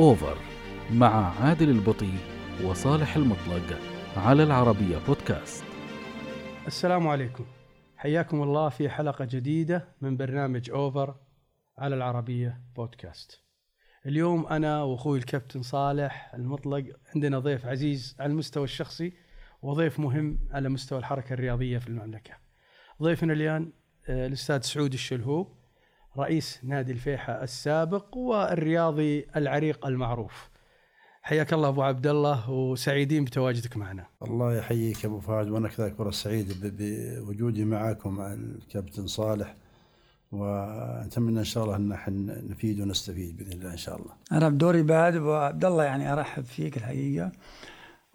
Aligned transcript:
أوفر 0.00 0.38
مع 0.92 1.40
عادل 1.40 1.70
البطي 1.70 2.12
وصالح 2.64 3.16
المطلق 3.16 3.78
على 4.16 4.42
العربية 4.42 4.98
بودكاست. 5.06 5.64
السلام 6.66 7.08
عليكم. 7.08 7.44
حياكم 7.96 8.42
الله 8.42 8.68
في 8.68 8.88
حلقة 8.88 9.24
جديدة 9.24 9.88
من 10.00 10.16
برنامج 10.16 10.70
أوفر 10.70 11.14
على 11.78 11.96
العربية 11.96 12.60
بودكاست. 12.76 13.40
اليوم 14.06 14.46
أنا 14.46 14.82
وأخوي 14.82 15.18
الكابتن 15.18 15.62
صالح 15.62 16.34
المطلق 16.34 16.84
عندنا 17.14 17.38
ضيف 17.38 17.66
عزيز 17.66 18.16
على 18.20 18.32
المستوى 18.32 18.64
الشخصي 18.64 19.12
وضيف 19.62 20.00
مهم 20.00 20.38
على 20.50 20.68
مستوى 20.68 20.98
الحركة 20.98 21.32
الرياضية 21.32 21.78
في 21.78 21.88
المملكة. 21.88 22.34
ضيفنا 23.02 23.32
اليوم 23.32 23.72
آه، 24.08 24.26
الأستاذ 24.26 24.60
سعود 24.60 24.92
الشلهوب. 24.92 25.59
رئيس 26.18 26.60
نادي 26.64 26.92
الفيحة 26.92 27.32
السابق 27.42 28.16
والرياضي 28.16 29.26
العريق 29.36 29.86
المعروف. 29.86 30.50
حياك 31.22 31.52
الله 31.52 31.68
أبو 31.68 31.82
عبد 31.82 32.06
الله 32.06 32.50
وسعيدين 32.50 33.24
بتواجدك 33.24 33.76
معنا. 33.76 34.06
الله 34.22 34.54
يحييك 34.56 35.04
أبو 35.04 35.20
فهد 35.20 35.48
وأنا 35.48 35.68
كذلك 35.68 35.98
والله 35.98 36.12
سعيد 36.12 36.54
بوجودي 36.62 37.64
معاكم 37.64 38.14
مع 38.16 38.32
الكابتن 38.32 39.06
صالح 39.06 39.54
ونتمنى 40.32 41.38
إن 41.38 41.44
شاء 41.44 41.64
الله 41.64 41.76
إن 41.76 41.92
إحنا 41.92 42.42
نفيد 42.42 42.80
ونستفيد 42.80 43.36
بإذن 43.36 43.52
الله 43.52 43.72
إن 43.72 43.76
شاء 43.76 43.96
الله. 43.96 44.12
أنا 44.32 44.48
بدوري 44.48 44.82
بعد 44.82 45.16
أبو 45.16 45.32
عبد 45.32 45.64
الله 45.64 45.84
يعني 45.84 46.12
أرحب 46.12 46.44
فيك 46.44 46.76
الحقيقة. 46.76 47.32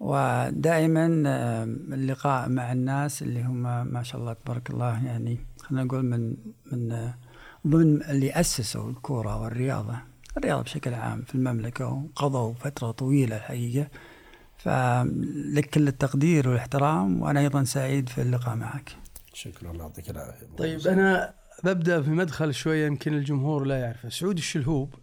ودائما 0.00 1.22
آه، 1.26 1.64
اللقاء 1.64 2.48
مع 2.48 2.72
الناس 2.72 3.22
اللي 3.22 3.42
هم 3.42 3.62
ما 3.92 4.02
شاء 4.02 4.20
الله 4.20 4.32
تبارك 4.32 4.70
الله 4.70 5.06
يعني 5.06 5.38
خلينا 5.58 5.84
نقول 5.84 6.04
من 6.04 6.36
من 6.72 6.92
آه، 6.92 7.14
ضمن 7.66 8.02
اللي 8.02 8.32
أسسوا 8.32 8.90
الكورة 8.90 9.42
والرياضة 9.42 9.96
الرياضة 10.36 10.62
بشكل 10.62 10.94
عام 10.94 11.22
في 11.22 11.34
المملكة 11.34 11.86
وقضوا 11.86 12.54
فترة 12.54 12.90
طويلة 12.90 13.36
الحقيقة 13.36 13.88
فلك 14.58 15.70
كل 15.74 15.88
التقدير 15.88 16.48
والاحترام 16.48 17.22
وأنا 17.22 17.40
أيضا 17.40 17.64
سعيد 17.64 18.08
في 18.08 18.22
اللقاء 18.22 18.56
معك. 18.56 18.96
شكرا 19.32 19.70
الله 19.70 19.82
يعطيك 19.82 20.10
العافية. 20.10 20.46
أبو 20.46 20.56
طيب 20.56 20.78
فهد. 20.78 20.92
أنا 20.92 21.34
ببدأ 21.64 22.00
بمدخل 22.00 22.54
شوية 22.54 22.86
يمكن 22.86 23.14
الجمهور 23.14 23.64
لا 23.64 23.80
يعرفه 23.80 24.08
سعود 24.08 24.36
الشلهوب 24.36 24.94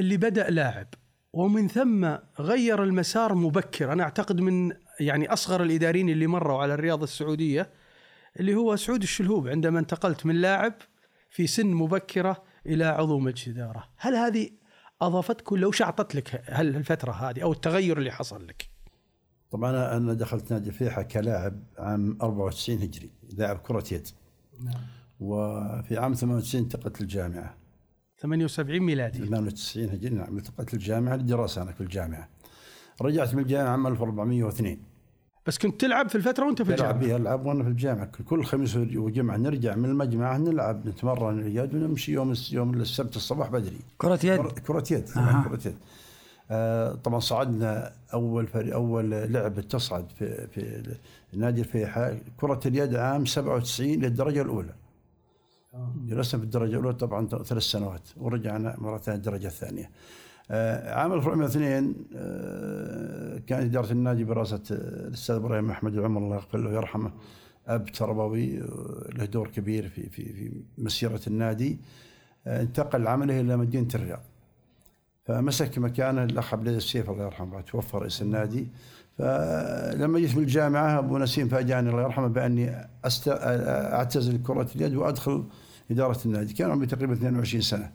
اللي 0.00 0.16
بدأ 0.16 0.50
لاعب 0.50 0.86
ومن 1.32 1.68
ثم 1.68 2.16
غير 2.40 2.84
المسار 2.84 3.34
مبكر 3.34 3.92
أنا 3.92 4.02
أعتقد 4.02 4.40
من 4.40 4.72
يعني 5.00 5.32
أصغر 5.32 5.62
الإداريين 5.62 6.08
اللي 6.08 6.26
مروا 6.26 6.62
على 6.62 6.74
الرياضة 6.74 7.04
السعودية 7.04 7.70
اللي 8.40 8.54
هو 8.54 8.76
سعود 8.76 9.02
الشلهوب 9.02 9.48
عندما 9.48 9.78
انتقلت 9.78 10.26
من 10.26 10.34
لاعب 10.34 10.74
في 11.30 11.46
سن 11.46 11.66
مبكرة 11.66 12.42
إلى 12.66 12.84
عضو 12.84 13.18
مجلس 13.18 13.48
إدارة. 13.48 13.84
هل 13.96 14.14
هذه 14.14 14.50
اضافتك 15.02 15.52
ولا 15.52 15.66
وش 15.66 15.82
اعطت 15.82 16.14
لك 16.14 16.42
هل 16.46 16.76
الفترة 16.76 17.12
هذه 17.12 17.42
أو 17.42 17.52
التغير 17.52 17.98
اللي 17.98 18.10
حصل 18.10 18.46
لك؟ 18.46 18.70
طبعا 19.50 19.96
أنا 19.96 20.14
دخلت 20.14 20.52
نادي 20.52 20.68
الفيحة 20.68 21.02
كلاعب 21.02 21.62
عام 21.78 22.18
94 22.22 22.78
هجري 22.78 23.10
لاعب 23.38 23.58
كرة 23.58 23.84
يد. 23.92 24.08
وفي 25.20 25.98
عام 25.98 26.14
98 26.14 26.64
انتقلت 26.64 27.00
للجامعة. 27.00 27.56
78 28.18 28.80
ميلادي. 28.80 29.18
98 29.18 29.88
هجري 29.88 30.14
نعم 30.14 30.36
انتقلت 30.38 30.74
للجامعة 30.74 31.16
للدراسه 31.16 31.62
أنا 31.62 31.72
في 31.72 31.80
الجامعة. 31.80 32.28
رجعت 33.02 33.34
من 33.34 33.42
الجامعة 33.42 33.70
عام 33.70 33.86
1402 33.86 34.82
بس 35.46 35.58
كنت 35.58 35.80
تلعب 35.80 36.08
في 36.08 36.14
الفترة 36.14 36.46
وأنت 36.46 36.62
في 36.62 36.70
الجامعة؟ 36.70 36.92
بها 36.92 37.16
العب 37.16 37.46
وأنا 37.46 37.62
في 37.64 37.68
الجامعة. 37.68 38.04
كل 38.28 38.44
خميس 38.44 38.76
وجمعة 38.76 39.36
نرجع 39.36 39.74
من 39.76 39.84
المجمع 39.84 40.36
نلعب 40.36 40.86
نتمرن 40.88 41.38
اليد 41.38 41.74
ونمشي 41.74 42.12
يوم 42.12 42.34
يوم 42.52 42.74
السبت 42.74 43.16
الصباح 43.16 43.48
بدري. 43.50 43.78
كرة 43.98 44.20
يد؟ 44.26 44.40
كرة- 44.40 44.60
كرة 44.60 44.84
يد 44.90 45.08
أها. 45.16 45.44
كرة 45.48 45.68
يد. 45.68 45.76
آه 46.50 46.92
طبعا 46.94 47.20
صعدنا 47.20 47.92
أول 48.14 48.46
فريق 48.46 48.74
أول 48.74 49.10
لعبه 49.10 49.62
تصعد 49.62 50.04
في 50.18 50.46
في 50.46 50.82
نادي 51.32 51.60
الفيحاء. 51.60 52.18
كرة 52.40 52.60
اليد 52.66 52.94
عام 52.94 53.26
97 53.26 54.00
للدرجة 54.00 54.42
الأولى. 54.42 54.74
جلسنا 56.06 56.40
في 56.40 56.44
الدرجة 56.46 56.70
الأولى 56.70 56.92
طبعا 56.92 57.26
ثلاث 57.26 57.62
سنوات 57.62 58.02
ورجعنا 58.16 58.74
مرة 58.78 58.98
ثانية 58.98 59.18
الدرجة 59.18 59.46
الثانية. 59.46 59.84
آه 59.84 59.90
عام 60.50 61.12
2002 61.12 61.94
آه 62.16 63.38
كانت 63.46 63.62
إدارة 63.64 63.92
النادي 63.92 64.24
براسه 64.24 64.62
آه، 64.72 65.08
الأستاذ 65.08 65.34
إبراهيم 65.36 65.70
احمد 65.70 65.94
العمر 65.94 66.20
الله 66.20 66.36
يغفر 66.36 66.58
له 66.58 66.70
ويرحمه 66.70 67.10
أب 67.66 67.84
تربوي 67.92 68.60
آه، 68.60 69.08
له 69.18 69.24
دور 69.24 69.48
كبير 69.48 69.88
في 69.88 70.10
في 70.10 70.32
في 70.32 70.52
مسيرة 70.78 71.20
النادي. 71.26 71.78
انتقل 72.46 73.06
عمله 73.08 73.40
إلى 73.40 73.56
مدينة 73.56 73.88
الرياض. 73.94 74.22
فمسك 75.24 75.78
مكانه 75.78 76.24
الأخ 76.24 76.54
عبد 76.54 76.62
العزيز 76.68 76.82
السيف 76.84 77.10
الله 77.10 77.24
يرحمه 77.24 77.60
توفى 77.60 77.96
رئيس 77.96 78.22
النادي. 78.22 78.68
فلما 79.18 80.18
جيت 80.18 80.36
من 80.36 80.42
الجامعة 80.42 80.98
أبو 80.98 81.18
نسيم 81.18 81.48
فاجأني 81.48 81.90
الله 81.90 82.02
يرحمه 82.02 82.26
بأني 82.26 82.88
أست... 83.04 83.28
أعتزل 83.28 84.42
كرة 84.42 84.68
اليد 84.76 84.94
وأدخل 84.94 85.44
إدارة 85.90 86.18
النادي. 86.26 86.52
كان 86.54 86.70
عمري 86.70 86.86
تقريبا 86.86 87.12
22 87.12 87.62
سنة. 87.62 87.90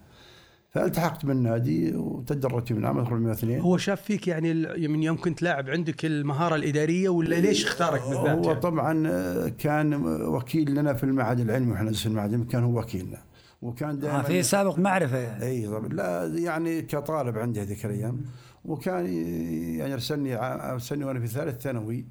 فالتحقت 0.76 1.26
بالنادي 1.26 1.96
وتدرجت 1.96 2.72
من 2.74 2.86
عام 2.86 3.00
1402 3.00 3.60
هو 3.60 3.78
شاف 3.78 4.02
فيك 4.02 4.28
يعني 4.28 4.52
ال- 4.52 4.92
من 4.92 5.04
يوم 5.04 5.18
كنت 5.18 5.42
لاعب 5.42 5.70
عندك 5.70 6.06
المهارة 6.06 6.56
الإدارية 6.56 7.10
ولا 7.10 7.36
ليش 7.36 7.66
اختارك 7.66 8.02
بالذات؟ 8.02 8.38
هو 8.38 8.44
يعني؟ 8.50 8.60
طبعا 8.60 9.08
آه، 9.08 9.48
كان 9.48 9.94
وكيل 10.22 10.76
لنا 10.76 10.94
في 10.94 11.04
المعهد 11.04 11.40
العلمي 11.40 11.72
وإحنا 11.72 11.92
في 11.92 12.06
المعهد 12.06 12.30
العلمي 12.30 12.46
كان 12.52 12.64
هو 12.64 12.80
وكيلنا 12.80 13.18
وكان 13.62 13.90
آه 13.90 13.94
دائما 13.94 14.22
في 14.22 14.44
سابق 14.44 14.80
معرفة 14.80 15.18
يعني. 15.18 15.46
اي 15.46 15.68
طبعا 15.68 15.88
لا 15.88 16.26
يعني 16.26 16.82
كطالب 16.82 17.38
عندي 17.38 17.62
هذيك 17.62 17.86
الأيام 17.86 18.22
وكان 18.66 19.06
ي- 19.06 19.78
يعني 19.78 19.94
أرسلني 19.94 20.36
أرسلني 20.72 21.06
وأنا 21.06 21.20
في 21.20 21.28
ثالث 21.28 21.62
ثانوي 21.62 22.06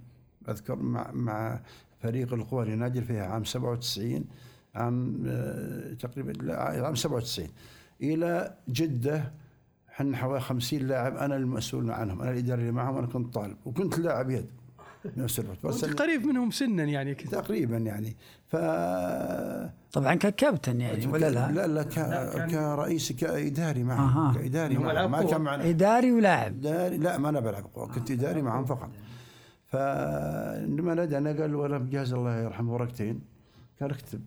أذكر 0.49 0.77
مع 0.77 1.11
مع 1.13 1.61
فريق 2.03 2.33
القوى 2.35 2.65
لنادي 2.65 3.03
فيها 3.03 3.25
عام 3.27 3.45
97 3.45 4.25
عام 4.75 5.23
آه، 5.27 5.93
تقريبا 5.95 6.33
لا 6.33 6.63
عام 6.85 6.95
97 6.95 7.49
إلى 8.15 8.55
جدة. 8.69 9.33
إحنا 9.93 10.17
حوالي 10.17 10.41
50 10.41 10.79
لاعب 10.81 11.17
أنا 11.17 11.37
المسؤول 11.37 11.91
عنهم 11.91 12.23
أنا 12.23 12.31
الاداري 12.31 12.61
اللي 12.61 12.73
معهم 12.73 12.95
وأنا 12.97 13.07
كنت 13.07 13.35
طالب 13.35 13.57
وكنت 13.65 13.99
لاعب 13.99 14.31
يد 14.31 14.47
بنفس 15.17 15.41
الوقت. 15.41 15.59
فأرسلني- 15.67 15.95
قريب 15.95 16.27
منهم 16.27 16.51
سنا 16.51 16.85
يعني. 16.85 17.15
كذا 17.15 17.41
تقريبا 17.41 17.77
يعني. 17.77 18.17
ف 18.49 18.57
طبعا 19.93 20.15
ككابتن 20.15 20.81
يعني 20.81 21.07
ولا 21.07 21.31
لا؟ 21.31 21.53
لا 21.53 21.67
لا 21.67 21.83
ك... 21.83 22.51
كرئيس 22.51 23.13
كإداري 23.13 23.83
معهم 23.85 24.19
أها. 24.27 24.35
كإداري 24.35 24.77
هم 24.77 24.83
معهم 24.83 25.11
ما. 25.11 25.23
كان 25.23 25.41
معنا. 25.41 25.69
إداري 25.69 26.13
ولاعب. 26.13 26.53
إداري؟ 26.57 26.97
لا 26.97 27.19
ما 27.19 27.29
أنا 27.29 27.41
بلعب 27.41 27.65
قوة 27.75 27.89
كنت 27.95 28.11
إداري 28.11 28.43
معهم 28.43 28.65
فقط. 28.65 28.91
فلما 29.67 30.95
نادى 30.95 31.19
أنا 31.19 31.33
قال 31.33 31.55
ولا 31.55 31.79
مجهز 31.79 32.13
الله 32.13 32.37
يرحمه 32.37 32.73
ورقتين 32.73 33.21
قال 33.81 33.91
اكتب 33.91 34.21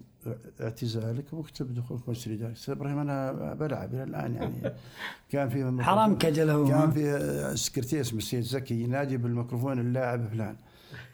اعتزالك 0.62 1.34
واكتب 1.34 1.74
دخولك 1.74 2.10
مجلس 2.10 2.28
الاداره 2.28 2.50
قلت 2.50 2.70
إبراهيم 2.70 3.00
أنا 3.00 3.32
بلعب 3.54 3.94
إلى 3.94 4.04
الآن 4.04 4.36
يعني. 4.36 4.74
كان 5.32 5.50
في 5.50 5.84
حرام 5.84 6.18
كجل 6.18 6.50
هو 6.50 6.68
كان 6.68 6.92
في 6.92 7.52
سكرتير 7.56 8.02
اسمه 8.02 8.18
السيد 8.18 8.42
زكي 8.42 8.82
ينادي 8.84 9.18
بالميكروفون 9.18 9.80
اللاعب 9.80 10.28
فلان. 10.28 10.56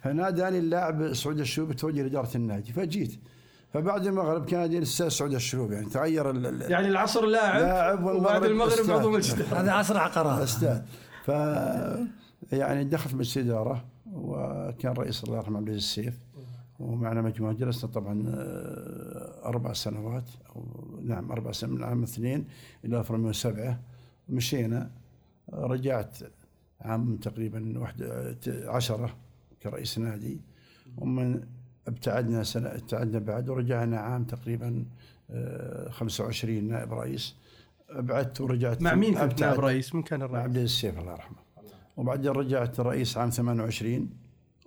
فناداني 0.03 0.57
اللاعب 0.57 1.13
سعود 1.13 1.39
الشوبي 1.39 1.73
توجه 1.73 2.01
لإدارة 2.01 2.29
النادي. 2.37 2.71
فجيت. 2.73 3.19
فبعد 3.73 4.07
المغرب 4.07 4.45
كان 4.45 4.61
يجي 4.65 4.77
الاستاذ 4.77 5.07
سعود 5.07 5.33
الشوبي 5.33 5.75
يعني 5.75 5.89
تغير 5.89 6.29
ال- 6.29 6.71
يعني 6.71 6.87
العصر 6.87 7.25
لاعب, 7.25 7.61
لاعب 7.61 8.03
وبعد 8.03 8.43
المغرب. 8.43 8.91
عضو 8.91 9.09
مجلس. 9.11 9.31
هذا 9.53 9.71
عصر 9.71 9.97
عقارات. 9.97 10.41
أستاذ. 10.41 10.81
ف 11.25 11.29
يعني 12.51 12.83
دخلت 12.83 13.13
مجلس 13.13 13.37
الاداره 13.37 13.85
وكان 14.13 14.93
رئيس 14.93 15.23
الله 15.23 15.37
يرحمه 15.37 15.57
عبد 15.57 15.67
العزيز 15.67 15.83
السيف. 15.83 16.13
ومعنا 16.79 17.21
مجموعة 17.21 17.53
جلسنا 17.53 17.91
طبعا 17.91 18.23
آه، 18.27 19.45
أربع 19.45 19.73
سنوات 19.73 20.29
أو 20.55 20.65
نعم 21.03 21.31
أربع 21.31 21.51
سنوات 21.51 21.77
من 21.79 21.83
عام 21.83 22.03
اثنين 22.03 22.45
إلى 22.85 22.99
2007 22.99 23.79
مشينا 24.29 24.91
رجعت 25.53 26.17
عام 26.81 27.15
تقريبا 27.17 27.79
واحد 27.79 28.03
عشرة 28.47 29.15
كرئيس 29.63 29.99
نادي 29.99 30.41
ومن 30.97 31.43
ابتعدنا 31.87 32.43
سنة 32.43 32.69
ابتعدنا 32.69 33.19
بعد 33.19 33.49
ورجعنا 33.49 33.99
عام 33.99 34.23
تقريبا 34.23 34.85
آه، 35.29 35.89
25 35.89 36.63
نائب 36.63 36.93
رئيس 36.93 37.35
أبعدت 37.89 38.41
ورجعت 38.41 38.81
مع 38.81 38.95
مين 38.95 39.13
كنت. 39.17 39.41
نائب 39.43 39.59
رئيس؟ 39.59 39.95
من 39.95 40.03
كان 40.03 40.19
مع 40.19 40.25
الرئيس؟ 40.25 40.43
عبد 40.43 40.55
العزيز 40.55 40.71
السيف 40.71 40.99
الله 40.99 41.11
يرحمه 41.11 41.37
وبعدين 41.97 42.31
رجعت 42.31 42.79
رئيس 42.79 43.17
عام 43.17 43.29
28 43.29 44.09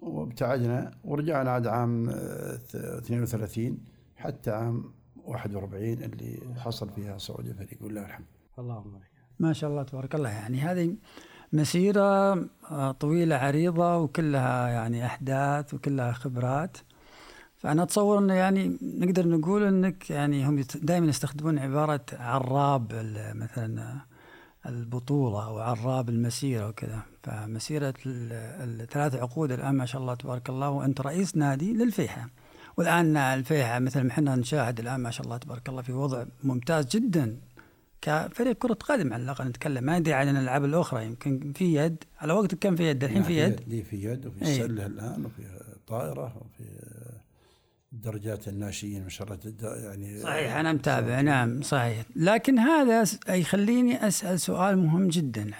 وابتعدنا 0.02 0.90
ورجعنا 1.04 1.50
عاد 1.50 1.66
عام 1.66 2.08
آه، 2.08 2.58
32 2.98 3.78
حتى 4.16 4.50
عام 4.50 4.84
41 5.24 5.92
اللي 5.92 6.38
حصل 6.56 6.88
فيها 6.90 7.18
صعود 7.18 7.46
الفريق. 7.46 7.78
والله 7.82 8.04
الحمد. 8.06 8.26
اللهم 8.58 8.90
بارك. 8.92 9.10
ما 9.38 9.52
شاء 9.52 9.70
الله 9.70 9.82
تبارك 9.82 10.14
الله. 10.14 10.30
يعني 10.30 10.60
هذه 10.60 10.94
مسيرة 11.52 12.32
آه، 12.70 12.92
طويلة 12.92 13.36
عريضة 13.36 13.96
وكلها 13.96 14.68
يعني 14.68 15.06
أحداث 15.06 15.74
وكلها 15.74 16.12
خبرات. 16.12 16.76
فأنا 17.56 17.82
أتصور 17.82 18.18
أنه 18.18 18.34
يعني 18.34 18.78
نقدر 18.82 19.28
نقول 19.28 19.62
أنك 19.62 20.10
يعني 20.10 20.46
هم 20.48 20.64
دائما 20.82 21.06
يستخدمون 21.06 21.58
عبارة 21.58 22.00
عراب 22.12 22.92
ال- 22.92 23.36
مثلا 23.38 24.00
البطولة 24.68 25.50
وعراب 25.50 26.08
المسيرة 26.08 26.68
وكذا. 26.68 27.02
فمسيرة 27.22 27.94
ال- 28.06 28.80
الثلاث 28.80 29.14
عقود 29.14 29.52
الآن 29.52 29.74
ما 29.74 29.86
شاء 29.86 30.00
الله 30.02 30.14
تبارك 30.14 30.50
الله 30.50 30.70
وأنت 30.70 31.00
رئيس 31.00 31.36
نادي 31.36 31.72
للفيحة. 31.72 32.28
والآن 32.76 33.16
الفيحة 33.16 33.78
مثل 33.78 34.00
ما 34.02 34.10
إحنا 34.10 34.36
نشاهد 34.36 34.80
الآن 34.80 35.00
ما 35.00 35.10
شاء 35.10 35.24
الله 35.26 35.36
تبارك 35.36 35.68
الله 35.68 35.82
في 35.82 35.92
وضع 35.92 36.24
ممتاز 36.44 36.86
جدا 36.88 37.36
كفريق 38.02 38.52
كرة 38.58 38.74
قدم 38.74 39.12
على 39.12 39.22
الأقل 39.22 39.44
نتكلم. 39.48 39.84
ما 39.84 39.98
ندري 39.98 40.14
عن 40.14 40.28
الألعاب 40.28 40.64
الأخرى 40.64 41.06
يمكن 41.06 41.52
في 41.52 41.74
يد. 41.74 42.04
على 42.18 42.32
وقت 42.32 42.54
كان 42.54 42.76
في 42.76 42.82
يد 42.90 43.04
الحين 43.04 43.22
في 43.22 43.38
يد. 43.38 43.84
في 43.84 44.04
يد 44.04 44.26
وفي 44.26 44.44
إيه. 44.44 44.62
السلة 44.64 44.86
الآن 44.86 45.24
وفي 45.24 45.42
طائرة 45.86 46.36
وفي 46.36 46.64
درجات 48.02 48.48
الناشئين 48.48 49.02
ما 49.02 49.08
شاء 49.08 49.26
الله 49.26 49.36
تد- 49.36 49.62
يعني 49.84 50.20
صحيح. 50.20 50.56
أنا 50.56 50.72
متابع 50.72 51.20
نعم 51.20 51.62
صحيح. 51.62 52.04
لكن 52.16 52.58
هذا 52.58 53.04
يخليني 53.28 54.08
أسأل 54.08 54.40
سؤال 54.40 54.78
مهم 54.78 55.08
جدا 55.08 55.50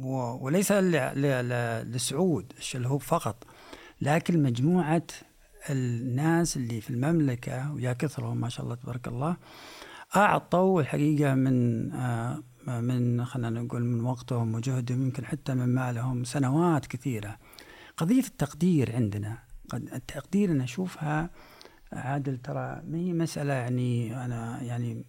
و- 0.00 0.44
وليس 0.44 0.72
ل- 0.72 0.90
ل- 0.92 1.48
ل- 1.48 1.92
لسعود 1.92 2.52
الشلهوب 2.58 3.00
فقط 3.00 3.44
لكن 4.00 4.42
مجموعة 4.42 5.02
الناس 5.70 6.56
اللي 6.56 6.80
في 6.80 6.90
المملكة 6.90 7.72
ويا 7.72 7.92
كثرهم 7.92 8.36
ما 8.40 8.48
شاء 8.48 8.64
الله 8.64 8.74
تبارك 8.74 9.08
الله 9.08 9.36
أعطوا 10.16 10.80
الحقيقة 10.80 11.34
من 11.34 11.92
آه، 11.92 12.42
من 12.66 13.24
خلينا 13.24 13.50
نقول 13.62 13.84
من 13.84 14.00
وقتهم 14.04 14.54
وجهدهم 14.54 15.02
يمكن 15.02 15.24
حتى 15.24 15.54
من 15.54 15.68
مالهم 15.74 16.24
سنوات 16.24 16.86
كثيرة. 16.86 17.38
قضية 17.96 18.20
التقدير 18.20 18.94
عندنا 18.96 19.38
قد 19.74 19.88
التقدير 19.94 20.50
أنا 20.50 20.64
أشوفها 20.64 21.30
عادل 21.92 22.38
ترى 22.38 22.82
ما 22.86 22.98
هي 22.98 23.12
مسألة 23.12 23.52
يعني 23.52 24.24
أنا 24.24 24.62
يعني 24.62 25.04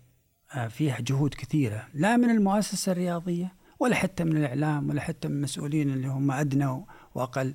آه، 0.56 0.68
فيها 0.68 0.98
جهود 1.00 1.34
كثيرة 1.34 1.88
لا 1.94 2.18
من 2.18 2.30
المؤسسة 2.30 2.92
الرياضية 2.92 3.54
ولا 3.80 3.96
حتى 3.96 4.24
من 4.24 4.38
الإعلام 4.38 4.90
ولا 4.90 5.02
حتى 5.02 5.28
من 5.28 5.36
المسؤولين 5.36 5.90
اللي 5.90 6.08
هم 6.08 6.32
أدنى 6.32 6.84
وأقل 7.16 7.54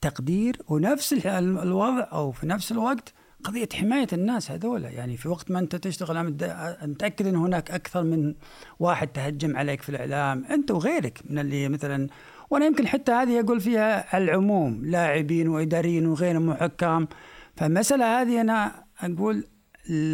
تقدير. 0.00 0.62
ونفس 0.68 1.12
ال- 1.12 1.26
الوضع 1.58 2.08
أو 2.12 2.32
في 2.32 2.46
نفس 2.46 2.72
الوقت 2.72 3.12
قضية 3.44 3.68
حماية 3.74 4.06
الناس 4.12 4.50
هذولا. 4.50 4.88
يعني 4.90 5.16
في 5.16 5.28
وقت 5.28 5.50
ما 5.50 5.58
أنت 5.58 5.76
تشتغل 5.76 6.16
أنا 6.16 6.28
متأكد 6.86 7.26
أن 7.26 7.36
هناك 7.36 7.70
أكثر 7.70 8.02
من 8.02 8.34
واحد 8.78 9.08
تهجم 9.08 9.56
عليك 9.56 9.82
في 9.82 9.88
الإعلام 9.88 10.44
أنت 10.44 10.70
وغيرك 10.70 11.22
من 11.30 11.38
اللي 11.38 11.68
مثلا 11.68 12.08
وأنا 12.50 12.66
يمكن 12.66 12.86
حتى 12.86 13.12
هذه 13.12 13.40
أقول 13.40 13.60
فيها 13.60 14.18
العموم 14.18 14.84
لاعبين 14.84 15.48
وإداريين 15.48 16.06
وغيرهم 16.06 16.48
وحكام. 16.48 17.08
فالمسألة 17.56 18.22
هذه 18.22 18.40
أنا 18.40 18.84
أقول 19.00 19.44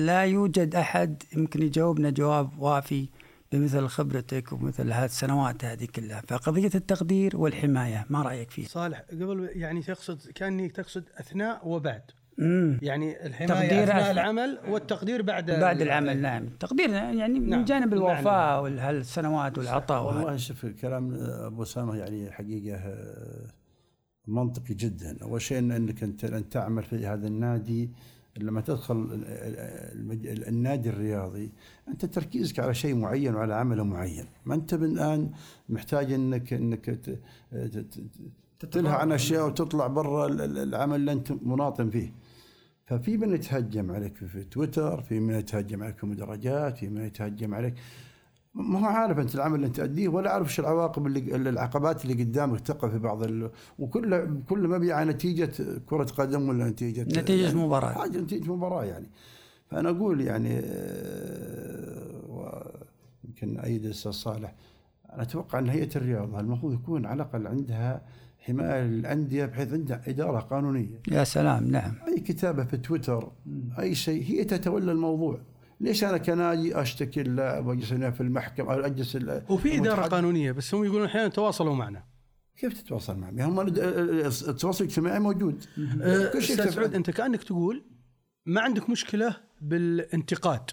لا 0.06 0.22
يوجد 0.22 0.74
أحد 0.74 1.22
يمكن 1.36 1.62
يجاوبنا 1.62 2.10
جواب 2.10 2.58
وافي 2.58 3.08
بمثل 3.52 3.86
خبرتك 3.86 4.52
ومثل 4.52 4.92
هذه 4.92 5.04
السنوات 5.04 5.64
هذه 5.64 5.88
كلها. 5.96 6.22
فقضية 6.28 6.70
التقدير 6.74 7.36
والحماية 7.36 8.06
ما 8.10 8.22
رأيك 8.22 8.50
فيه؟ 8.50 8.66
صالح 8.66 9.00
قبل 9.10 9.50
يعني 9.52 9.82
تقصد 9.82 10.20
كأني 10.34 10.68
تقصد 10.68 11.04
أثناء 11.18 11.68
وبعد. 11.68 12.02
مم. 12.38 12.78
يعني 12.82 13.26
الحماية 13.26 13.48
تقدير 13.68 13.82
أثناء 13.84 14.04
أث- 14.04 14.08
العمل 14.10 14.58
والتقدير 14.68 15.22
بعد 15.22 15.50
بعد 15.50 15.80
العمل 15.80 16.22
نعم 16.22 16.48
تقدير 16.48 16.90
يعني 16.90 17.40
من 17.40 17.48
نعم، 17.48 17.64
جانب. 17.64 17.92
الوفاء 17.92 18.62
والسنوات 18.62 19.58
والعطاء. 19.58 20.06
والله 20.06 20.36
شوف 20.36 20.66
كلام 20.66 21.14
أبو 21.20 21.62
أسامة 21.62 21.96
يعني 21.96 22.30
حقيقة 22.30 22.76
آه، 22.78 23.46
منطقي 24.26 24.74
جدا 24.74 25.16
أول 25.22 25.42
شيء 25.42 25.58
إنك 25.58 26.02
أنت 26.02 26.24
ان 26.24 26.48
تعمل 26.48 26.82
في 26.82 27.06
هذا 27.06 27.26
النادي 27.26 27.90
لما 28.36 28.60
تدخل 28.60 28.94
ال- 28.96 29.24
ال- 29.24 30.28
ال- 30.28 30.48
النادي 30.48 30.88
الرياضي 30.88 31.52
أنت 31.88 32.04
تركيزك 32.04 32.60
على 32.60 32.74
شيء 32.74 32.94
معين 32.94 33.34
وعلى 33.34 33.54
عمل 33.54 33.84
معين 33.84 34.24
ما 34.44 34.54
أنت 34.54 34.74
من 34.74 34.84
الآن 34.92 35.30
محتاج 35.68 36.12
انك 36.12 36.52
إنك 36.52 36.98
ت- 38.60 38.64
ت- 38.66 38.68
ت- 38.68 38.74
تلهى 38.74 38.92
عن 38.92 39.12
أشياء 39.12 39.46
وتطلع 39.46 39.86
برا 39.86 40.26
ال- 40.26 40.40
ال- 40.40 40.58
العمل 40.58 40.96
اللي 40.96 41.12
أنت 41.12 41.32
مناطن 41.32 41.90
فيه. 41.90 42.12
ففي 42.86 43.16
من 43.16 43.34
يتهجم 43.34 43.90
عليك 43.92 44.16
في, 44.16 44.44
تويتر 44.44 45.02
في 45.02 45.20
من 45.20 45.34
يتهجم 45.34 45.82
عليك 45.82 45.98
في 45.98 46.06
مدرجات 46.06 46.78
في 46.78 46.88
من 46.88 47.00
يتهجم 47.04 47.54
عليك. 47.54 47.74
ما 48.54 48.80
هو 48.80 48.84
عارف 48.84 49.18
أنت 49.18 49.34
العمل 49.34 49.54
اللي 49.54 49.66
أنت 49.66 49.76
تأديه 49.76 50.08
ولا 50.08 50.30
عارف 50.32 50.46
إيش 50.48 50.60
العواقب 50.60 51.06
اللي 51.06 51.36
العقبات 51.50 52.04
اللي 52.04 52.24
قدامك 52.24 52.60
تقع 52.60 52.88
في 52.88 52.98
بعض 52.98 53.22
ال... 53.22 53.50
وكل 53.78 54.28
كل 54.48 54.68
مبيع 54.68 54.96
على 54.96 55.12
نتيجة 55.12 55.52
كرة 55.86 56.04
قدم 56.04 56.48
ولا 56.48 56.68
نتيجة 56.68 57.02
نتيجة 57.02 57.42
يعني 57.46 57.54
مباراة. 57.58 57.92
حاجة 57.92 58.18
نتيجة 58.18 58.52
مباراة 58.52 58.84
يعني. 58.84 59.06
فأنا 59.70 59.90
أقول 59.90 60.20
يعني 60.20 60.60
آه، 61.50 62.86
يمكن 63.24 63.58
أيد 63.60 63.84
الأستاذ 63.84 64.12
صالح 64.12 64.54
أنا 65.12 65.22
أتوقع 65.22 65.58
إن 65.58 65.68
هيئة 65.68 65.96
الرياضة 65.96 66.40
المفروض 66.40 66.72
يكون 66.72 67.06
على 67.06 67.22
الأقل 67.22 67.46
عندها 67.46 68.02
حماية 68.40 68.82
للأندية 68.82 69.46
بحيث 69.46 69.72
عندها 69.72 70.02
إدارة 70.06 70.38
قانونية. 70.38 71.00
يا 71.08 71.24
سلام 71.24 71.70
نعم. 71.70 71.94
أي 72.08 72.20
كتابة 72.20 72.64
في 72.64 72.76
تويتر 72.76 73.32
أي 73.78 73.94
شيء 73.94 74.24
هي 74.24 74.44
تتولى 74.44 74.92
الموضوع. 74.92 75.40
ليش 75.80 76.04
أنا 76.04 76.18
كنادي 76.18 76.80
أشتكي 76.80 77.20
اللاعب 77.20 77.66
واجلس 77.66 77.92
هنا 77.92 78.10
في 78.10 78.20
المحكمة 78.20 78.74
أو 78.74 78.80
اجلس 78.80 79.18
وفي 79.48 79.78
إدارة. 79.78 80.02
قانونية 80.02 80.52
بس 80.52 80.74
هم 80.74 80.84
يقولون 80.84 81.04
أحيانا 81.04 81.28
تواصلوا 81.28 81.74
معنا. 81.74 82.04
كيف 82.56 82.82
تتواصل 82.82 83.18
معهم؟ 83.18 83.38
يعني 83.38 83.52
هم 83.52 83.60
التواصل 83.60 84.84
الاجتماعي 84.84 85.18
موجود. 85.18 85.64
أه، 86.02 86.32
كل 86.32 86.42
شيء 86.42 86.70
سعود 86.70 86.94
أنت 86.94 87.10
كأنك 87.10 87.42
تقول 87.42 87.84
ما 88.46 88.60
عندك 88.60 88.90
مشكلة 88.90 89.36
بالانتقاد. 89.60 90.70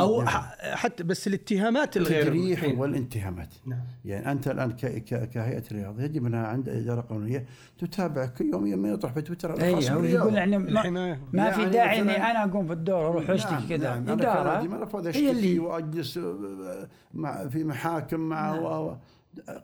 أو 0.00 0.26
ح- 0.26 0.56
حتى 0.74 1.02
بس 1.04 1.26
الاتهامات 1.26 1.96
الغير 1.96 2.20
التجريح 2.22 2.62
الحين. 2.62 2.78
والانتهامات 2.78 3.54
نعم 3.66 3.80
يعني 4.04 4.32
أنت 4.32 4.48
الآن 4.48 4.70
ك- 4.72 4.86
ك- 5.04 5.28
كهيئة 5.30 5.62
رياض 5.72 6.00
يجب 6.00 6.26
أنها 6.26 6.46
عندها 6.46 6.78
إدارة 6.78 7.00
قانونية 7.00 7.46
تتابع 7.78 8.26
كل 8.26 8.44
يوم 8.44 8.78
ما 8.82 8.88
يطرح 8.88 9.12
في 9.12 9.22
تويتر 9.22 9.60
إي. 9.62 9.72
يقول 10.04 10.34
يعني 10.34 10.58
ما, 10.58 11.18
ما 11.32 11.50
في 11.50 11.60
يعني 11.60 11.72
داعي 11.72 12.00
إني 12.00 12.16
أنا 12.16 12.44
أقوم 12.44 12.66
في 12.66 12.72
الدور 12.72 13.06
أروح 13.06 13.30
أشتكي 13.30 13.52
نعم، 13.54 13.68
كذا 13.68 13.94
نعم. 13.94 14.08
إدارة 14.10 14.62
ما 14.68 14.76
أشتكي 15.10 15.30
اللي 15.30 15.58
وأجلس 15.58 16.18
آه، 16.18 16.88
مع 17.14 17.48
في 17.48 17.64
محاكم 17.64 18.20
مع 18.20 18.50
نعم. 18.54 18.62
و- 18.62 18.86
و- 18.90 18.98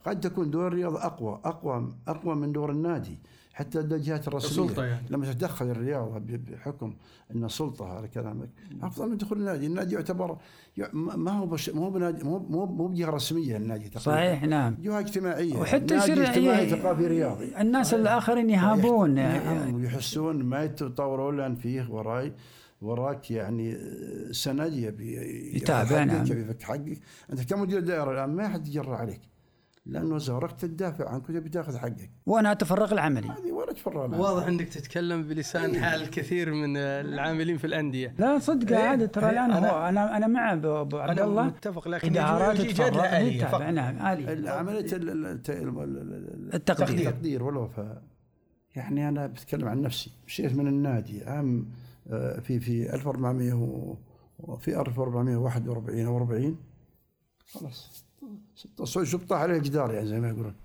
قد 0.05 0.21
تكون 0.21 0.51
دور 0.51 0.67
الرياضه 0.69 1.05
أقوى 1.07 1.41
أقوى 1.45 1.95
أقوى 2.09 2.35
من 2.35 2.53
دور 2.53 2.71
النادي 2.71 3.19
حتى 3.55 3.81
الجهات 3.81 4.29
الرسمية. 4.29 4.65
السلطة 4.65 4.85
يعني. 4.85 5.07
لما 5.11 5.27
تتدخل 5.33 5.67
الرياضه 5.71 6.19
بحكم 6.19 6.95
إن 7.35 7.49
سلطه 7.49 7.87
على 7.87 8.09
كلامك 8.09 8.49
أفضل 8.83 9.11
من 9.11 9.17
دخول 9.17 9.39
النادي، 9.39 9.67
النادي 9.67 9.95
يعتبر 9.95 10.37
يع- 10.77 10.91
ما 10.93 11.31
هو 11.33 11.47
بش 11.47 11.71
ما 11.71 11.81
هو 11.81 11.91
بنادي 11.91 12.25
مو 12.25 12.39
مو 12.39 12.67
مو 12.67 12.87
بجهة 12.87 13.11
رسمية 13.11 13.57
النادي 13.57 13.85
تقريبا. 13.89 14.01
صحيح 14.01 14.43
نعم. 14.45 14.77
جهة 14.81 14.99
اجتماعية. 15.01 15.55
وحتى 15.57 15.97
يصير 15.97 16.23
اجتماعي 16.23 16.67
ي- 16.67 16.71
ثقافي 16.71 17.07
رياضي. 17.07 17.61
الناس 17.61 17.95
الآخرين 17.95 18.51
يهابون. 18.51 19.17
يعني 19.17 19.75
ويحسون 19.75 20.43
ما 20.45 20.65
يتطورون 20.65 21.37
لأن 21.37 21.55
فيه 21.57 21.91
وراي 21.91 22.33
وراك 22.83 23.31
يعني 23.31 23.77
سند 24.33 24.73
يبي 24.73 25.17
يتابع، 25.57 26.05
نعم. 26.05 26.27
يبي 26.27 26.41
يفك 26.41 26.63
حقك. 26.63 27.01
أنت 27.33 27.43
كمدير 27.53 27.81
دائره 27.81 28.13
الآن 28.13 28.31
ما 28.37 28.49
حد 28.49 28.69
يجرى 28.69 28.95
عليك. 28.95 29.21
لأنه 29.87 30.19
زورك 30.19 30.53
تدافع 30.61 31.09
عنك 31.09 31.29
وتبي 31.29 31.49
تاخذ 31.49 31.77
حقك. 31.79 32.11
وأنا 32.27 32.53
أتفرغ 32.53 32.93
العملي 32.93 33.29
هذه 33.29 33.53
ولا 33.53 33.73
تفرع 33.73 34.03
عنها. 34.03 34.19
واضح 34.19 34.47
إنك 34.47 34.69
تتكلم 34.69 35.23
بلسان 35.23 35.77
حال 35.85 36.11
كثير 36.11 36.53
من 36.55 36.77
العاملين 36.77 37.59
في 37.59 37.67
الأندية. 37.67 38.15
لا 38.19 38.39
صدق 38.39 38.77
إيه، 38.79 38.85
عادي 38.89 39.07
ترى 39.07 39.25
إيه، 39.25 39.31
الآن 39.31 39.53
أنا- 39.53 39.73
هو 39.73 39.89
أنا 39.89 40.17
أنا 40.17 40.27
مع 40.27 40.53
ابو 40.53 40.77
عبد 40.77 40.95
أنا 40.95 41.25
الله. 41.25 41.43
متفق 41.43 41.89
لكن 41.89 42.11
ادارات 42.11 42.57
تتفرغ. 42.57 43.71
نعم 43.71 44.07
الي 44.07 44.51
عمليه 44.51 44.81
ال- 44.81 45.11
ال- 45.11 45.27
الت- 45.27 45.51
ال- 45.51 45.79
ال- 45.79 46.55
التقدير. 46.55 47.09
التقدير 47.09 47.43
والوفاء. 47.43 48.03
يعني 48.77 49.09
أنا 49.09 49.27
بتكلم 49.27 49.69
عن 49.69 49.83
نفسي. 49.83 50.11
مشيت 50.27 50.53
من 50.55 50.67
النادي 50.69 51.25
عام 51.25 51.67
آه، 52.11 52.41
في 52.41 52.61
في 52.61 52.95
1400 52.95 53.53
و- 53.55 53.97
وفي 54.39 54.81
1441 54.81 56.07
أو 56.07 56.17
40 56.17 56.57
خلاص. 57.47 58.05
تصعد 58.77 59.05
شو 59.05 59.19
طاح 59.19 59.41
عليه 59.41 59.57
الجدار 59.57 59.95
يعني 59.95 60.07
زي 60.07 60.21
ما 60.21 60.29
يقولون. 60.29 60.55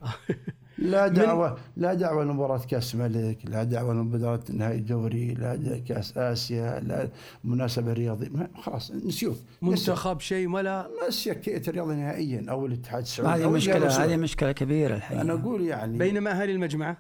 لا 0.78 1.08
دعوه 1.08 1.58
لا 1.78 1.94
دعوة 1.94 2.24
لمباراة 2.24 2.58
كأس 2.58 2.96
ملك 2.96 3.38
لا 3.46 3.64
دعوة 3.64 3.94
لمباراة 3.94 4.40
نهائي 4.50 4.78
الدوري 4.78 5.34
لا 5.34 5.82
كأس 5.88 6.18
آسيا 6.18 6.80
لا 6.80 7.10
مناسبة 7.44 7.94
رياضيه 7.94 8.30
ما- 8.30 8.48
خلاص 8.62 8.92
نسيوك 8.92 9.38
منتخب 9.62 10.20
شيء 10.20 10.50
ولا؟ 10.50 10.90
نسيك 11.08 11.50
هيئه 11.50 11.70
الرياضه 11.70 11.94
نهائيا 11.94 12.46
أو 12.50 12.66
الاتحاد 12.66 13.02
السعودي 13.02 13.44
هذه 13.44 13.50
مشكله. 13.52 14.04
هذه 14.06 14.16
مشكلة 14.18 14.52
كبيرة 14.52 14.96
الحقيقة. 14.96 15.22
أنا 15.22 15.34
أقول 15.34 15.62
يعني 15.62 15.98
بينما 15.98 16.42
اهالي 16.42 16.52
المجمعه 16.52 16.98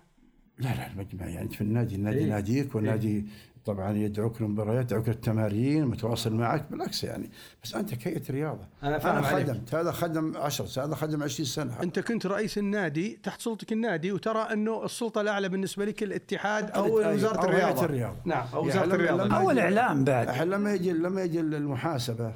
لا 0.59 0.69
لا 0.75 0.91
المجمع 0.91 1.27
يعني 1.27 1.49
في 1.49 1.61
النادي 1.61 1.95
النادي 1.95 2.17
إيه. 2.17 2.25
ناديك 2.29 2.75
والنادي 2.75 3.25
طبعا 3.67 3.97
يدعوك 3.97 4.41
للمباريات 4.41 4.85
يدعوك 4.85 5.09
للتمارين 5.09 5.85
متواصل 5.85 6.33
معك 6.35 6.65
بالعكس 6.71 7.03
يعني. 7.03 7.29
بس 7.63 7.75
أنت 7.75 7.95
كهيئه 7.95 8.31
رياضة؟ 8.31 8.67
أنا 8.83 8.99
فاهم 8.99 9.15
أنا 9.17 9.27
عليك. 9.27 9.47
خدمت 9.47 9.75
هذا 9.75 9.91
خدم 9.91 10.37
10 10.37 10.65
سنه 10.65 10.83
هذا 10.85 10.95
خدم 10.95 11.23
20 11.23 11.45
سنة. 11.47 11.83
أنت 11.83 11.99
كنت 11.99 12.25
رئيس 12.25 12.57
النادي 12.57 13.19
تحت 13.23 13.41
سلطتك 13.41 13.71
النادي 13.71 14.11
وترى 14.11 14.39
أنه 14.53 14.85
السلطة 14.85 15.21
الأعلى 15.21 15.49
بالنسبة 15.49 15.85
لك 15.85 16.03
الاتحاد 16.03 16.71
أو 16.71 17.13
وزارة 17.13 17.45
الرياضة. 17.45 17.85
الرياضة. 17.85 18.15
نعم 18.25 18.45
أو 18.53 18.59
يعني 18.59 18.67
وزارة 18.69 18.85
لما- 18.85 18.95
الرياضة. 18.95 19.23
لما- 19.23 19.37
أو 19.37 19.51
الاعلام 19.51 20.03
بعد. 20.03 20.27
الحين 20.29 20.49
لما 20.49 20.73
يجي 20.73 20.91
لما 20.93 21.21
يجي 21.21 21.39
المحاسبه 21.39 22.33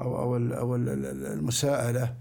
أو 0.00 0.18
أو 0.18 0.36
ال- 0.36 0.52
أو 0.52 0.76
ال- 0.76 0.88
ال- 0.88 1.26
المساءلة 1.26 2.14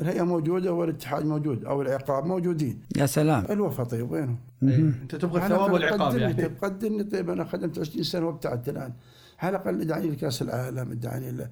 الهيئه 0.00 0.22
موجودة 0.22 0.72
والاتحاد 0.72 1.24
موجود 1.26 1.64
أو 1.64 1.82
العقاب 1.82 2.26
موجودين. 2.26 2.80
يا 2.96 3.06
سلام. 3.06 3.44
الوفا 3.50 3.84
طيب 3.84 4.10
وينهم؟ 4.10 4.38
إيه. 4.62 4.76
أنت 4.76 5.16
تبغى 5.16 5.42
الثواب 5.42 5.72
والعقاب 5.72 6.16
يعني. 6.16 6.44
قدرني 6.44 7.04
طيب 7.04 7.30
أنا 7.30 7.44
خدمت 7.44 7.78
20 7.78 8.02
سنة 8.02 8.26
وابتعدت 8.26 8.68
الآن. 8.68 8.92
على 9.38 9.56
الأقل 9.56 9.80
ادعاني 9.80 10.10
لكاس 10.10 10.42
العالم 10.42 10.92
ادعاني 10.92 11.30
ل... 11.30 11.48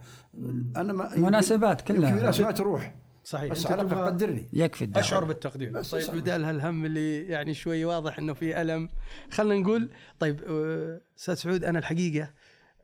أنا 0.76 0.92
ما 0.92 1.18
مناسبات 1.18 1.80
كلها. 1.80 2.14
ناس 2.14 2.40
ما 2.40 2.50
تروح 2.50 2.94
صحيح. 3.24 3.52
بس 3.52 3.66
على 3.66 3.82
الأقل 3.82 4.06
قدرني 4.06 4.48
يكفي 4.52 4.84
الدعوة. 4.84 5.06
أشعر 5.06 5.24
بالتقدير. 5.24 5.70
بس 5.70 5.90
طيب 5.90 6.02
صح. 6.02 6.14
بدال 6.14 6.44
هالهم 6.44 6.84
اللي 6.84 7.22
يعني 7.22 7.54
شوي 7.54 7.84
واضح 7.84 8.18
إنه 8.18 8.32
في 8.32 8.62
ألم 8.62 8.88
خلينا 9.30 9.62
نقول 9.62 9.90
طيب 10.18 10.40
آه، 10.48 11.00
أستاذ 11.18 11.34
سعود 11.34 11.64
أنا 11.64 11.78
الحقيقة 11.78 12.30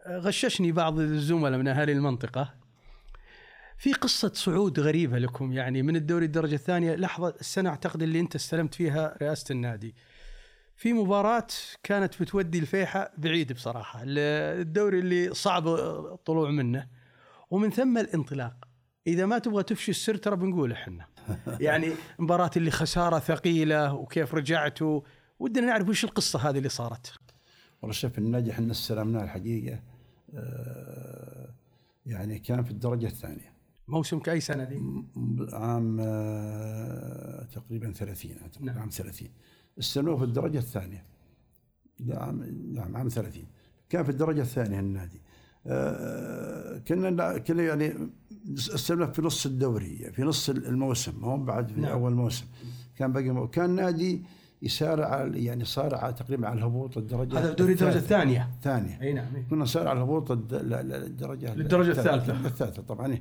غششني 0.08 0.72
بعض 0.72 0.98
الزملاء 0.98 1.58
من 1.58 1.68
أهالي 1.68 1.92
المنطقة 1.92 2.54
في 3.78 3.92
قصة 3.92 4.32
صعود 4.34 4.80
غريبة 4.80 5.18
لكم 5.18 5.52
يعني 5.52 5.82
من 5.82 5.96
الدوري 5.96 6.24
الدرجة 6.24 6.54
الثانية. 6.54 6.94
لحظة 6.94 7.34
السنة 7.40 7.70
أعتقد 7.70 8.02
اللي 8.02 8.20
أنت 8.20 8.34
استلمت 8.34 8.74
فيها 8.74 9.16
رئاسة 9.22 9.52
النادي. 9.52 9.94
في 10.82 10.92
مباراة 10.92 11.46
كانت 11.82 12.22
بتودي 12.22 12.58
الفيحة 12.58 13.12
بعيد 13.18 13.52
بصراحة. 13.52 14.00
الدوري 14.04 14.98
اللي 14.98 15.34
صعب 15.34 15.68
الطلوع 15.68 16.50
منه. 16.50 16.86
ومن 17.50 17.70
ثم 17.70 17.98
الانطلاق. 17.98 18.56
إذا 19.06 19.26
ما 19.26 19.38
تبغى 19.38 19.62
تفشي 19.62 19.90
السر 19.90 20.16
ترى 20.16 20.36
بنقول 20.36 20.72
إحنا. 20.72 21.06
يعني 21.60 21.92
مباراة 22.18 22.50
اللي 22.56 22.70
خسارة 22.70 23.18
ثقيلة 23.18 23.94
وكيف 23.94 24.34
رجعتوا 24.34 25.00
ودنا 25.38 25.66
نعرف 25.66 25.88
وش 25.88 26.04
القصة 26.04 26.48
هذه 26.48 26.58
اللي 26.58 26.68
صارت. 26.68 27.12
والله 27.82 27.94
شوف 27.94 28.18
النادي 28.18 28.50
إحنا 28.50 28.70
استلمناه 28.70 29.24
الحقيقة. 29.24 29.80
آه، 30.34 31.54
يعني 32.06 32.38
كان 32.38 32.64
في 32.64 32.70
الدرجة 32.70 33.06
الثانية. 33.06 33.51
موسم 33.92 34.18
كأي 34.18 34.40
سنة 34.40 34.64
دي 34.64 34.82
عام 35.52 35.96
آه، 36.00 37.44
تقريبا 37.52 37.92
30 37.92 38.30
أعتقد، 38.42 38.64
نعم. 38.64 38.78
عام 38.78 38.88
30 38.88 39.28
استلموه 39.78 40.16
في 40.16 40.24
الدرجة 40.24 40.58
الثانية 40.58 41.04
لا، 42.00 42.22
عام 42.22 42.42
نعم 42.74 42.96
عام 42.96 43.08
30 43.08 43.44
كان 43.88 44.04
في 44.04 44.10
الدرجة 44.10 44.40
الثانية 44.40 44.80
النادي 44.80 45.20
آه، 45.66 46.78
كنا 46.78 47.38
كنا 47.38 47.62
يعني 47.62 47.94
استلمنا 48.56 49.06
في 49.06 49.22
نص 49.22 49.46
الدوري 49.46 50.10
في 50.12 50.22
نص 50.22 50.48
الموسم 50.50 51.20
ما 51.20 51.26
هو 51.26 51.36
بعد 51.36 51.68
في 51.72 51.80
نعم. 51.80 51.90
أول 51.92 52.12
موسم 52.14 52.44
كان 52.96 53.12
باقي 53.12 53.48
كان 53.48 53.70
نادي 53.70 54.22
يسارع 54.62 55.10
على- 55.30 55.36
يعني 55.36 55.64
صارع 55.64 56.10
تقريبا 56.10 56.48
على 56.48 56.58
الهبوط 56.58 56.98
الدرجة 56.98 57.38
هذا 57.38 57.52
دوري 57.52 57.72
الدرجة. 57.72 57.96
الثانية 57.98 58.48
الثانية 58.56 59.00
أي 59.02 59.12
نعم 59.12 59.36
إيه. 59.36 59.46
كنا 59.50 59.62
نسارع 59.64 59.90
على 59.90 59.96
الهبوط 59.98 60.30
الدرجة 60.30 61.54
للدرجة 61.54 61.90
الثالثة. 61.90 62.46
الثالثة 62.46 62.82
طبعا. 62.82 63.18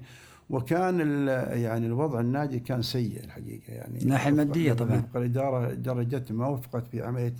وكان 0.52 1.28
يعني 1.52 1.86
الوضع 1.86 2.20
النادي 2.20 2.60
كان 2.60 2.82
سيء 2.82 3.24
الحقيقة 3.24 3.74
يعني 3.74 4.00
ناحية 4.06 4.32
مادية 4.32 4.74
طبعاً. 4.74 5.04
الإدارة 5.16 6.04
جت 6.04 6.32
ما 6.32 6.48
وفقت 6.48 6.88
في 6.88 7.02
عملية 7.04 7.34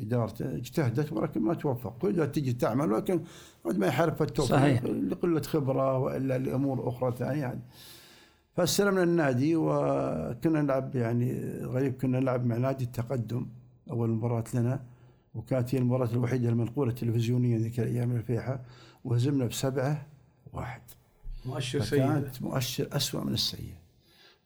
ادارته 0.00 0.56
اجتهدت 0.56 1.12
ولكن 1.12 1.42
ما 1.42 1.54
توفق 1.54 1.98
كلها 1.98 2.26
تجي 2.26 2.52
تعمل 2.52 2.92
ولكن 2.92 3.20
قد 3.64 3.78
ما 3.78 3.86
يحارب 3.86 4.22
التوفيق 4.22 4.56
صحيح. 4.56 4.84
لقلة 4.84 5.42
خبرة 5.42 5.98
وإلا 5.98 6.38
لأمور 6.38 6.88
أخرى 6.88 7.12
ثانية 7.18 7.40
يعني 7.40 7.60
فاستلمنا 8.56 9.02
النادي 9.02 9.56
وكنا 9.56 10.62
نلعب 10.62 10.96
يعني 10.96 11.54
غريب 11.62 11.92
كنا 11.92 12.20
نلعب 12.20 12.46
مع 12.46 12.56
نادي 12.56 12.84
التقدم 12.84 13.46
أول 13.90 14.10
مباراة 14.10 14.44
لنا 14.54 14.80
وكانت 15.34 15.74
هي 15.74 15.78
المباراة 15.78 16.08
الوحيدة 16.12 16.48
المنقوله 16.48 16.92
تلفزيونيا 16.92 17.58
ذيك 17.58 17.80
الأيام 17.80 18.12
الفيحة 18.16 18.60
وهزمنا 19.04 19.46
بسبعة 19.46 20.06
واحد 20.52 20.80
مؤشر 21.46 21.80
سيء. 21.80 22.24
مؤشر 22.40 22.88
أسوأ 22.92 23.24
من 23.24 23.32
السيء. 23.32 23.74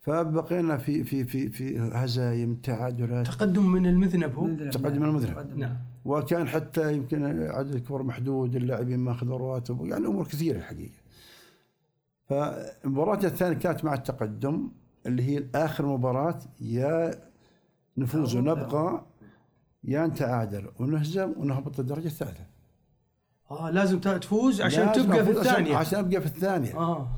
فبقينا 0.00 0.76
في 0.76 1.04
في 1.04 1.24
في 1.24 1.48
في 1.48 1.78
هزايم 1.78 2.54
تعادلات. 2.54 3.26
تقدم 3.26 3.72
من 3.72 3.86
المذنب 3.86 4.34
هو؟ 4.34 4.70
تقدم 4.70 5.04
المذنب. 5.04 5.58
نعم. 5.58 5.76
وكان 6.04 6.48
حتى 6.48 6.94
يمكن 6.94 7.42
عدد 7.42 7.74
الكبر 7.74 8.02
محدود 8.02 8.56
اللاعبين 8.56 8.98
ما 8.98 9.12
أخذوا 9.12 9.38
رواتب 9.38 9.86
يعني 9.86 10.06
أمور 10.06 10.26
كثيرة 10.26 10.56
الحقيقة. 10.58 10.98
فالمباراة 12.28 13.24
الثانية 13.24 13.56
كانت 13.56 13.84
مع 13.84 13.94
التقدم 13.94 14.68
اللي 15.06 15.22
هي 15.22 15.44
اخر 15.54 15.86
مباراة 15.86 16.38
يا 16.60 17.14
نفوز 17.96 18.36
ونبقى 18.36 19.06
يا 19.84 20.06
نتعادل 20.06 20.66
ونهزم 20.78 21.32
ونهبط 21.36 21.80
الدرجه 21.80 22.06
الثالثة. 22.06 22.44
آه 23.50 23.70
لازم 23.70 23.98
تفوز 24.00 24.60
عشان 24.60 24.86
لازم 24.86 25.02
تبقى 25.02 25.16
في 25.24 25.30
أفوز 25.30 25.38
عشان- 25.38 25.50
الثانية. 25.50 25.76
عشان 25.76 25.98
أبقى 25.98 26.20
في 26.20 26.26
الثانية. 26.26 26.76
آه. 26.76 27.16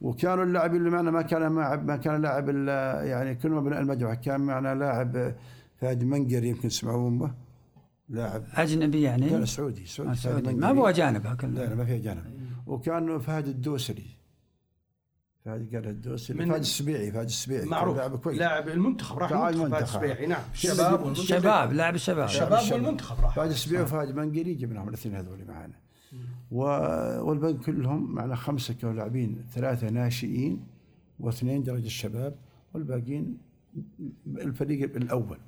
وكانوا 0.00 0.44
اللاعبين 0.44 0.78
اللي 0.80 0.90
معنا 0.90 1.10
ما 1.10 1.22
كان 1.22 1.46
ما 1.46 1.76
ما 1.76 1.96
كان 1.96 2.22
لاعب 2.22 2.48
إلا 2.50 3.02
يعني 3.02 3.34
كلهم 3.34 3.56
ابناء 3.58 3.80
المجموعة 3.80 4.14
كان 4.14 4.40
معنا 4.40 4.74
لاعب 4.74 5.34
فهد 5.80 6.04
منقري 6.04 6.48
يمكن 6.48 6.68
تسمعون 6.68 7.18
به. 7.18 7.30
لاعب 8.08 8.44
أجنبي 8.54 9.02
يعني؟ 9.02 9.28
لا 9.28 9.44
سعودي 9.44 9.86
سعودي, 9.86 10.10
آه، 10.10 10.14
سعودي. 10.14 10.54
ما 10.54 10.70
أبغى 10.70 10.90
اجانب 10.90 11.24
لا 11.24 11.32
هكذا 11.32 11.50
لا 11.50 11.74
ما 11.74 11.84
في 11.84 11.96
اجانب 11.96 12.24
وكان 12.66 13.18
فهد 13.18 13.48
الدوسري. 13.48 14.06
فهد 15.44 15.74
قال 15.74 15.88
الدوسري. 15.88 16.38
من- 16.38 16.50
فهد 16.50 16.60
السبيعي 16.60 17.12
فهد 17.12 17.24
السبيعي. 17.26 17.64
معروف. 17.66 17.96
لاعب 17.96 18.16
كويس. 18.18 18.38
لاعب 18.38 18.68
المنتخب 18.68 19.18
راح 19.18 19.30
لاعب 19.32 19.54
المنتخب. 19.54 19.74
فهد. 19.80 19.82
السبيعي 19.82 20.26
نعم. 20.26 20.42
الشباب 20.52 21.00
والمنتخب. 21.00 21.24
شباب 21.24 21.72
لاعب 21.72 21.94
الشباب. 21.94 22.24
الشباب 22.28 22.72
والمنتخب 22.72 23.24
راح. 23.24 23.34
فهد 23.36 23.50
السبيعي 23.50 23.82
وفهد 23.82 24.14
منقري 24.16 24.54
جبناهم 24.54 24.88
الاثنين 24.88 25.14
هذول 25.16 25.44
معنا 25.48 25.74
و- 26.52 27.20
والباقي 27.28 27.54
كلهم 27.54 28.14
معنا 28.14 28.34
خمسة 28.34 28.74
كانوا 28.74 28.94
لاعبين 28.94 29.44
ثلاثة 29.52 29.90
ناشئين 29.90 30.66
واثنين 31.20 31.62
درجة 31.62 31.86
الشباب 31.86 32.34
والباقيين 32.74 33.38
الفريق 34.26 34.96
الأول. 34.96 35.38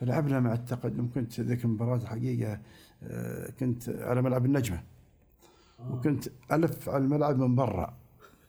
فلعبنا 0.00 0.40
مع 0.40 0.52
التقدم. 0.52 1.08
كنت 1.14 1.40
ذيك 1.40 1.64
المباراة 1.64 1.96
الحقيقة 1.96 2.60
آه، 3.02 3.50
كنت 3.60 3.88
على 3.88 4.22
ملعب 4.22 4.44
النجمة. 4.46 4.82
وكنت 5.90 6.28
ألف 6.52 6.88
على 6.88 7.04
الملعب 7.04 7.38
من 7.38 7.54
برا. 7.54 7.96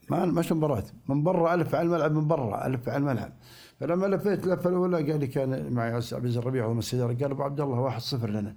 ما 0.09 0.25
مش 0.25 0.51
مباراة 0.51 0.83
من 1.07 1.23
برا 1.23 1.53
ألف 1.53 1.75
على 1.75 1.85
الملعب 1.85 2.11
من 2.11 2.27
برا 2.27 2.65
ألف 2.67 2.89
على 2.89 2.97
الملعب. 2.97 3.33
فلما 3.79 4.05
لفيت 4.05 4.43
اللفه 4.43 4.69
الأولى 4.69 5.11
قال 5.11 5.19
لي 5.19 5.27
كان 5.27 5.73
معي 5.73 5.91
عبد 5.91 6.03
العزيز 6.11 6.37
الربيع 6.37 6.65
هو 6.65 6.73
من 6.73 6.79
السيارة. 6.79 7.13
قال 7.13 7.31
أبو 7.31 7.43
عبد 7.43 7.61
الله 7.61 7.79
واحد 7.79 8.01
صفر 8.01 8.29
لنا. 8.29 8.55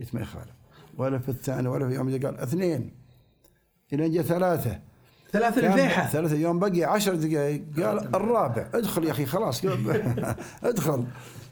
قلت 0.00 0.14
ما 0.14 0.20
يخالف 0.20 0.54
والف 0.96 1.28
الثاني 1.28 1.68
والف 1.68 1.92
يوم. 1.92 2.10
قال 2.10 2.38
اثنين. 2.38 2.90
إلى 3.92 4.08
جاء 4.08 4.22
ثلاثة. 4.22 4.80
ثلاثة 5.32 5.66
الفيحة 5.66 6.06
ثلاثة. 6.06 6.36
يوم 6.36 6.58
بقي 6.58 6.84
عشر 6.84 7.14
دقائق. 7.14 7.64
قال 7.76 8.14
الرابع. 8.14 8.68
ادخل 8.74 9.04
يا 9.04 9.10
أخي 9.10 9.26
خلاص. 9.26 9.64
ادخل. 10.64 11.04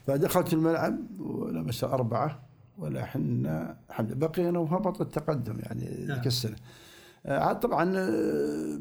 فدخلت 0.07 0.53
الملعب 0.53 0.97
ولبس 1.19 1.83
أربعة. 1.83 2.39
ولا 2.77 3.03
إحنا 3.03 3.77
بقينا 3.99 4.59
وهبط 4.59 5.01
التقدم 5.01 5.59
يعني 5.59 6.05
نعم. 6.07 6.17
ذيك 6.17 6.27
السنة 6.27 6.55
آه، 7.25 7.39
عاد 7.39 7.59
طبعا 7.59 7.97
آه، 7.97 8.79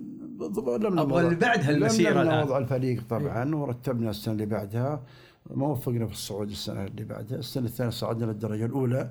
لم 0.78 0.98
أبغى 0.98 1.24
اللي 1.24 1.34
بعدها 1.34 1.70
المسيرة 1.70 2.22
الآن. 2.22 2.42
وضع 2.42 2.58
الفريق 2.58 3.02
طبعا 3.10 3.54
ورتبنا 3.54 4.10
السنة 4.10 4.34
اللي 4.34 4.46
بعدها. 4.46 5.02
ما 5.50 5.66
وفقنا 5.66 6.06
في 6.06 6.12
الصعود 6.12 6.50
السنة 6.50 6.84
اللي 6.84 7.04
بعدها. 7.04 7.38
السنة 7.38 7.66
الثانية 7.66 7.90
صعدنا 7.90 8.24
للدرجة 8.24 8.64
الأولى. 8.66 9.10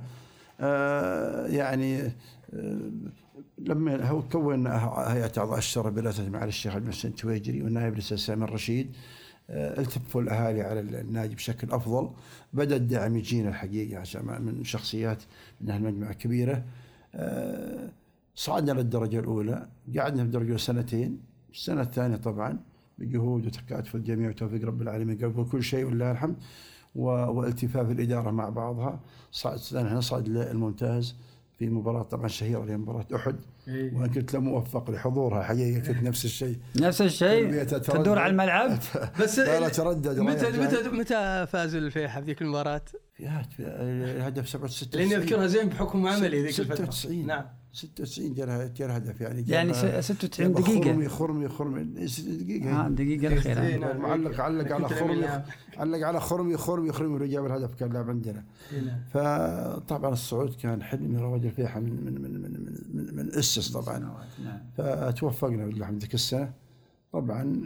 آه، 0.59 1.47
يعني 1.47 2.01
آه، 2.53 2.79
لما 3.57 4.09
هو 4.09 4.21
كون 4.21 4.67
هيئة 4.67 5.31
أعضاء 5.38 5.57
الشرع 5.57 5.89
برئاسه 5.89 6.29
معالي 6.29 6.50
الشيخ 6.50 6.73
عبد 6.75 6.83
المحسن 6.83 7.09
التويجري 7.09 7.61
والنائب 7.63 7.93
الأستاذ 7.93 8.17
سامي 8.17 8.43
الرشيد. 8.43 8.95
آه، 9.50 9.79
التفوا 9.79 10.21
الأهالي 10.21 10.61
على 10.61 10.79
النادي 10.79 11.35
بشكل 11.35 11.71
أفضل. 11.71 12.09
بدأ 12.53 12.75
الدعم 12.75 13.17
يجينا 13.17 13.50
الحقيقة 13.50 14.00
عشان 14.00 14.41
من 14.41 14.63
شخصيات 14.63 15.23
من 15.61 15.71
المجموعه 15.71 16.13
كبيرة. 16.13 16.63
آه، 17.15 17.89
صعدنا 18.35 18.71
للدرجه 18.71 19.19
الأولى 19.19 19.67
قعدنا 19.97 20.17
في 20.21 20.25
الدرجه 20.27 20.43
الأولى 20.43 20.57
سنتين 20.59 21.19
السنة 21.53 21.81
الثانية 21.81 22.15
طبعا 22.17 22.59
بجهود 22.97 23.45
وتكاتف 23.45 23.95
الجميع 23.95 24.29
وتوفيق 24.29 24.65
رب 24.65 24.81
العالمين 24.81 25.17
قبل 25.17 25.45
كل 25.51 25.63
شيء 25.63 25.85
ولله 25.85 26.11
الحمد 26.11 26.35
و- 26.95 27.09
والتفاف 27.09 27.91
الإدارة 27.91 28.31
مع 28.31 28.50
بعضها. 28.50 29.00
صعد 29.31 29.59
نصعد 29.75 30.27
للممتاز 30.27 31.15
في 31.59 31.69
مباراة 31.69 32.03
طبعا 32.03 32.27
شهيرة 32.27 32.61
اللي 32.61 32.71
هي 32.73 32.77
مباراة 32.77 33.05
أحد. 33.15 33.35
إيه. 33.67 33.93
وأنا 33.95 34.07
كنت 34.07 34.33
لا 34.33 34.39
موفق 34.39 34.91
لحضورها 34.91 35.43
حقيقه 35.43 35.79
كنت 35.79 36.03
نفس 36.03 36.25
الشيء. 36.25 36.55
نفس 36.79 37.01
الشيء؟ 37.01 37.63
تدور 37.63 38.19
على 38.19 38.31
الملعب؟ 38.31 38.77
بس 39.21 39.39
لا 39.39 39.59
لا 39.59 39.69
تردد 39.69 40.19
متى 40.19 40.43
رايح 40.45 40.55
جاي. 40.55 40.67
متى 40.67 40.89
متى 40.89 41.45
فاز 41.51 41.75
الفيحة 41.75 42.19
في 42.21 42.25
ذيك 42.25 42.41
المباراة؟ 42.41 42.81
الهدف 43.19 44.50
67 44.50 45.01
لأني 45.01 45.15
أذكرها 45.15 45.47
زين 45.47 45.69
بحكم 45.69 46.07
عملي 46.07 46.41
ذيك 46.43 46.59
الفترة. 46.59 46.75
96 46.75 47.25
نعم. 47.27 47.45
96 47.73 48.33
جاء 48.33 48.67
جاء 48.67 48.97
هدف 48.97 49.21
يعني 49.21 49.43
يعني 49.47 49.71
جاب- 49.71 50.01
س- 50.01 50.05
96 50.07 50.53
جاب 50.53 50.61
دقيقة. 50.63 50.81
خرمي 50.83 51.07
خرمي 51.09 51.49
خرمي 51.49 51.83
دقيقة 51.83 52.71
ها 52.83 52.87
الدقيقة 52.87 53.27
الأخيرة 53.33 53.61
إيه، 53.61 53.77
نعم. 53.77 53.97
معلق 54.01 54.39
علق 54.41 54.71
على 54.73 54.89
خرمي 54.89 55.25
علق 55.77 56.07
على 56.07 56.19
خرمي 56.19 56.57
خرمي 56.57 56.91
خرمي 56.91 57.13
ولو 57.13 57.25
جاب 57.25 57.45
الهدف 57.45 57.73
كان 57.75 57.93
لاعب 57.93 58.09
عندنا 58.09 58.43
إيه، 58.73 58.81
نعم. 58.81 58.99
فطبعا 59.13 60.13
الصعود 60.13 60.55
كان 60.55 60.83
حلمي 60.83 61.17
رواد 61.17 61.45
الفيحة 61.45 61.79
من 61.79 61.89
من 62.05 62.21
من 62.21 62.31
من 62.41 62.51
من, 62.51 62.75
من, 62.93 63.15
من 63.15 63.33
أسس 63.33 63.71
طبعا 63.71 63.97
نعم. 64.43 64.59
فتوفقنا 64.77 65.65
بالله 65.65 65.79
الحمد 65.81 66.01
ذيك 66.01 66.13
السنة 66.13 66.53
طبعا 67.13 67.61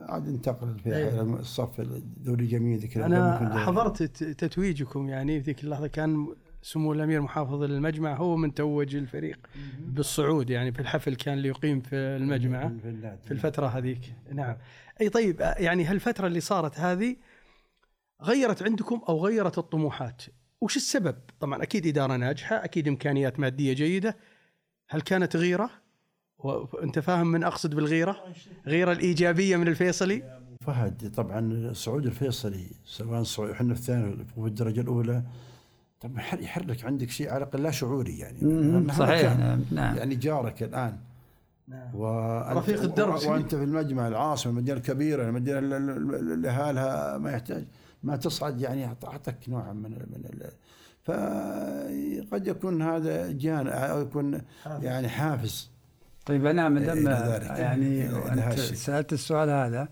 عاد 0.00 0.28
انتقل 0.28 0.78
في 0.78 0.96
إيه. 0.96 1.08
إلى 1.08 1.20
الصف 1.40 1.80
الدوري 1.80 2.44
الجميل 2.44 2.78
ذيك 2.78 2.98
أنا. 2.98 3.58
حضرت 3.58 4.02
ت- 4.02 4.24
تتويجكم 4.24 5.08
يعني 5.08 5.40
في 5.40 5.46
ذيك 5.46 5.64
اللحظة 5.64 5.86
كان 5.86 6.26
سمو 6.64 6.92
الأمير 6.92 7.20
محافظ 7.20 7.62
المجمع 7.62 8.16
هو 8.16 8.36
من 8.36 8.54
توج 8.54 8.96
الفريق 8.96 9.46
بالصعود 9.78 10.50
يعني 10.50 10.72
في 10.72 10.80
الحفل 10.80 11.14
كان 11.14 11.34
اللي 11.34 11.48
يقيم 11.48 11.80
في 11.80 11.96
المجمع 11.96 12.68
في. 12.68 13.18
في 13.24 13.30
الفترة 13.30 13.66
هذيك. 13.66 14.14
نعم. 14.32 14.56
أي 15.00 15.08
طيب 15.08 15.40
يعني 15.40 15.84
هالفترة 15.84 16.26
اللي 16.26 16.40
صارت 16.40 16.80
هذه 16.80 17.16
غيرت 18.22 18.62
عندكم 18.62 19.00
أو 19.08 19.26
غيرت 19.26 19.58
الطموحات؟ 19.58 20.22
وش 20.60 20.76
السبب؟ 20.76 21.16
طبعا 21.40 21.62
أكيد 21.62 21.86
إدارة 21.86 22.16
ناجحة 22.16 22.64
أكيد 22.64 22.88
إمكانيات 22.88 23.40
مادية 23.40 23.72
جيدة. 23.72 24.16
هل 24.88 25.00
كانت 25.00 25.36
غيرة؟ 25.36 25.70
وانت 26.38 26.98
فاهم 26.98 27.26
من 27.26 27.44
أقصد 27.44 27.74
بالغيرة؟ 27.74 28.24
غيرة 28.66 28.92
الإيجابية 28.92 29.56
من 29.56 29.68
الفيصلي؟ 29.68 30.40
فهد 30.60 31.12
طبعا 31.14 31.72
صعود 31.72 32.06
الفيصلي 32.06 32.66
سواء 32.84 33.22
صعود 33.22 33.50
إحنا 33.50 33.74
في 33.74 33.80
الثاني 33.80 34.26
وفي 34.36 34.48
الدرجة 34.48 34.80
الأولى 34.80 35.22
يحر- 36.04 36.40
يحرك 36.40 36.84
عندك 36.84 37.10
شيء 37.10 37.28
على 37.30 37.36
الأقل 37.38 37.62
لا 37.62 37.70
شعوري 37.70 38.18
يعني 38.18 38.38
صحيح. 38.92 39.36
نعم، 39.38 39.64
نعم 39.70 39.96
يعني 39.96 40.14
جارك 40.14 40.62
الآن 40.62 40.96
نعم. 41.68 41.94
وأنت 41.94 42.56
رفيق 42.56 42.82
الدرب 42.82 43.26
وأنت 43.26 43.54
في 43.54 43.64
المجمع 43.64 44.08
العاصمة 44.08 44.52
المدينة 44.52 44.76
الكبيرة 44.78 45.28
المدينة 45.28 45.58
اللي- 45.58 46.48
اهالها 46.50 47.18
ما 47.18 47.30
يحتاج 47.32 47.64
ما 48.02 48.16
تصعد 48.16 48.60
يعني 48.60 48.84
اعطتك 48.86 49.36
نوعا 49.48 49.72
من 49.72 49.90
من 49.90 50.24
ال- 50.32 50.50
فقد 51.04 52.46
يكون 52.46 52.82
هذا 52.82 53.32
جان 53.32 53.68
أو 53.68 54.00
يكون 54.00 54.40
يعني 54.66 55.08
حافز 55.08 55.70
طيب 56.26 56.46
أنا 56.46 56.68
ما 56.68 56.80
دام 56.80 56.98
ذلك. 57.08 57.42
يعني 57.46 58.06
إلى 58.08 58.44
أنت. 58.46 58.58
سألت 58.60 59.12
السؤال 59.12 59.50
هذا 59.50 59.88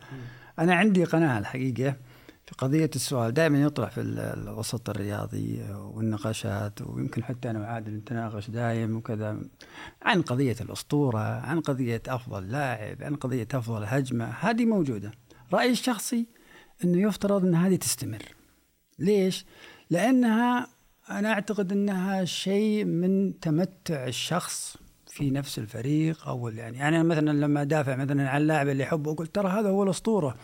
أنا 0.59 0.75
عندي 0.75 1.05
قناعه 1.05 1.39
الحقيقة 1.39 1.97
في 2.47 2.55
قضية 2.59 2.91
السؤال 2.97 3.35
دائما 3.35 3.63
يطرح 3.63 3.91
في 3.91 4.01
ال- 4.01 4.19
الوسط 4.19 4.91
الرياضي 4.91 5.63
والنقاشات 5.73 6.83
ويمكن 6.83 7.25
حتى 7.25 7.51
أنا 7.51 7.61
وعادل 7.61 7.93
نتناقش 7.95 8.51
دايم 8.51 8.97
وكذا 8.97 9.39
عن 10.03 10.23
قضية 10.23 10.57
الأسطورة 10.61 11.19
عن 11.19 11.61
قضية 11.61 12.03
أفضل 12.09 12.51
لاعب 12.51 13.03
عن 13.03 13.15
قضية 13.17 13.49
أفضل 13.55 13.85
هجمة 13.85 14.25
هذه 14.41 14.65
موجودة. 14.65 15.13
رأيي 15.53 15.71
الشخصي 15.71 16.27
إنه 16.85 17.09
يفترض 17.09 17.45
إن 17.45 17.55
هذه 17.55 17.77
تستمر. 17.77 18.23
ليش؟ 18.99 19.47
لأنها 19.91 20.67
أنا 21.11 21.33
أعتقد 21.33 21.73
إنها 21.73 22.25
شيء 22.25 22.85
من 22.85 23.41
تمتع 23.41 24.07
الشخص 24.07 24.77
في 25.07 25.31
نفس 25.31 25.59
الفريق 25.59 26.29
أو 26.29 26.49
يعني 26.49 26.77
يعني 26.79 27.01
أنا 27.01 27.03
مثلا 27.03 27.31
لما 27.33 27.63
أدافع 27.63 27.97
مثلا 27.97 28.31
عن 28.31 28.41
اللاعب 28.43 28.69
اللي 28.69 28.85
أحبه 28.85 29.13
أقول 29.13 29.27
ترى 29.27 29.49
هذا 29.49 29.69
هو 29.69 29.83
الأسطورة. 29.83 30.37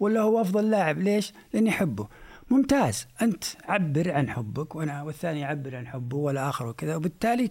ولا 0.00 0.20
هو 0.20 0.40
أفضل 0.40 0.70
لاعب؟ 0.70 0.98
ليش؟ 0.98 1.32
لأني 1.52 1.70
أحبه. 1.70 2.08
ممتاز. 2.50 3.06
أنت 3.22 3.44
عبر 3.64 4.12
عن 4.12 4.30
حبك 4.30 4.74
وأنا 4.74 5.02
والثاني 5.02 5.40
يعبر 5.40 5.76
عن 5.76 5.86
حبه 5.86 6.16
والاخر 6.16 6.66
وكذا 6.66 6.96
وبالتالي 6.96 7.50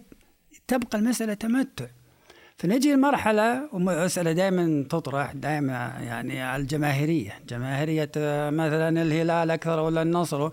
تبقى 0.68 0.98
المسألة 0.98 1.34
تمتع. 1.34 1.86
فنجي 2.56 2.92
لمرحلة 2.92 3.68
ومسألة 3.72 4.32
دائما 4.32 4.86
تطرح 4.90 5.32
دائما 5.32 5.72
يعني 6.00 6.56
الجماهيرية. 6.56 7.32
جماهيرية 7.48 8.10
آه، 8.16 8.50
مثلا 8.50 9.02
الهلال 9.02 9.50
أكثر 9.50 9.80
ولا 9.80 10.02
النصر. 10.02 10.50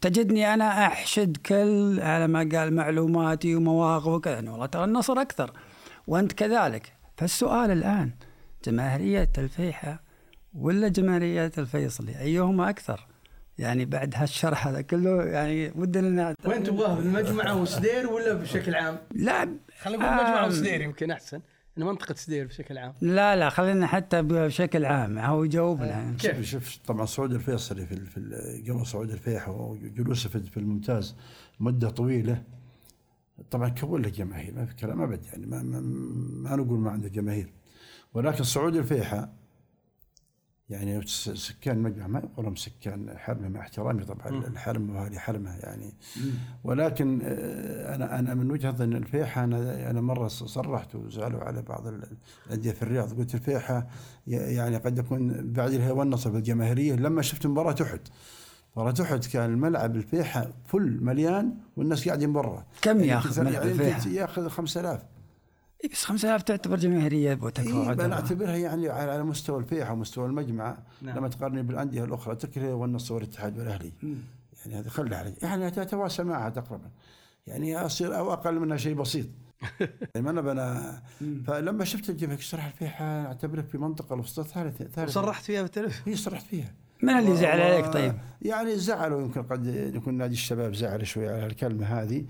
تجدني 0.00 0.54
أنا 0.54 0.86
أحشد 0.86 1.36
كل 1.36 2.00
على 2.00 2.26
ما 2.26 2.38
قال 2.52 2.74
معلوماتي 2.74 3.54
ومواقف 3.54 4.06
وكذا. 4.06 4.50
والله 4.50 4.66
ترى 4.66 4.84
النصر 4.84 5.20
أكثر 5.20 5.52
وأنت 6.06 6.32
كذلك. 6.32 6.92
فالسؤال 7.16 7.70
الآن 7.70 8.10
جماهيرية 8.64 9.32
الفيحة 9.38 10.03
ولا 10.54 10.88
جماهيرية 10.88 11.52
الفيصلي 11.58 12.18
أيهما 12.20 12.70
أكثر؟ 12.70 13.06
يعني 13.58 13.84
بعد 13.84 14.14
هالشرح 14.16 14.66
هذا 14.66 14.80
كله 14.80 15.22
يعني 15.24 15.72
ودنا 15.76 16.34
وين 16.44 16.62
تبغاه 16.62 16.94
بالمجمع 16.94 17.52
وسدير 17.52 18.06
ولا 18.10 18.32
بشكل 18.34 18.74
عام؟ 18.74 18.98
لا 19.14 19.48
خلينا 19.82 20.02
نقول 20.02 20.16
مجمع 20.16 20.44
آم. 20.44 20.48
وسدير 20.48 20.80
يمكن 20.80 21.10
أحسن. 21.10 21.40
إن 21.78 21.82
منطقة 21.84 22.14
سدير 22.14 22.46
بشكل 22.46 22.78
عام. 22.78 22.94
لا 23.00 23.36
لا 23.36 23.48
خلينا 23.50 23.86
حتى 23.86 24.22
بشكل 24.22 24.84
عام. 24.84 25.18
هو 25.18 25.44
يجاوبنا. 25.44 26.14
كيف؟ 26.20 26.36
شوف 26.36 26.44
شوف 26.44 26.76
طبعا 26.86 27.04
صعود 27.06 27.32
الفيصلي 27.32 27.86
في 27.86 27.92
ال- 27.94 28.06
في 28.06 28.16
ال- 28.16 28.64
قبل 28.70 28.86
صعود 28.86 29.10
الفيحة 29.10 29.52
وجلوسه 29.52 30.28
في 30.28 30.40
في 30.40 30.56
الممتاز 30.56 31.16
مدة 31.60 31.90
طويلة. 31.90 32.42
طبعا 33.50 33.68
كون 33.68 34.02
له 34.02 34.08
جماهير 34.08 34.54
ما 34.54 34.66
في 34.66 34.74
كلام 34.74 35.02
أبد 35.02 35.24
يعني 35.24 35.46
ما, 35.46 35.62
ما, 35.62 35.80
ما 36.50 36.56
نقول 36.56 36.78
ما 36.78 36.90
عنده 36.90 37.08
جماهير. 37.08 37.52
ولكن 38.14 38.44
صعود 38.44 38.76
الفيحة 38.76 39.32
يعني 40.70 41.06
سكان 41.06 41.76
المجمع 41.76 42.06
ما 42.06 42.18
يقولون 42.18 42.56
سكان 42.56 43.18
حرمة 43.18 43.48
مع 43.48 43.60
احترامي 43.60 44.04
طبعا 44.04 44.28
الحرم 44.46 44.90
وهذه 44.96 45.18
حرمة 45.18 45.56
يعني. 45.56 45.94
ولكن 46.64 47.20
آه، 47.24 47.94
أنا 47.94 48.18
أنا 48.18 48.34
من 48.34 48.50
وجهة 48.50 48.84
إن 48.84 48.92
الفيحة 48.92 49.44
أنا 49.44 49.90
أنا 49.90 50.00
مرة 50.00 50.28
صرحت 50.28 50.94
وزعلوا 50.94 51.40
على 51.40 51.62
بعض 51.62 51.86
ال- 51.86 52.16
الانديه 52.46 52.70
في 52.72 52.82
الرياض 52.82 53.18
قلت 53.18 53.34
الفيحة 53.34 53.86
يعني 54.26 54.76
قد 54.76 54.98
يكون 54.98 55.52
بعد 55.52 55.72
الهوى 55.72 56.02
النصر 56.02 56.30
الجماهيرية. 56.30 56.94
لما 56.94 57.22
شفت 57.22 57.46
مباراة 57.46 57.76
أحد 57.82 58.00
مباراة 58.76 58.94
أحد 59.02 59.24
كان 59.24 59.50
الملعب 59.52 59.96
الفيحة 59.96 60.48
فل 60.66 60.98
مليان 61.04 61.54
والناس 61.76 62.08
قاعدين 62.08 62.32
برا. 62.32 62.64
كم 62.82 62.90
يعني 62.96 63.08
ياخذ 63.08 63.30
كثر- 63.30 63.42
ملعب 63.44 63.54
يعني 63.54 63.70
الفيحة؟ 63.72 64.08
يأخذ 64.08 64.48
5000 64.48 65.00
إيه 65.00 65.13
بس 65.92 66.04
5000 66.04 66.42
تعتبر 66.42 66.76
جماهيريه 66.76 67.30
إيه 67.30 67.38
وتكفى 67.42 68.04
أنا 68.04 68.14
اعتبرها 68.14 68.56
يعني 68.56 68.88
على 68.88 69.24
مستوى 69.24 69.58
الفيحة 69.58 69.92
ومستوى 69.92 70.26
المجمع 70.26 70.78
نعم. 71.02 71.18
لما 71.18 71.28
تقارني 71.28 71.62
بالأندية 71.62 72.04
الأخرى 72.04 72.38
الهلال 72.44 72.72
والنصر 72.72 73.14
والاتحاد 73.14 73.58
والاهلي 73.58 73.92
يعني 74.64 74.78
هذه 74.80 74.88
خلها 74.88 75.18
علي. 75.18 75.34
يعني 75.42 75.70
تتواسى 75.70 76.24
معها 76.24 76.50
تقريبا. 76.50 76.90
يعني 77.46 77.76
أصير 77.76 78.18
أو 78.18 78.32
أقل 78.32 78.58
منها 78.58 78.76
شيء 78.76 78.94
بسيط. 78.94 79.26
يعني 79.80 80.24
ما 80.26 80.30
أنا 80.30 80.40
بنا 80.40 81.02
فلما 81.46 81.84
شفت 81.84 82.10
الجماهير 82.10 82.40
صراحة 82.40 82.68
الفيحة 82.68 83.04
اعتبرها 83.04 83.62
في 83.62 83.78
منطقة 83.78 84.14
الوسطى 84.14 84.44
ثالث 84.44 84.82
ثالث. 84.82 85.08
وصرحت 85.08 85.44
فيها 85.44 85.62
بالتلفزيون 85.62 86.02
هي 86.06 86.16
صرحت 86.16 86.46
فيها. 86.46 86.74
من 87.04 87.18
اللي 87.18 87.36
زعل 87.36 87.60
عليك؟ 87.60 87.86
طيب؟ 87.86 88.14
يعني 88.42 88.76
زعلوا 88.76 89.20
يمكن 89.22 89.42
قد 89.42 89.92
يكون 89.94 90.14
نادي 90.14 90.32
الشباب 90.32 90.74
زعل 90.74 91.06
شوي 91.06 91.28
على 91.28 91.46
الكلمة 91.46 91.86
هذه. 91.86 92.24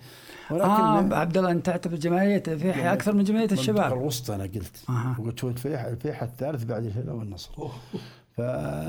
ولكن 0.50 0.70
آه 0.70 1.14
عبد 1.14 1.38
الله 1.38 1.50
أنت 1.50 1.66
تعتبر 1.66 1.96
جماهيريه 1.96 2.42
الفيحة 2.48 2.92
أكثر 2.92 3.12
من 3.14 3.24
جماهيرية 3.24 3.52
الشباب. 3.52 3.92
الوسطى 3.92 4.34
أنا 4.34 4.44
قلت. 4.44 4.84
أها. 4.88 5.16
وقلت 5.18 5.44
هو 5.44 5.50
الفيحة 5.50 5.88
الفيحة 5.88 6.26
الثالث 6.26 6.64
بعد 6.64 6.84
الهلال 6.84 7.10
والنصر. 7.10 7.50
ف 8.36 8.40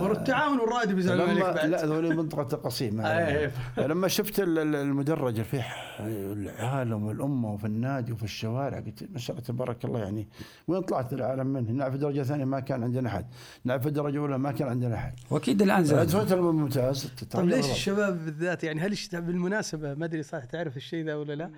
والتعاون 0.02 0.60
والرائد 0.60 0.92
بيزعلون 0.92 1.30
عليك 1.30 1.44
بعد. 1.44 1.66
لا 1.70 1.84
هذول 1.84 2.16
منطقة 2.16 2.56
القصيم 2.56 3.02
أي. 3.06 3.52
لما 3.78 4.08
شفت 4.08 4.40
ال- 4.40 4.60
ال- 4.60 4.76
المدرج 4.76 5.40
الفيح 5.40 5.98
العالم 6.00 7.04
والأمة 7.04 7.54
وفي 7.54 7.66
النادي 7.68 8.12
وفي 8.12 8.24
الشوارع 8.24 8.80
قلت 8.80 9.08
ما 9.12 9.18
شاء 9.20 9.36
الله 9.36 9.48
تبارك 9.48 9.86
الله 9.86 10.00
يعني 10.00 10.28
وين 10.68 10.82
طلعت 10.82 11.14
العالم 11.14 11.48
منه؟ 11.48 11.72
نلعب 11.72 11.90
في 11.92 11.96
الدرجة 11.96 12.22
الثانية 12.22 12.46
ما 12.46 12.60
كان 12.60 12.84
عندنا 12.84 13.10
أحد، 13.10 13.26
نلعب 13.66 13.82
في 13.82 13.88
الدرجة 13.88 14.14
الأولى 14.14 14.38
ما 14.38 14.52
كان 14.52 14.68
عندنا 14.68 14.96
أحد. 14.96 15.14
وأكيد 15.30 15.62
الآن 15.62 15.84
زاد. 15.84 16.08
دخلت 16.08 16.32
الممتاز 16.32 17.06
طيب 17.32 17.46
ليش 17.46 17.72
الشباب 17.72 18.26
بالذات 18.26 18.64
يعني 18.64 18.82
هل 18.82 18.96
بالمناسبة 19.14 19.94
ما 19.94 20.06
أدري 20.06 20.24
صح 20.24 20.44
تعرف 20.44 20.78
الشيء 20.78 21.06
ذا 21.06 21.16
ولا 21.16 21.34
لا 21.34 21.52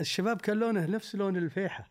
الشباب 0.00 0.40
كان 0.40 0.56
لونه 0.56 0.86
نفس 0.86 1.14
لون 1.16 1.36
الفيحة. 1.36 1.90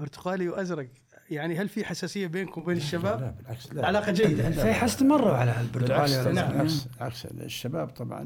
برتقالي 0.00 0.48
وأزرق. 0.48 0.88
يعني 1.30 1.56
هل 1.56 1.68
في 1.68 1.84
حساسية 1.84 2.26
بينكم 2.26 2.60
وبين 2.60 2.76
لا 2.76 2.82
الشباب؟ 2.82 3.36
بالعكس 3.38 3.72
لا. 3.72 3.86
علاقة 3.86 4.12
جيدة. 4.12 4.48
الفيحة 4.48 4.86
استمروا 4.86 5.32
على 5.32 5.50
بالعكس 5.50 5.66
البرتغال 5.66 6.34
بالعكس 6.34 6.84
بالعكس. 6.84 7.26
الشباب 7.26 7.88
طبعا 7.88 8.22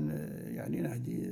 يعني 0.46 0.80
نادي. 0.80 1.26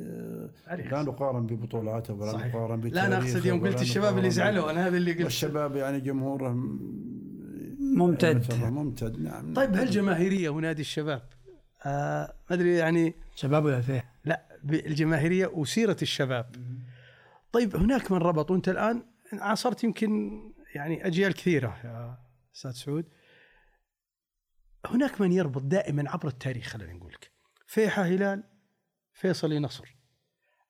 لا 0.91 1.03
نقارن 1.03 1.47
ببطولاته 1.47 2.15
ولا 2.15 2.33
صحيح. 2.33 2.55
نقارن 2.55 2.81
لا 2.81 3.07
أنا 3.07 3.19
أقصد 3.19 3.47
يوم 3.47 3.67
قلت 3.67 3.83
الشباب 3.83 4.19
اللي 4.19 4.31
زعلوا 4.31 4.71
أنا 4.71 4.87
هذا 4.87 4.97
اللي 4.97 5.13
قلت. 5.13 5.25
والشباب 5.25 5.77
يعني 5.77 6.01
جمهوره 6.01 6.57
ممتد. 7.81 8.55
ممتد. 8.65 9.21
نعم 9.23 9.55
طيب 9.55 9.77
هل 9.77 9.91
جماهيريه 9.91 10.49
ونادي 10.49 10.83
الشباب 10.83 11.23
آه 11.87 12.35
ما 12.51 12.57
أدري 12.57 12.75
يعني 12.75 13.15
شباب 13.35 13.65
ولا 13.65 13.79
الفيحة 13.79 14.15
لا 14.25 14.43
الجماهيريه 14.71 15.47
وسيرة 15.47 15.97
الشباب. 16.03 16.47
طيب 17.53 17.77
هناك 17.77 18.13
من 18.13 18.19
ربط 18.19 18.51
وانت 18.51 18.69
الآن 18.69 19.03
عاصرت 19.33 19.85
يمكن 19.85 20.41
يعني 20.75 21.07
أجيال 21.07 21.35
كثيرة 21.35 21.81
يا 21.85 22.19
أستاذ 22.55 22.71
سعود. 22.71 23.09
هناك 24.87 25.21
من 25.21 25.33
يربط 25.33 25.63
دائما 25.63 26.11
عبر 26.11 26.29
التاريخ 26.29 26.67
خلينا 26.67 26.93
نقول 26.93 27.13
لك. 27.13 27.31
فيحة 27.67 28.03
هلال 28.03 28.45
فيصلي 29.13 29.59
نصر. 29.59 29.97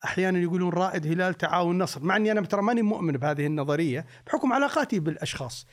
أحيانا 0.04 0.38
يقولون 0.38 0.72
رائد 0.72 1.06
هلال 1.06 1.34
تعاون 1.34 1.82
نصر. 1.82 2.02
مع 2.02 2.16
إني 2.16 2.32
أنا 2.32 2.40
ترى 2.40 2.62
ماني 2.62 2.82
مؤمن 2.82 3.12
بهذه 3.12 3.46
النظرية 3.46 4.06
بحكم 4.26 4.52
علاقاتي 4.52 5.00
بالأشخاص. 5.00 5.66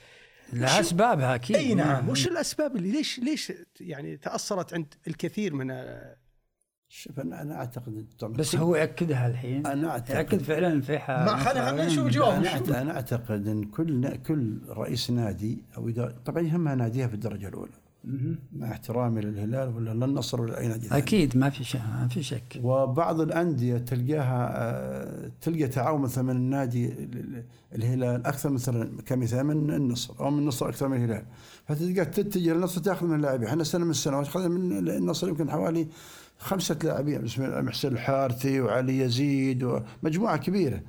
لها 0.53 0.79
أسبابها 0.79 1.35
أكيد. 1.35 1.55
أي 1.55 1.73
نعم. 1.73 2.09
وش 2.09 2.27
الأسباب 2.27 2.75
اللي 2.75 2.91
ليش 2.91 3.19
ليش 3.19 3.53
يعني 3.79 4.17
تأثرت 4.17 4.73
عند 4.73 4.93
الكثير 5.07 5.53
من 5.53 5.67
شوف 6.89 7.19
أنا 7.19 7.41
أنا 7.41 7.55
أعتقد 7.55 8.05
بس 8.21 8.55
هو 8.55 8.75
يأكدها 8.75 9.27
الحين. 9.27 9.67
أنا 9.67 9.89
اعتقد 9.89 10.15
يأكد 10.15 10.41
فعلا 10.41 10.67
الفيحة 10.73 11.25
ما 11.25 11.35
خلينا 11.37 11.85
نشوف 11.85 12.05
الجواب 12.05 12.33
أنا 12.33 12.81
أنا 12.81 12.95
أعتقد 12.95 13.47
إن 13.47 13.63
كل 13.63 14.15
كل 14.15 14.57
رئيس 14.69 15.11
نادي 15.11 15.63
أو 15.77 15.91
طبعا 16.25 16.41
يهمها 16.43 16.75
ناديها 16.75 17.07
في 17.07 17.13
الدرجة 17.13 17.47
الأولى. 17.47 17.71
مع 18.53 18.71
احترامي 18.71 19.21
للهلال 19.21 19.75
ولا 19.75 19.89
للنصر 20.05 20.41
ولا 20.41 20.59
أي 20.59 20.67
نادي 20.67 20.87
ثاني. 20.87 21.01
أكيد 21.01 21.37
ما 21.37 21.49
في 21.49 21.63
شك 21.63 21.79
ما 21.79 22.07
في 22.07 22.23
شك. 22.23 22.59
وبعض 22.63 23.21
الأندية 23.21 23.77
تلقاها 23.77 24.49
آه، 24.55 25.31
تلقى 25.41 25.67
تعاون 25.67 26.01
مثلا 26.01 26.23
من 26.23 26.35
النادي 26.35 26.85
ال- 26.85 27.17
ال- 27.19 27.43
الهلال 27.75 28.25
أكثر 28.25 28.49
مثلا 28.49 29.01
كمثال 29.05 29.43
من 29.43 29.73
النصر 29.73 30.13
أو 30.19 30.31
من 30.31 30.39
النصر 30.39 30.69
أكثر 30.69 30.87
من 30.87 30.97
الهلال. 30.97 31.25
فتلقى 31.65 32.05
تتجه 32.05 32.53
للنصر 32.53 32.81
تاخذ 32.81 33.07
من 33.07 33.15
اللاعبين. 33.15 33.47
إحنا 33.47 33.63
سنة 33.63 33.85
من 33.85 33.91
السنوات 33.91 34.27
اخذنا 34.27 34.47
من 34.47 34.89
النصر؟ 34.89 35.29
يمكن 35.29 35.51
حوالي 35.51 35.87
خمسة 36.39 36.77
لاعبين 36.83 37.21
بسم 37.21 37.65
محسن 37.65 37.87
الحارثي 37.87 38.61
وعلي 38.61 38.99
يزيد 38.99 39.63
ومجموعه 39.63 40.37
كبيرة 40.37 40.81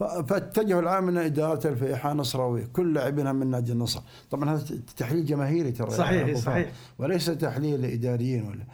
فاتجهوا 0.00 0.80
الان 0.80 1.04
من 1.04 1.18
إدارة 1.18 1.66
الفيحاء 1.68 2.14
نصراويه 2.14 2.64
كل 2.72 2.94
لاعبينها 2.94 3.32
من 3.32 3.46
نادي 3.46 3.72
النصر 3.72 4.00
طبعا 4.30 4.50
هذا 4.54 4.64
تحليل 4.96 5.24
جماهيري 5.24 5.72
ترى 5.72 5.90
صحيح،. 5.90 6.38
صحيح. 6.38 6.72
وليس 6.98 7.26
تحليل 7.26 7.84
إداريين 7.84 8.42
ولا 8.42 8.64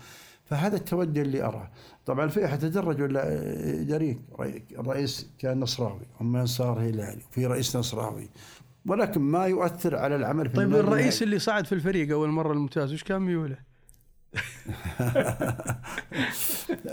فهذا 0.44 0.76
التودي 0.76 1.22
اللي 1.22 1.42
أراه 1.42 1.70
طبعا 2.06 2.24
الفيحاء 2.24 2.58
تدرج 2.58 3.02
ولا 3.02 3.22
اداريين 3.80 4.22
رئي- 4.40 4.62
الرئيس 4.78 5.30
كان 5.38 5.60
نصراوي 5.60 6.00
ثم 6.18 6.46
صار 6.46 6.78
هلالي 6.80 7.22
وفي 7.30 7.46
رئيس 7.46 7.76
نصراوي 7.76 8.28
ولكن 8.86 9.20
ما 9.20 9.46
يؤثر 9.46 9.96
على 9.96 10.16
العمل 10.16 10.48
في 10.48 10.56
طيب 10.56 10.74
الرئيس 10.74 11.22
اللي 11.22 11.38
صعد 11.38 11.66
في 11.66 11.72
الفريق 11.72 12.10
أول 12.12 12.28
مرة 12.28 12.52
الممتاز 12.52 12.92
وش 12.92 13.02
كان 13.02 13.22
ميوله؟ 13.22 13.56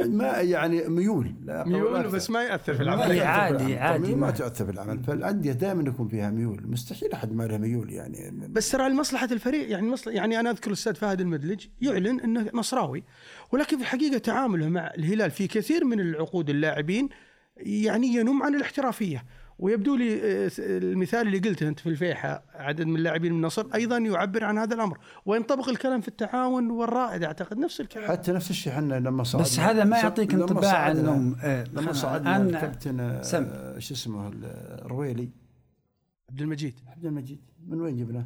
ما 0.05 0.27
يعني 0.27 0.87
ميول. 0.89 1.35
لا 1.45 1.63
ميول 1.67 1.95
أكثر. 1.95 2.15
بس 2.15 2.29
ما 2.29 2.43
يأثر 2.43 2.73
في 2.73 2.83
العمل. 2.83 3.01
عادي-. 3.21 3.77
عادي 3.77 4.15
ما- 4.15 4.31
تؤثر 4.31 4.65
في 4.65 4.71
العمل. 4.71 5.03
فالأندية 5.03 5.51
دائما 5.51 5.89
يكون 5.89 6.07
فيها 6.07 6.29
ميول. 6.29 6.67
مستحيل 6.67 7.11
أحد 7.11 7.33
ما 7.33 7.43
له 7.43 7.57
ميول 7.57 7.91
يعني. 7.93 8.47
بس 8.49 8.71
ترى 8.71 8.89
لمصلحه 8.89 9.27
الفريق 9.31 9.71
يعني 9.71 9.87
مصلحة 9.87 10.15
يعني 10.17 10.39
أنا 10.39 10.49
أذكر 10.49 10.67
الأستاذ 10.67 10.95
فهد 10.95 11.21
المدلج 11.21 11.65
يعلن 11.81 12.19
إنه 12.19 12.49
نصراوي. 12.53 13.03
ولكن 13.51 13.77
في 13.77 13.83
الحقيقة 13.83 14.17
تعامله 14.17 14.69
مع 14.69 14.91
الهلال 14.97 15.31
في 15.31 15.47
كثير 15.47 15.85
من 15.85 15.99
العقود 15.99 16.49
اللاعبين 16.49 17.09
يعني 17.57 18.07
ينم 18.07 18.43
عن 18.43 18.55
الاحترافية. 18.55 19.25
ويبدو 19.63 19.95
لي 19.95 20.13
آه، 20.45 20.51
المثال 20.59 21.27
اللي 21.27 21.39
قلته 21.39 21.67
أنت 21.67 21.79
في 21.79 21.89
الفيحاء 21.89 22.43
عدد 22.55 22.85
من 22.85 22.95
اللاعبين 22.95 23.31
من 23.31 23.37
النصر 23.37 23.65
أيضا 23.75 23.97
يعبر 23.97 24.43
عن 24.43 24.57
هذا 24.57 24.75
الأمر. 24.75 24.97
وينطبق 25.25 25.69
الكلام 25.69 26.01
في 26.01 26.07
التعاون 26.07 26.71
والرائد 26.71 27.23
أعتقد 27.23 27.57
نفس 27.57 27.81
الكلام. 27.81 28.11
حتى 28.11 28.31
نفس 28.31 28.49
الشيء 28.49 28.73
إحنا 28.73 28.95
لما 28.99 29.23
صعدنا. 29.23 29.43
بس 29.45 29.59
هذا 29.59 29.83
ما 29.83 29.97
يعطيك 29.97 30.33
انطباع 30.33 30.91
انهم 30.91 31.35
آه، 31.43 31.63
لما 31.73 31.93
صعدنا 31.93 32.37
الكابتن 32.37 32.99
آه،. 32.99 33.79
شو 33.79 33.93
اسمه 33.93 34.31
الرويلي. 34.85 35.29
عبد 36.29 36.41
المجيد. 36.41 36.79
عبد 36.87 37.05
المجيد. 37.05 37.41
من 37.67 37.81
وين 37.81 37.97
جبناه؟ 37.97 38.25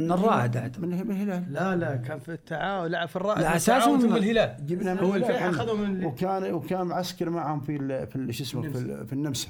من 0.00 0.12
الرائد 0.12 0.56
أعتقد. 0.56 0.80
من 0.84 0.92
الهلال. 0.92 1.52
لا 1.52 1.76
لا 1.76 1.96
كان 1.96 2.18
في 2.18 2.32
التعاون. 2.32 2.90
لا 2.90 3.06
في 3.06 3.16
الرائد. 3.16 3.42
لا، 3.42 3.58
ثم 3.58 3.98
من- 3.98 4.16
الهلال. 4.16 4.66
جبنا 4.66 4.94
من 4.94 5.00
هو 5.00 5.14
الهلال. 5.14 5.30
الفيحاء 5.30 5.50
اخذوا 5.50 5.76
من 5.76 6.04
وكان 6.04 6.52
وكان 6.52 6.86
معسكر 6.86 7.30
معهم 7.30 7.60
في 7.60 7.76
ال- 7.76 8.06
في 8.06 8.16
ال- 8.16 8.34
شو 8.34 8.42
اسمه 8.44 8.62
في, 8.62 9.06
في 9.06 9.12
النمسا. 9.12 9.48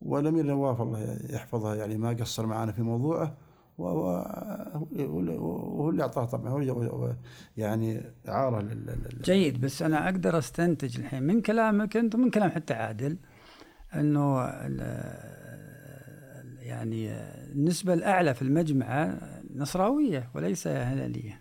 والامير 0.00 0.46
نواف 0.46 0.80
الله 0.82 1.18
يحفظه 1.30 1.74
يعني 1.74 1.98
ما 1.98 2.08
قصر 2.10 2.46
معنا 2.46 2.72
في 2.72 2.82
موضوعه 2.82 3.36
وهو 3.78 5.90
اللي 5.90 6.02
أعطاه 6.02 6.24
طبعا. 6.24 6.48
هو 6.50 7.14
يعني 7.56 8.00
إعارة 8.28 8.60
لل- 8.60 9.22
جيد. 9.22 9.60
بس 9.60 9.82
أنا 9.82 10.04
أقدر 10.08 10.38
أستنتج 10.38 10.98
الحين 10.98 11.22
من 11.22 11.40
كلامك 11.42 11.96
أنت 11.96 12.14
ومن 12.14 12.30
كلام 12.30 12.50
حتى 12.50 12.74
عادل 12.74 13.18
إنه 13.94 14.40
يعني 16.58 17.10
النسبة 17.52 17.94
الأعلى 17.94 18.34
في 18.34 18.42
المجمعه 18.42 19.18
نصراوية 19.54 20.30
وليس 20.34 20.66
هلالية. 20.66 21.40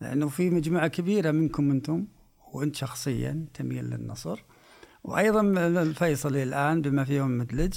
لأنه 0.00 0.28
في 0.28 0.50
مجموعة 0.50 0.88
كبيرة 0.88 1.30
منكم 1.30 1.70
أنتم 1.70 2.06
وأنت 2.52 2.74
شخصيا 2.76 3.46
تميل 3.54 3.84
للنصر. 3.84 4.44
وأيضا 5.04 5.40
الفيصلي 5.82 6.42
الآن 6.42 6.82
بما 6.82 7.04
فيهم 7.04 7.38
مدلج 7.38 7.74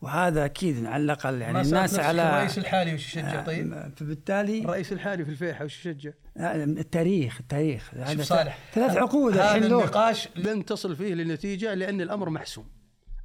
وهذا 0.00 0.44
أكيد 0.44 0.86
على 0.86 1.02
الأقل 1.02 1.40
يعني 1.40 1.60
الناس 1.60 1.98
على 1.98 2.22
الرئيس 2.22 2.58
الحالي 2.58 2.94
وش 2.94 3.06
يشجع 3.06 3.42
طيب؟ 3.42 3.92
فبالتالي 3.96 4.60
الرئيس 4.60 4.92
الحالي 4.92 5.24
في 5.24 5.30
الفيحاء 5.30 5.64
وش 5.64 5.86
يشجع؟ 5.86 6.10
التاريخ 6.36 7.40
التاريخ 7.40 7.94
هذا 7.94 8.22
صالح 8.22 8.58
ثلاث 8.74 8.96
عقود 8.96 9.36
الحين 9.36 9.62
هذا 9.62 9.66
النقاش 9.66 10.28
لن 10.36 10.64
تصل 10.64 10.96
فيه 10.96 11.14
لنتيجه 11.14 11.74
لأن 11.74 12.00
الأمر 12.00 12.30
محسوم 12.30 12.75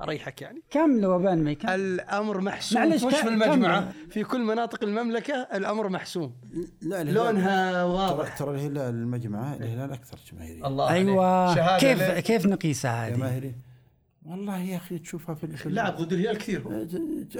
أريحك 0.04 0.42
يعني. 0.42 0.62
كم 0.70 1.00
لو 1.00 1.20
بان 1.20 1.44
ما 1.44 1.52
يكم 1.52 1.70
الأمر 1.70 2.42
محسوم. 2.42 2.80
معلش، 2.82 3.04
مش 3.04 3.16
في 3.16 3.28
المجمعه؟ 3.28 3.94
في 4.10 4.24
كل 4.24 4.42
مناطق 4.42 4.84
المملكة 4.84 5.34
الأمر 5.54 5.90
محسوم. 5.90 6.34
لا 6.82 7.02
الهلال- 7.02 7.14
لونها 7.14 7.84
واضح. 7.84 8.38
ترى 8.38 8.52
الهلال 8.56 8.94
المجمعه 8.96 9.54
الهلال 9.56 9.92
أكثر 9.92 10.18
جماهيريه 10.32 10.68
الله. 10.68 10.90
أيوه. 10.90 11.26
عليك. 11.26 11.56
شهادة 11.58 11.78
كيف 11.78 12.02
لك. 12.02 12.24
كيف 12.24 12.46
نقيسها 12.46 13.08
هذه؟ 13.08 13.16
جماهيريه 13.16 13.56
والله 14.26 14.58
يا 14.58 14.78
أخي 14.78 15.00
تشوفها 15.00 15.36
في 15.36 15.48
في- 15.48 15.70
لاعب 15.70 15.96
ضد 15.98 16.14
الهلال 16.14 16.38
كثير. 16.38 16.88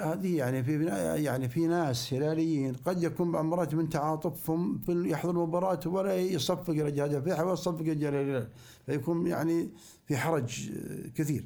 هذه 0.02 0.38
يعني 0.38 0.64
في 0.64 0.86
يعني 1.24 1.50
في 1.50 1.68
ناس 1.68 2.14
هلاليين 2.14 2.74
قد 2.74 3.04
يكون 3.04 3.32
بعض 3.32 3.44
المرات 3.44 3.74
من 3.76 3.90
تعاطفهم 3.90 4.80
في 4.80 5.04
يحضر 5.10 5.32
المباراة 5.32 5.80
ولا 5.86 6.16
يصفق 6.16 6.70
رجال 6.70 7.16
الفيحاء 7.16 7.44
ولا 7.46 7.54
يصفق 7.54 7.80
رجال 7.82 8.14
الهلال. 8.16 8.48
فيكون 8.86 9.28
يعني 9.28 9.70
في 10.06 10.18
حرج 10.18 10.70
كثير. 11.16 11.46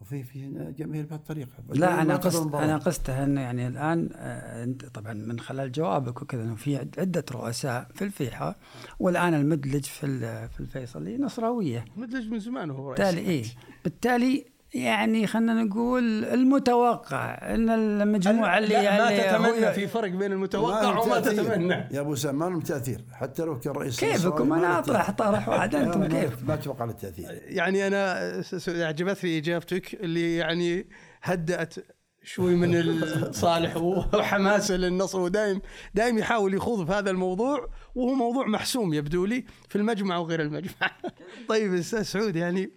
وفي 0.00 0.22
في 0.22 0.72
جماهير 0.78 1.06
بهالطريقة. 1.06 1.48
لا 1.68 2.02
أنا 2.02 2.16
قصد. 2.16 2.54
أنا 2.54 2.76
قصدها 2.76 3.24
إنه 3.24 3.40
يعني 3.40 3.66
الآن 3.68 4.08
آه، 4.14 4.64
أنت 4.64 4.84
طبعا 4.84 5.12
من 5.12 5.40
خلال 5.40 5.72
جوابك 5.72 6.22
وكذا 6.22 6.42
إنه 6.42 6.54
في 6.54 6.76
عد- 6.76 6.94
عدة 6.98 7.24
رؤساء 7.32 7.88
في 7.94 8.04
الفيحاء 8.04 8.56
والآن 8.98 9.34
المدلج 9.34 9.84
في 9.84 10.06
ال- 10.06 10.48
في 10.48 10.60
الفيصلي 10.60 11.18
نصراوية. 11.18 11.84
مدلج 11.96 12.28
من 12.28 12.38
زمان 12.38 12.70
وهو 12.70 12.92
رئيس 12.92 13.00
بالتالي 13.14 13.30
إيه 13.30 13.44
بالتالي 13.84 14.44
يعني 14.74 15.26
خلينا 15.26 15.62
نقول 15.62 16.24
المتوقع 16.24 17.54
إن 17.54 17.70
المجموعة 17.70 18.58
اللي 18.58 18.68
لا 18.74 18.98
ما 18.98 19.08
اللي 19.08 19.22
تتمنى 19.22 19.72
في 19.72 19.86
فرق 19.86 20.10
بين 20.10 20.32
المتوقع 20.32 20.98
وما. 20.98 21.20
تتمنى 21.20 21.74
يا 21.92 22.00
أبو 22.00 22.14
سام 22.14 22.38
ما 22.38 22.44
لهم 22.44 22.60
تأثير 22.60 23.04
حتى 23.12 23.42
لو 23.42 23.58
كان 23.60 23.72
رئيس 23.72 24.00
كيفكم 24.00 24.52
أنا 24.52 24.78
اطرح. 24.78 25.10
طرح 25.10 25.48
واحد 25.48 25.74
أنتم 25.74 26.06
كيف 26.08 26.42
ما 26.48 26.54
أتوقع 26.54 26.84
له 26.84 26.92
تأثير 26.92 27.40
يعني 27.44 27.86
أنا 27.86 28.42
س- 28.42 28.54
س- 28.54 28.68
اعجبتني 28.68 29.38
إجابتك 29.38 29.94
اللي 29.94 30.36
يعني 30.36 30.86
هدأت 31.22 31.74
شوي 32.22 32.54
من 32.56 33.00
صالح 33.32 33.76
وحماسه 33.76 34.76
للنصر 34.76 35.20
ودائم 35.20 35.60
دائم 35.94 36.18
يحاول 36.18 36.54
يخوض 36.54 36.86
في 36.86 36.92
هذا 36.92 37.10
الموضوع 37.10 37.68
وهو 37.94 38.14
موضوع 38.14 38.46
محسوم 38.46 38.94
يبدو 38.94 39.24
لي 39.24 39.44
في 39.68 39.76
المجمع 39.76 40.16
وغير 40.16 40.42
المجمع. 40.42 40.90
طيب 41.48 41.74
أستاذ 41.74 42.02
سعود 42.02 42.36
يعني 42.36 42.70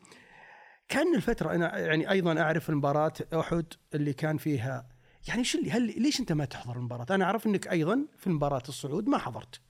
كان 0.90 1.16
الفترة 1.16 1.56
أنا 1.56 1.78
يعني 1.78 2.12
أيضا 2.12 2.42
أعرف 2.42 2.70
المباراة 2.70 3.14
أحد 3.34 3.66
اللي 3.96 4.14
كان 4.14 4.38
فيها 4.38 4.88
يعني 5.28 5.44
شو 5.44 5.58
اللي 5.58 5.72
هل 5.72 6.02
ليش 6.02 6.20
أنت 6.20 6.32
ما 6.32 6.46
تحضر 6.46 6.76
المباراة؟ 6.78 7.06
أنا 7.16 7.26
أعرف 7.26 7.48
إنك 7.48 7.68
أيضا 7.68 8.06
في 8.18 8.30
مباراة 8.30 8.64
الصعود 8.70 9.08
ما 9.08 9.18
حضرت. 9.18 9.62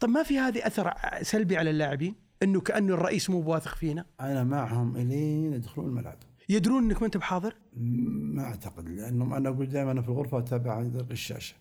طب 0.00 0.08
ما 0.08 0.22
في 0.22 0.38
هذه 0.38 0.66
أثر 0.66 0.94
سلبي 1.22 1.56
على 1.56 1.70
اللاعبين؟ 1.70 2.14
إنه 2.42 2.60
كانه 2.60 2.94
الرئيس 2.94 3.30
مو 3.30 3.40
بواثق 3.40 3.74
فينا؟ 3.74 4.04
أنا 4.20 4.44
معهم 4.44 4.96
إلين 4.96 5.52
يدخلون 5.52 5.86
الملعب 5.88 6.18
يدرون 6.48 6.84
إنك 6.84 7.00
ما 7.00 7.06
أنت 7.06 7.16
بحاضر؟ 7.16 7.56
ما 7.76 8.42
أعتقد 8.44 8.88
لأنهم 8.88 9.34
أنا 9.34 9.48
أقول 9.48 9.66
دائما 9.68 9.90
أنا 9.92 10.02
في 10.02 10.08
الغرفة 10.08 10.38
اتابع 10.38 10.72
عن 10.74 10.90
طريق 10.90 11.10
الشاشة 11.10 11.54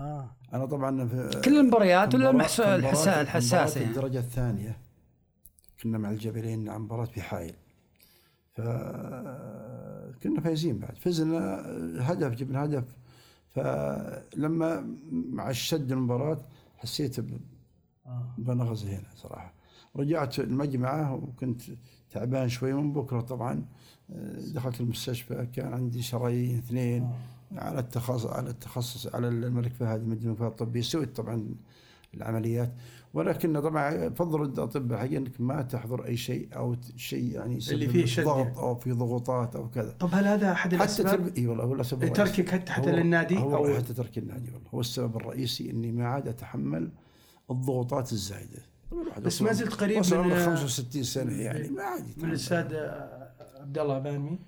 آه 0.00 0.36
أنا 0.54 0.66
طبعا 0.66 1.08
في 1.08 1.40
كل 1.44 1.58
المباريات 1.58 2.14
ولا 2.14 2.30
المحس- 2.30 2.60
مباراة- 2.60 2.64
الحسا- 2.64 3.00
مباراة 3.08 3.20
الحساسة 3.22 3.80
يعني؟ 3.80 3.92
الدرجة 3.92 4.18
الثانية 4.18 4.78
كنا 5.82 5.98
مع 5.98 6.10
الجبلين 6.10 6.68
عن 6.68 6.80
مباراة 6.80 7.04
في 7.04 7.22
حائل 7.22 7.54
فكنا 8.60 10.40
فايزين 10.40 10.78
بعد. 10.78 10.96
فزنا 10.98 11.62
هدف 12.12 12.32
جبنا 12.34 12.64
هدف. 12.64 12.84
فلما 13.48 14.94
مع 15.12 15.50
الشد 15.50 15.92
المباراة 15.92 16.38
حسيت 16.76 17.20
ب- 17.20 17.40
بنغص 18.38 18.84
هنا 18.84 19.06
صراحة. 19.16 19.54
رجعت 19.96 20.38
المجمعة 20.38 21.14
وكنت 21.14 21.62
تعبان 22.10 22.48
شوي 22.48 22.72
من 22.72 22.92
بكرة 22.92 23.20
طبعا. 23.20 23.64
دخلت 24.54 24.80
المستشفى 24.80 25.46
كان 25.52 25.72
عندي 25.72 26.02
شرايين 26.02 26.58
اثنين 26.58 27.10
على 27.52 27.78
التخصص 27.80 28.26
على 28.26 28.50
التخصص 28.50 29.14
على 29.14 29.28
الملك 29.28 29.72
فهد 29.72 30.34
فهد 30.38 30.42
الطبي 30.42 30.82
سويت 30.82 31.16
طبعا 31.16 31.54
العمليات. 32.14 32.72
ولكن 33.14 33.60
طبعا 33.60 34.08
فضل 34.08 34.42
الأطباء 34.42 34.98
حقيقة 34.98 35.18
إنك 35.18 35.40
ما 35.40 35.62
تحضر 35.62 36.04
أي 36.06 36.16
شيء 36.16 36.48
أو 36.56 36.76
شيء 36.96 37.24
يعني 37.34 37.58
اللي 37.70 37.88
فيه 37.88 38.04
شد 38.06 38.24
ضغط. 38.24 38.58
أو 38.58 38.74
في 38.74 38.92
ضغوطات 38.92 39.56
أو 39.56 39.68
كذا. 39.70 39.90
طب 39.90 40.08
هل 40.12 40.24
هذا 40.26 40.52
أحد 40.52 40.74
حتى 40.74 40.76
الأسباب؟ 40.84 41.24
ترك 41.24 41.38
إي 41.38 41.46
والله 41.46 41.64
هو 41.64 41.74
السبب 41.74 42.02
الرئيسي. 42.02 42.32
تركك 42.42 42.48
حتى 42.50 42.72
حتى 42.72 42.92
للنادي 42.92 43.38
هو 43.38 43.56
أو 43.56 43.74
حتى 43.76 43.94
ترك 43.94 44.18
النادي 44.18 44.50
والله. 44.52 44.68
هو 44.74 44.80
السبب 44.80 45.16
الرئيسي 45.16 45.70
إني 45.70 45.92
ما 45.92 46.06
عاد 46.06 46.28
أتحمل 46.28 46.90
الضغوطات 47.50 48.12
الزايدة. 48.12 48.62
بس 49.22 49.42
ما 49.42 49.52
زلت 49.52 49.72
قريب 49.74 50.02
من- 50.12 50.18
عمره 50.18 50.44
65 50.44 51.02
سنة 51.02 51.32
يعني 51.32 51.68
ما 51.68 51.82
عاد 51.82 52.04
من. 52.16 52.28
الأستاذ 52.28 52.74
عبد 53.60 53.78
الله 53.78 53.98
بانمي 53.98 54.38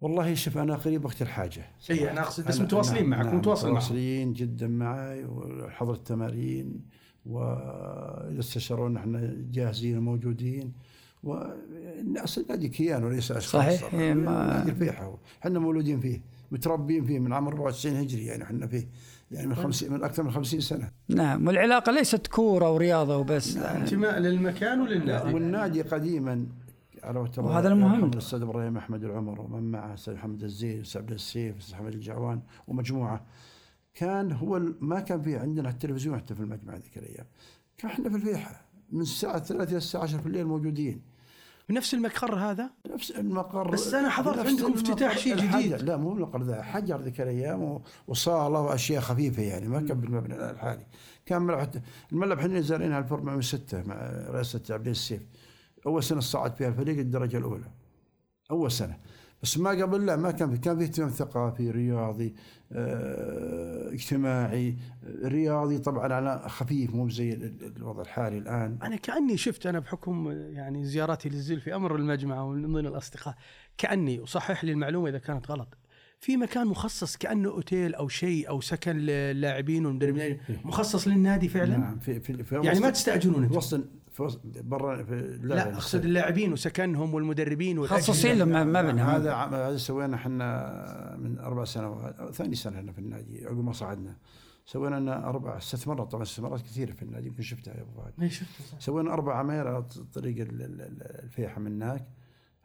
والله 0.00 0.34
شوف 0.34 0.58
أنا 0.58 0.74
قريب 0.76 1.04
وقت 1.04 1.22
الحاجة. 1.22 1.64
إي 1.90 2.10
أنا 2.10 2.20
أقصد 2.20 2.46
بس 2.48 2.60
متواصلين 2.60 3.06
معك 3.06 3.26
نعم، 3.26 3.36
متواصل 3.38 3.66
معك 3.66 3.76
متواصلين 3.76 4.32
جدا 4.32 4.68
معي 4.68 5.24
وحضر 5.24 5.92
التمارين. 5.94 6.80
وإذا 7.26 8.40
استشارونا 8.40 9.00
إحنا 9.00 9.34
جاهزين 9.52 9.98
وموجودين. 9.98 10.72
والناس 11.22 12.38
النادي 12.38 12.68
كيان 12.68 13.04
وليس 13.04 13.32
أشخاص. 13.32 13.62
صحيح،. 13.62 13.94
إيه، 13.94 14.14
ما- 14.14 14.62
الفيحة. 14.62 15.18
إحنا 15.42 15.58
مولودين 15.58 16.00
فيه 16.00 16.20
متربين 16.52 17.04
فيه 17.04 17.18
من 17.18 17.32
عمر 17.32 17.52
94 17.52 17.96
هجري 17.96 18.24
يعني 18.26 18.42
إحنا 18.42 18.66
فيه 18.66 18.88
يعني 19.30 19.46
من 19.46 19.54
50 19.54 19.92
من 19.92 20.04
أكثر 20.04 20.22
من 20.22 20.30
50 20.30 20.60
سنة. 20.60 20.90
نعم 21.08 21.46
والعلاقة 21.46 21.92
ليست 21.92 22.26
كورة 22.26 22.70
ورياضة 22.70 23.16
وبس. 23.16 23.56
انتماء 23.56 24.18
للمكان 24.18 24.80
وللنادي. 24.80 25.34
والنادي 25.34 25.82
قديما. 25.82 26.46
على 27.02 27.28
وهذا 27.38 27.68
المهم. 27.68 28.04
الأستاذ 28.04 28.42
إبراهيم 28.42 28.76
أحمد 28.76 29.04
العمر 29.04 29.40
ومن 29.40 29.70
معه 29.70 29.88
الاستاذ 29.88 30.14
محمد 30.14 30.42
الزين 30.42 30.76
الاستاذ 30.76 31.00
عبد 31.00 31.12
السيف 31.12 31.54
الاستاذ 31.54 31.74
حمد 31.74 31.94
الجعوان 31.94 32.40
ومجموعة. 32.68 33.20
كان 33.98 34.32
هو 34.32 34.62
ما 34.80 35.00
كان 35.00 35.22
في 35.22 35.36
عندنا 35.36 35.70
التلفزيون 35.70 36.16
حتى 36.16 36.34
في 36.34 36.40
المجمع 36.40 36.74
ذيك 36.74 36.98
الأيام. 36.98 37.26
كان 37.78 37.90
إحنا 37.90 38.08
في 38.08 38.16
الفيحة 38.16 38.64
من 38.92 39.00
الساعة 39.00 39.38
3 39.38 39.70
إلى 39.70 39.76
الساعة 39.76 40.02
10 40.02 40.18
في 40.18 40.26
الليل 40.26 40.46
موجودين. 40.46 41.02
بنفس 41.68 41.94
المقر 41.94 42.34
هذا؟ 42.34 42.70
نفس 42.94 43.10
المقر. 43.10 43.70
بس 43.70 43.94
أنا 43.94 44.08
حضرت 44.08 44.38
نفس 44.38 44.48
عندكم. 44.48 44.72
افتتاح 44.72 45.18
شيء 45.18 45.36
جديد. 45.36 45.82
لا 45.82 45.96
مو 45.96 46.12
المقر 46.12 46.42
ذا 46.42 46.62
حجر 46.62 47.00
ذيك 47.00 47.20
الأيام 47.20 47.80
وصاله 48.06 48.60
واشياء 48.60 49.00
خفيفة 49.00 49.42
يعني 49.42 49.68
ما 49.68 49.80
كان 49.80 50.00
بالمبنى 50.00 50.50
الحالي. 50.50 50.86
كان 51.26 51.42
ملعب 51.42 51.70
الملعب 52.12 52.38
إحنا 52.38 52.60
زارينها 52.60 52.98
2006 52.98 53.82
مع 53.82 53.94
رئاسه 54.30 54.62
عبد 54.70 54.88
السيف. 54.88 55.22
أول 55.86 56.02
سنة 56.02 56.20
صعد 56.20 56.54
فيها 56.56 56.68
الفريق 56.68 56.98
الدرجة 56.98 57.38
الأولى. 57.38 57.70
أول 58.50 58.72
سنة. 58.72 58.96
بس 59.42 59.58
ما 59.58 59.70
قبل 59.70 60.06
لا 60.06 60.16
ما 60.16 60.30
كان 60.30 60.50
في 60.50 60.58
كان 60.58 60.78
في 60.78 60.84
اهتمام 60.84 61.08
ثقافي 61.10 61.70
رياضي 61.70 62.34
آه 62.72 63.92
اجتماعي. 63.92 64.76
رياضي 65.24 65.78
طبعا 65.78 66.12
على 66.12 66.42
خفيف 66.48 66.94
مو 66.94 67.08
زي 67.08 67.32
ال- 67.32 67.42
ال- 67.44 67.76
الوضع 67.76 68.02
الحالي 68.02 68.38
الآن. 68.38 68.78
أنا 68.82 68.96
كأني 68.96 69.36
شفت 69.36 69.66
أنا 69.66 69.78
بحكم 69.78 70.30
يعني 70.30 70.84
زياراتي 70.84 71.28
للزل 71.28 71.60
في 71.60 71.74
أمر 71.74 71.96
المجمع 71.96 72.42
ومن 72.42 72.62
ضمن 72.62 72.86
الأصدقاء 72.86 73.34
كأني 73.78 74.20
وصحح 74.20 74.64
لي 74.64 74.72
المعلومة 74.72 75.08
إذا 75.08 75.18
كانت 75.18 75.50
غلط 75.50 75.68
في 76.20 76.36
مكان 76.36 76.66
مخصص 76.66 77.16
كأنه 77.16 77.48
أوتيل 77.50 77.94
أو 77.94 78.08
شيء 78.08 78.48
أو 78.48 78.60
سكن 78.60 78.96
للاعبين 78.96 79.86
والمدربين 79.86 80.38
مخصص 80.64 81.08
للنادي 81.08 81.48
فعلا؟ 81.48 81.76
نعم 81.76 81.98
في 81.98 82.20
في, 82.20 82.44
في 82.44 82.54
يعني 82.64 82.80
ما 82.80 82.90
تستاجرون 82.90 83.56
وسط 83.56 83.80
في 84.26 84.38
برا 84.62 85.02
في 85.04 85.38
لا 85.42 85.74
أقصد 85.74 86.04
اللاعبين 86.04 86.52
وسكنهم 86.52 87.14
والمدربين 87.14 87.78
والأجهزة. 87.78 88.12
خصصين 88.12 88.38
لهم 88.38 88.48
مبنى 88.72 89.00
هذا 89.02 89.34
هذا. 89.34 89.76
سوينا 89.76 90.16
إحنا 90.16 91.16
من 91.18 91.38
أربع 91.38 91.64
سنوات 91.64 92.32
ثاني 92.34 92.54
سنة 92.54 92.80
هنا 92.80 92.92
في 92.92 92.98
النادي 92.98 93.46
عقب 93.46 93.64
ما 93.64 93.72
صعدنا. 93.72 94.16
سوينا 94.64 94.96
لنا 94.96 95.28
أربع 95.28 95.56
استثمارات 95.58 96.10
طبعا 96.10 96.22
استثمارات 96.22 96.60
كثيرة 96.62 96.92
في 96.92 97.02
النادي 97.02 97.26
يمكن 97.26 97.42
شفتها 97.42 97.74
يا 97.74 97.80
أبو 97.82 97.90
فهد. 98.00 98.12
ما 98.18 98.28
صح. 98.28 98.80
سوينا 98.80 99.12
أربع 99.12 99.34
عماير 99.38 99.68
على 99.68 99.82
طريق 100.14 100.40
ال- 100.40 100.62
ال- 100.62 100.80
ال- 100.80 101.22
الفيحة 101.24 101.60
من 101.60 101.82
هناك. 101.82 102.08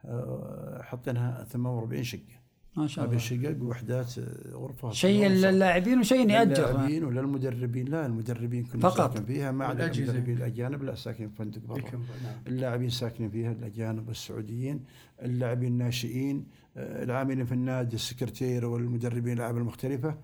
آه، 0.05 0.81
حطيناها 0.83 1.43
48 1.43 2.03
شقة. 2.03 2.42
ما 2.77 2.87
شاء 2.87 3.05
48 3.05 3.39
الله 3.39 3.49
شقق 3.49 3.57
بوحدات 3.57 4.19
آه، 4.19 4.55
غرفة 4.55 4.91
شيء 4.91 5.27
للاعبين 5.27 5.99
وشيء 5.99 6.29
يأجر 6.29 6.69
للاعبين 6.69 7.03
ولا 7.03 7.21
المدربين 7.21 7.87
لا 7.87 8.05
المدربين 8.05 8.63
كلهم 8.63 8.81
فقط. 8.81 9.13
ساكن 9.13 9.25
فيها 9.25 9.51
ما 9.51 9.65
عدا. 9.65 9.91
المدربين 9.91 10.37
الأجانب 10.37 10.83
لا 10.83 10.95
ساكن 10.95 11.29
في 11.29 11.35
فندق 11.35 11.61
برا 11.67 11.79
نعم. 11.79 12.01
اللاعبين 12.47 12.89
ساكنين 12.89 13.29
فيها 13.29 13.51
الأجانب 13.51 14.07
والسعوديين 14.07 14.83
اللاعبين 15.21 15.71
الناشئين 15.71 16.45
آه، 16.77 17.03
العاملين 17.03 17.45
في 17.45 17.51
النادي 17.51 17.95
السكرتير 17.95 18.65
والمدربين 18.65 19.33
الالعاب 19.33 19.57
المختلفة 19.57 20.17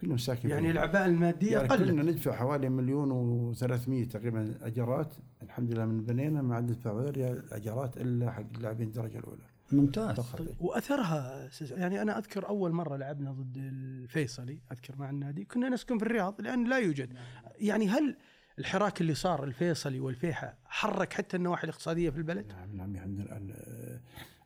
كلهم 0.00 0.18
ساكنين 0.18 0.54
يعني. 0.54 0.70
الأعباء 0.70 1.06
المادية 1.06 1.52
يعني 1.52 1.68
قلت 1.68 1.90
كنا 1.90 2.02
ندفع 2.02 2.32
حوالي 2.32 2.68
مليون 2.68 3.54
و300 3.54 4.08
تقريبا 4.10 4.54
أجارات 4.62 5.14
الحمد 5.42 5.72
لله 5.72 5.84
من 5.84 6.04
بنينا 6.04 6.42
ما 6.42 6.54
عاد 6.54 6.64
ندفع 6.70 6.92
ولا 6.92 7.10
ريال 7.10 7.52
اجارات 7.52 7.96
إلا 7.96 8.30
حق 8.30 8.44
اللاعبين 8.56 8.86
الدرجة 8.86 9.18
الأولى 9.18 9.55
ممتاز 9.72 10.20
فقط 10.20 10.46
وأثرها 10.60 11.48
يعني 11.70 12.02
أنا 12.02 12.18
أذكر 12.18 12.48
أول 12.48 12.72
مرة 12.72 12.96
لعبنا 12.96 13.32
ضد 13.32 13.56
الفيصلي 13.56 14.58
أذكر 14.72 14.94
مع 14.98 15.10
النادي 15.10 15.44
كنا 15.44 15.68
نسكن 15.68 15.98
في 15.98 16.04
الرياض 16.04 16.40
لأن 16.40 16.68
لا 16.68 16.78
يوجد 16.78 17.12
يعني 17.58 17.88
هل 17.88 18.16
الحراك 18.58 19.00
اللي 19.00 19.14
صار 19.14 19.44
الفيصلي 19.44 20.00
والفيحة 20.00 20.54
حرك 20.64 21.12
حتى 21.12 21.36
النواحي 21.36 21.64
الاقتصادية 21.64 22.10
في 22.10 22.16
البلد؟ 22.18 22.46
نعم 22.48 22.76
نعم 22.76 22.96
عندنا 23.02 23.24
الآن 23.24 23.50
آه، 23.56 24.00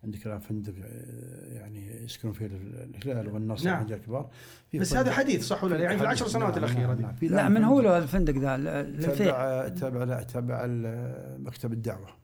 عندك 0.04 0.26
الآن 0.26 0.38
فندق 0.38 0.74
آه، 0.84 1.54
يعني 1.58 2.04
يسكنون 2.04 2.34
فيه 2.34 2.46
الهلال 2.46 3.28
والنصر 3.28 3.64
نعم. 3.64 3.74
الانديه 3.76 3.94
الكبار 3.94 4.30
بس 4.74 4.94
هذا 4.96 5.12
حديث 5.12 5.46
صح 5.46 5.64
ولا 5.64 5.74
لا؟ 5.74 5.82
يعني 5.82 5.96
في 5.98 6.02
العشر. 6.02 6.28
سنوات 6.28 6.54
نعم، 6.58 6.64
الأخيرة 6.64 6.86
نعم، 6.86 6.96
دي 6.96 7.02
نعم. 7.02 7.14
لا 7.22 7.40
الآن 7.40 7.52
من 7.52 7.64
هو 7.64 7.96
الفندق 7.98 8.34
ذا 8.34 8.54
الفيح 8.56 9.16
تبع 9.26 9.68
تبع 9.68 10.04
لا 10.04 10.22
تبع 10.22 10.64
ال- 10.64 11.42
مكتب 11.44 11.72
الدعوة 11.72 12.19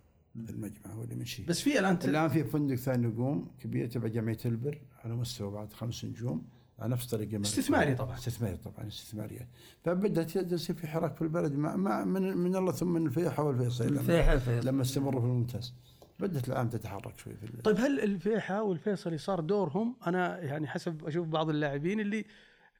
المجمع 0.49 0.94
هو 0.94 1.03
اللي 1.03 1.14
منشيه 1.14 1.46
بس 1.46 1.61
في 1.61 1.79
الآن 1.79 1.99
الآن 2.05 2.29
في 2.29 2.44
فندق 2.44 2.75
ثاني 2.75 3.07
يقوم 3.07 3.51
كبير 3.61 3.87
تبع 3.87 4.09
جمعيه 4.09 4.38
البر 4.44 4.79
على 5.05 5.14
مستوى 5.14 5.51
بعد 5.51 5.72
خمس 5.72 6.05
نجوم 6.05 6.46
على 6.79 6.92
نفس 6.92 7.07
طريقه 7.07 7.40
استثماري 7.40 7.94
طبعا. 7.94 8.14
استثماري 8.14 8.57
طبعا 8.57 8.87
استثماريه 8.87 9.49
فبدات 9.85 10.37
يصير 10.37 10.77
في 10.77 10.87
حراك 10.87 11.16
في 11.16 11.22
البلد 11.22 11.53
مع, 11.53 11.77
مع 11.77 12.05
من, 12.05 12.37
من 12.37 12.57
الله 12.57 12.72
ثم 12.72 12.88
من 12.88 13.07
الفيحة 13.07 13.42
والفيصل 13.42 13.87
لما, 13.87 14.01
الفيح 14.01 14.29
الفيح 14.29 14.64
لما 14.64 14.83
استمروا 14.83 15.20
في 15.20 15.27
الممتاز. 15.27 15.75
بدأت 16.20 16.49
الآن 16.49 16.70
تتحرك 16.70 17.18
شوي 17.18 17.35
في 17.35 17.62
طيب 17.62 17.77
هل 17.77 18.01
الفيحة 18.01 18.62
والفيصلي 18.62 19.18
صار 19.18 19.40
دورهم؟ 19.40 19.96
أنا 20.07 20.40
يعني 20.40 20.66
حسب 20.66 21.05
أشوف 21.05 21.29
بعض 21.29 21.51
اللاعبين 21.51 22.01
اللي 22.01 22.25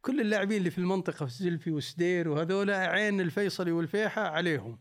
كل 0.03 0.21
اللاعبين 0.21 0.59
اللي 0.59 0.71
في 0.71 0.79
المنطقة 0.79 1.27
في 1.27 1.33
زلفي 1.33 1.71
وسدير 1.71 2.29
وهذول 2.29 2.71
عين 2.71 3.21
الفيصلي 3.21 3.73
والفيحة 3.73 4.23
عليهم. 4.23 4.79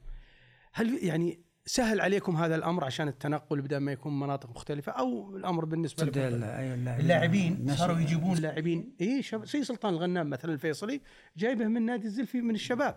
هل 0.73 1.03
يعني 1.03 1.44
سهل 1.67 2.01
عليكم 2.01 2.35
هذا 2.35 2.55
الأمر 2.55 2.83
عشان 2.83 3.07
التنقل 3.07 3.61
بدل 3.61 3.77
ما 3.77 3.91
يكون 3.91 4.19
مناطق 4.19 4.49
مختلفة 4.49 4.91
أو 4.91 5.35
الأمر 5.37 5.65
بالنسبة 5.65 6.03
تبدأ 6.05 6.29
لكم؟ 6.29 6.35
ال- 6.35 6.43
أي 6.43 6.73
اللاعبين. 6.99 7.75
صاروا 7.75 7.99
يجيبون 7.99 8.37
لاعبين. 8.37 8.95
اي 9.01 9.21
شب... 9.21 9.45
زي 9.45 9.63
سلطان 9.63 9.93
الغنام 9.93 10.29
مثلا 10.29 10.53
الفيصلي 10.53 11.01
جايبه 11.37 11.65
من 11.67 11.81
نادي 11.85 12.07
الزلفي 12.07 12.41
من 12.41 12.55
الشباب. 12.55 12.95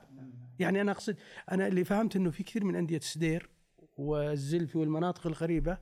يعني 0.58 0.80
أنا 0.80 0.92
أقصد 0.92 1.16
أنا 1.52 1.66
اللي 1.66 1.84
فهمت 1.84 2.16
إنه 2.16 2.30
في 2.30 2.42
كثير 2.42 2.64
من 2.64 2.76
أندية 2.76 2.98
سدير 3.00 3.48
والزلفي 3.96 4.78
والمناطق 4.78 5.26
القريبه 5.26 5.78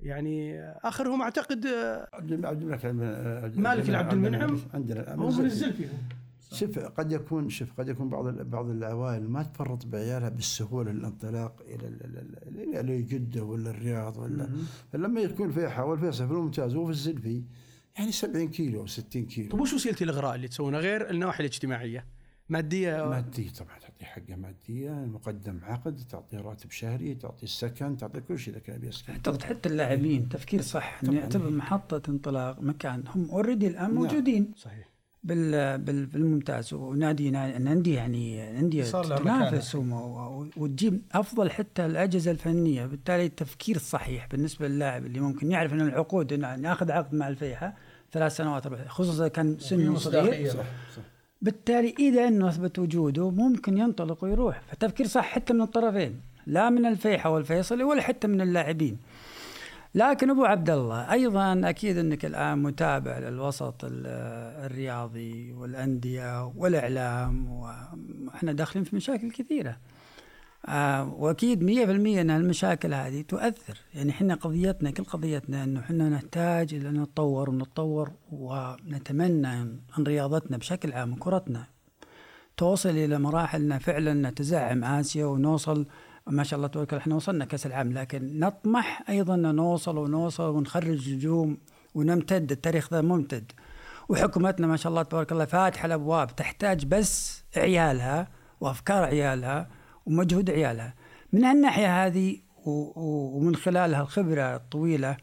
يعني 0.00 0.60
آخرهم 0.62 1.22
أعتقد 1.22 1.66
آه، 1.66 2.08
عبد 2.12 2.44
عبد 2.44 2.62
الملك 2.62 2.84
عبد- 2.84 3.58
مالك 3.58 3.88
العبد 3.88 4.12
المنعم. 4.12 4.58
عندنا. 4.74 5.14
هو 5.14 5.30
من 5.30 5.44
الزلفي 5.44 5.84
شوف 6.52 6.78
قد 6.78 7.12
يكون 7.12 7.48
شوف 7.48 7.72
قد 7.80 7.88
يكون 7.88 8.08
بعض 8.08 8.28
بعض 8.28 8.70
العوائل 8.70 9.30
ما 9.30 9.42
تفرط 9.42 9.86
بعيالها 9.86 10.28
بالسهولة 10.28 10.92
للانطلاق 10.92 11.60
إلى 11.66 11.86
ال- 11.88 12.04
ال- 12.04 12.38
ال- 12.48 12.78
إلى 12.78 13.02
جده 13.02 13.44
ولا 13.44 13.70
الرياض 13.70 14.16
ولا 14.18 14.48
فلما 14.92 15.20
يكون 15.20 15.50
فيحة 15.52 15.84
والفيصل 15.84 16.26
في 16.26 16.32
الممتاز 16.32 16.74
وفي 16.76 16.90
الزلفي 16.90 17.42
يعني 17.98 18.12
70 18.12 18.48
كيلو 18.48 18.80
أو 18.80 18.86
60 18.86 19.26
كيلو. 19.26 19.50
طيب 19.50 19.60
وش 19.60 19.72
وسيلة 19.72 19.96
الإغراء 20.02 20.34
اللي 20.34 20.48
تسوونها 20.48 20.80
غير 20.80 21.10
النواحي 21.10 21.40
الاجتماعية؟ 21.40 22.06
مادية؟ 22.48 23.08
مادية 23.08 23.50
طبعا 23.50 23.78
تعطي 23.78 24.04
حقه 24.04 24.36
مادية 24.36 24.90
مقدم 24.90 25.58
عقد 25.62 25.96
تعطي 26.10 26.36
راتب 26.36 26.70
شهري 26.70 27.14
تعطي 27.14 27.42
السكن 27.42 27.96
تعطي 27.96 28.20
كل 28.20 28.38
شيء 28.38 28.54
إذا 28.54 28.62
كان 28.62 28.78
بيسكن 28.80 29.12
اعتقد 29.12 29.42
حتى 29.42 29.68
اللاعبين 29.68 30.28
تفكير 30.28 30.60
صح 30.62 31.00
انه 31.04 31.14
يعتبر 31.18 31.50
محطة 31.50 32.10
انطلاق 32.10 32.60
مكان 32.60 33.04
هم 33.08 33.30
اوريدي 33.30 33.66
الآن 33.66 33.94
موجودين. 33.94 34.52
صحيح. 34.56 34.91
بالممتاز. 35.24 36.74
ونادي 36.74 37.30
نادي 37.30 37.92
يعني 37.92 38.52
لها 38.82 39.18
تنافس 39.18 39.74
وتجيب 40.56 41.02
أفضل 41.12 41.50
حتى 41.50 41.86
الأجهزة 41.86 42.30
الفنية. 42.30 42.86
بالتالي 42.86 43.26
التفكير 43.26 43.76
الصحيح 43.76 44.26
بالنسبة 44.26 44.68
للاعب 44.68 45.06
اللي 45.06 45.20
ممكن 45.20 45.50
يعرف 45.50 45.72
إن 45.72 45.80
العقود 45.80 46.32
انه 46.32 46.68
ياخذ 46.68 46.90
عقد 46.90 47.14
مع 47.14 47.28
الفيحة 47.28 47.74
ثلاث 48.12 48.36
سنوات 48.36 48.66
أربع 48.66 48.86
خصوصا 48.88 49.28
كان 49.28 49.58
سنه 49.58 49.96
صغير. 49.96 50.48
صح 50.48 50.56
صح. 50.96 51.02
بالتالي 51.42 51.94
إذا 51.98 52.28
انه 52.28 52.48
اثبت 52.48 52.78
وجوده 52.78 53.30
ممكن 53.30 53.78
ينطلق 53.78 54.24
ويروح. 54.24 54.62
فتفكير 54.70 55.06
صح 55.06 55.24
حتى 55.24 55.52
من 55.52 55.60
الطرفين 55.60 56.20
لا 56.46 56.70
من 56.70 56.86
الفيحة 56.86 57.30
والفيصلي 57.30 57.84
ولا 57.84 58.02
حتى 58.02 58.26
من 58.28 58.40
اللاعبين. 58.40 58.98
لكن 59.94 60.30
أبو 60.30 60.44
عبد 60.44 60.70
الله 60.70 61.12
أيضا 61.12 61.60
أكيد 61.64 61.98
إنك 61.98 62.24
الآن 62.24 62.62
متابع 62.62 63.18
للوسط 63.18 63.84
ال- 63.84 64.06
الرياضي 64.66 65.52
والأندية 65.52 66.44
والإعلام 66.56 67.50
وإحنا 67.50 68.52
داخلين 68.52 68.84
في 68.84 68.96
مشاكل 68.96 69.30
كثيرة. 69.30 69.76
آه 70.68 71.14
وأكيد 71.14 71.62
100% 71.64 72.20
إن 72.20 72.30
المشاكل 72.30 72.94
هذه 72.94 73.22
تؤثر. 73.22 73.78
يعني 73.94 74.10
إحنا 74.10 74.34
قضيتنا 74.34 74.90
كل 74.90 75.04
قضيتنا 75.04 75.64
إنه 75.64 75.80
إحنا 75.80 76.08
نحتاج 76.08 76.74
إلى 76.74 76.90
نتطور 76.90 77.50
ونتطور 77.50 78.10
ونتمنى 78.32 79.52
ان 79.52 79.78
رياضتنا 79.98 80.56
بشكل 80.56 80.92
عام 80.92 81.14
كرتنا 81.14 81.64
توصل 82.56 82.88
إلى 82.90 83.18
مراحل 83.18 83.80
فعلا 83.80 84.30
تزعم 84.30 84.84
آسيا 84.84 85.24
ونوصل 85.26 85.86
ما 86.26 86.42
شاء 86.42 86.56
الله 86.56 86.68
تبارك 86.68 86.94
إحنا 86.94 87.14
وصلنا 87.14 87.44
كأس 87.44 87.66
العالم 87.66 87.92
لكن 87.92 88.38
نطمح 88.40 89.04
أيضا 89.08 89.34
ان 89.34 89.54
نوصل 89.54 89.98
ونوصل 89.98 90.48
ونخرج 90.56 91.10
نجوم 91.14 91.58
ونمتد 91.94 92.52
التاريخ 92.52 92.92
ذا 92.92 93.00
ممتد 93.00 93.52
وحكومتنا 94.08 94.66
ما 94.66 94.76
شاء 94.76 94.90
الله 94.90 95.02
تبارك 95.02 95.32
الله 95.32 95.44
فاتحة 95.44 95.86
الأبواب 95.86 96.36
تحتاج 96.36 96.86
بس 96.86 97.44
عيالها 97.56 98.28
وأفكار 98.60 99.04
عيالها 99.04 99.68
ومجهود 100.06 100.50
عيالها 100.50 100.94
من 101.32 101.44
هالناحية 101.44 102.06
هذه 102.06 102.36
ومن 102.66 103.56
خلال 103.56 103.94
هالخبره 103.94 104.56
الطويلة 104.56 105.16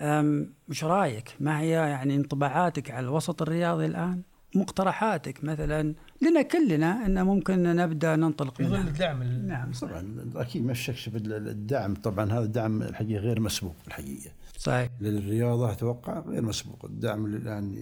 أم، 0.00 0.54
وش 0.70 0.84
رأيك؟ 0.84 1.36
ما 1.40 1.60
هي 1.60 1.70
يعني 1.70 2.14
انطباعاتك 2.16 2.90
على 2.90 3.06
الوسط 3.06 3.42
الرياضي 3.42 3.86
الآن؟ 3.86 4.22
مقترحاتك 4.54 5.44
مثلا 5.44 5.94
لنا 6.22 6.42
كلنا 6.42 7.06
إن 7.06 7.22
ممكن 7.26 7.62
نبدأ 7.62 8.16
ننطلق 8.16 8.54
في 8.56 8.64
ظل 8.64 8.70
منها. 8.70 8.88
الدعم 8.88 9.22
ال- 9.22 9.46
نعم. 9.46 9.72
طبعا 9.72 10.30
أكيد 10.36 10.64
ما 10.64 10.72
في 11.08 11.16
الدعم. 11.16 11.94
طبعا 11.94 12.32
هذا 12.32 12.44
الدعم 12.44 12.82
الحقيقة 12.82 13.20
غير 13.20 13.40
مسبوق 13.40 13.74
الحقيقة 13.86 14.30
صحيح. 14.58 14.90
للرياضة 15.00 15.72
أتوقع 15.72 16.18
غير 16.20 16.42
مسبوق. 16.42 16.84
الدعم 16.84 17.24
اللي 17.26 17.36
الآن 17.36 17.76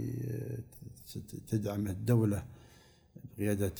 تدعم 1.48 1.87
الدولة 1.87 2.42
بقيادة 3.38 3.72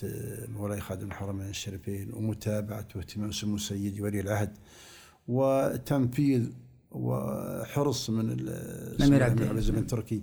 مولاي 0.48 0.81
خادم 0.81 1.07
الحرمين 1.07 1.48
الشريفين 1.48 2.11
ومتابعة 2.14 2.88
واهتمام 2.96 3.33
سمو 3.33 3.59
سيدي 3.59 4.02
ولي 4.02 4.20
العهد 4.20 4.50
وتنفيذ 5.28 6.50
وحرص 6.90 8.11
من 8.11 8.31
ال- 8.31 8.48
الأمير 8.48 8.96
الأمير 9.07 9.22
عبد 9.22 9.40
عبد 9.42 9.50
العزيز 9.50 9.70
بن 9.70 9.87
تركي. 9.87 10.22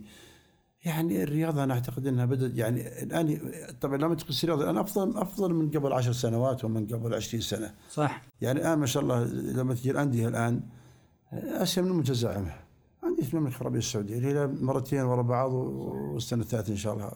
يعني 0.85 1.23
الرياضة 1.23 1.63
أنا 1.63 1.73
أعتقد 1.73 2.07
إنها 2.07 2.25
بدأت 2.25 2.51
يعني 2.55 3.03
الآن 3.03 3.39
طبعا 3.81 3.97
لما 3.97 4.15
تقيس 4.15 4.43
الرياضة 4.43 4.63
الان 4.63 4.77
أفضل 4.77 5.17
أفضل 5.17 5.53
من 5.53 5.69
قبل 5.69 5.93
عشر 5.93 6.11
سنوات 6.11 6.65
ومن 6.65 6.87
قبل 6.87 7.13
عشرين 7.13 7.41
سنة. 7.41 7.73
صح. 7.91 8.21
يعني 8.41 8.59
الآن 8.59 8.79
ما 8.79 8.85
شاء 8.85 9.03
الله 9.03 9.23
لما 9.23 9.73
تجي 9.73 9.91
الأندية 9.91 10.27
الآن 10.27 10.61
اسيا 11.33 11.81
من 11.81 11.91
المتزعمه 11.91 12.53
عندي 13.03 13.23
في 13.23 13.33
المملكة 13.33 13.57
العربية 13.57 13.79
السعودية 13.79 14.17
الهلال 14.17 14.65
مرتين 14.65 15.01
ورا 15.01 15.21
بعض 15.21 15.53
والسنة 15.53 16.41
الثالثة 16.41 16.71
إن 16.71 16.77
شاء 16.77 16.93
الله 16.93 17.11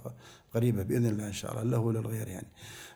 قريبة 0.54 0.84
بإذن 0.84 1.06
الله 1.06 1.28
إن 1.28 1.34
شاء 1.34 1.52
الله 1.52 1.64
له 1.64 1.80
ولا 1.80 2.00
الغير 2.00 2.28
يعني. 2.28 2.48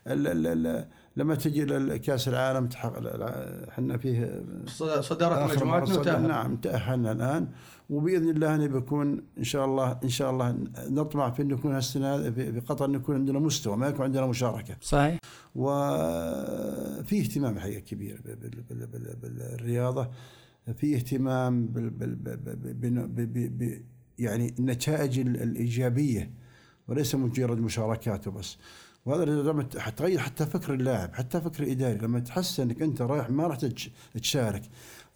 ال 0.06 0.26
ال 0.26 0.66
ال 0.66 0.88
لما 1.18 1.34
تجي 1.34 1.64
لكاس 1.64 2.28
العالم 2.28 2.66
تحقق 2.66 3.22
إحنا 3.68 3.96
فيه 3.96 4.42
صد- 4.66 5.00
صدارة 5.00 5.46
مجموعتنا 5.54 5.98
وتأهل 5.98 6.28
نعم 6.28 6.56
تأهلنا 6.56 7.12
الآن. 7.12 7.48
وبإذن 7.90 8.28
الله 8.30 8.54
أن 8.54 8.68
بيكون 8.68 9.22
إن 9.38 9.44
شاء 9.44 9.64
الله 9.64 9.98
إن 10.04 10.08
شاء 10.08 10.30
الله 10.30 10.56
نطمع 10.88 11.30
في 11.30 11.42
أن 11.42 11.50
يكون 11.50 11.74
هالسنة 11.74 12.30
في 12.30 12.60
قطر 12.60 12.84
أن 12.84 12.94
يكون 12.94 13.14
عندنا 13.14 13.38
مستوى 13.38 13.76
ما 13.76 13.88
يكون 13.88 14.04
عندنا 14.04 14.26
مشاركة. 14.26 14.76
صحيح. 14.80 15.18
وفي 15.54 17.20
اهتمام 17.20 17.56
الحقيقة 17.56 17.80
كبير 17.80 18.20
بال- 18.24 18.36
بال- 18.36 18.62
بال- 18.70 18.86
بال- 18.86 19.16
بالرياضة. 19.56 20.08
في 20.76 20.96
اهتمام 20.96 21.66
بال 21.66 21.90
بال 21.90 23.82
يعني 24.18 24.54
النتائج 24.58 25.18
ال- 25.18 25.42
الإيجابية 25.42 26.30
وليس 26.88 27.14
مجرد 27.14 27.58
مشاركات 27.58 28.26
وبس. 28.28 28.56
وهذا 29.08 29.24
لما 29.24 29.66
حتغير 29.78 30.18
حتى 30.18 30.46
فكر 30.46 30.74
اللاعب 30.74 31.14
حتى 31.14 31.40
فكر 31.40 31.62
الإداري 31.62 31.98
لما 31.98 32.20
تحس 32.20 32.60
إنك 32.60 32.82
أنت 32.82 33.02
رايح 33.02 33.30
ما 33.30 33.46
راح 33.46 33.58
تشارك 34.14 34.62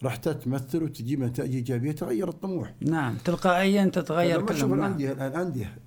راح 0.02 0.16
تمثل 0.16 0.82
وتجيب 0.82 1.20
نتائج 1.20 1.54
إيجابية 1.54 1.92
تغير 1.92 2.28
الطموح. 2.28 2.74
نعم 2.80 3.16
تلقائيا 3.24 3.84
تتغير 3.84 4.38
لما 4.38 4.46
تشوف 4.46 4.62
كلهم 4.62 4.80
نعم. 4.80 4.86
الأندية 4.86 5.12
الان 5.12 5.26
الأندية 5.26 5.78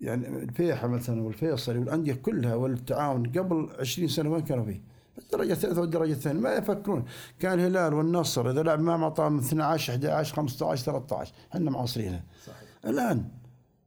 يعني 0.00 0.28
الفيحة 0.28 0.88
مثلا 0.88 1.22
والفيصلي 1.22 1.78
والأندية 1.78 2.14
كلها 2.14 2.54
والتعاون 2.54 3.26
قبل 3.26 3.68
20 3.80 4.08
سنة 4.08 4.30
وين 4.30 4.42
كانوا 4.42 4.64
فيه؟ 4.64 4.80
الدرجة 5.18 5.52
الثالثه 5.52 5.80
والدرجه 5.80 6.12
الثانية 6.12 6.40
ما 6.40 6.54
يفكرون. 6.54 7.04
كان 7.38 7.60
الهلال 7.60 7.94
والنصر 7.94 8.50
إذا 8.50 8.62
لعب 8.62 8.80
معهم 8.80 9.02
أعطاهم 9.02 9.38
12 9.38 9.92
11 9.92 10.34
15 10.36 10.84
13 10.84 11.32
إحنا 11.54 11.70
معاصرينها. 11.70 12.22
صحيح. 12.46 12.68
الآن 12.84 13.24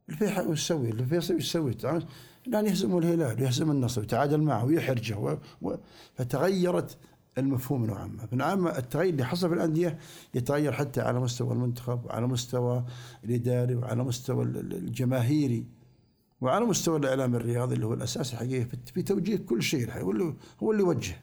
الفيحة 0.08 0.48
وش 0.48 0.58
يسوي؟ 0.60 0.90
الفيصلي 0.90 1.36
وش 1.36 1.42
يسوي؟ 1.44 1.76
الان 2.46 2.66
يهزم 2.66 2.98
الهلال 2.98 3.42
ويهزم 3.42 3.70
النصر 3.70 4.00
ويتعادل 4.00 4.40
معه 4.40 4.64
ويحرجه 4.64 5.18
و... 5.18 5.38
و... 5.62 5.74
فتغيرت 6.14 6.96
المفهوم 7.38 7.86
نوعا 7.86 8.06
ما 8.06 8.26
فنوعا 8.26 8.78
التغير 8.78 9.10
اللي 9.12 9.24
حصل 9.24 9.48
في 9.48 9.54
الأندية 9.54 9.98
يتغير 10.34 10.72
حتى 10.72 11.00
على 11.00 11.20
مستوى 11.20 11.52
المنتخب 11.52 12.04
وعلى 12.04 12.26
مستوى 12.26 12.84
الإداري 13.24 13.74
وعلى 13.74 14.04
مستوى 14.04 14.44
ال- 14.44 14.56
ال- 14.56 14.72
الجماهيري 14.74 15.66
وعلى 16.40 16.64
مستوى 16.64 16.98
الإعلام 16.98 17.34
الرياضي 17.36 17.74
اللي 17.74 17.86
هو 17.86 17.94
الاساس 17.94 18.32
الحقيقي 18.32 18.66
في- 18.94 19.02
توجيه 19.02 19.36
كل 19.36 19.62
شيء 19.62 19.84
الحقيقة. 19.84 20.04
هو 20.04 20.10
اللي 20.10 20.34
هو 20.62 20.72
اللي 20.72 20.82
يوجه 20.82 21.12
هو 21.12 21.12
اللي 21.12 21.18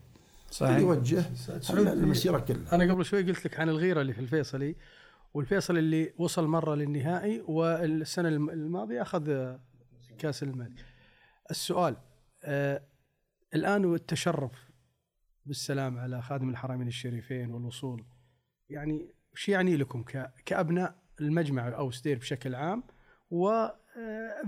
صحيح 0.52 0.78
يوجه 0.78 1.24
المسيرة 1.93 2.39
كلها 2.39 2.76
أنا 2.76 2.93
قبل 2.93 3.06
شوي 3.06 3.24
قلت 3.24 3.45
لك 3.45 3.60
عن 3.60 3.69
الغيرة 3.69 4.02
اللي 4.02 4.13
في 4.13 4.19
الفيصلي 4.19 4.76
والفيصل 5.36 5.78
اللي 5.78 6.13
وصل 6.17 6.48
مرة 6.48 6.76
للنهائي 6.76 7.41
والسنة 7.41 8.28
الم- 8.30 8.50
الماضية 8.50 9.02
أخذ 9.02 9.56
كأس 10.17 10.43
الملك. 10.43 10.86
السؤال 11.52 11.98
آه 12.43 12.82
الآن 13.56 13.86
والتشرف 13.86 14.69
بالسلام 15.45 15.98
على 15.98 16.21
خادم 16.21 16.50
الحرمين 16.50 16.88
الشريفين 16.88 17.52
والوصول 17.52 18.06
يعني 18.69 19.13
وش 19.34 19.50
يعني 19.50 19.78
لكم 19.78 20.04
كأبناء 20.45 20.95
المجمع 21.21 21.67
أو 21.78 21.91
ستير 21.91 22.17
بشكل 22.17 22.56
عام 22.56 22.84
و 23.30 23.50
آه، 23.50 23.74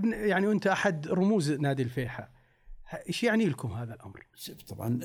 يعني 0.04 0.46
وأنت 0.46 0.66
أحد 0.66 1.08
رموز 1.08 1.52
نادي 1.52 1.82
الفيحاء 1.82 2.30
ه- 2.90 2.94
إيش 3.08 3.24
يعني 3.24 3.44
لكم 3.46 3.72
هذا 3.72 3.94
الأمر؟ 3.94 4.26
شوف 4.34 4.62
طبعا 4.62 5.00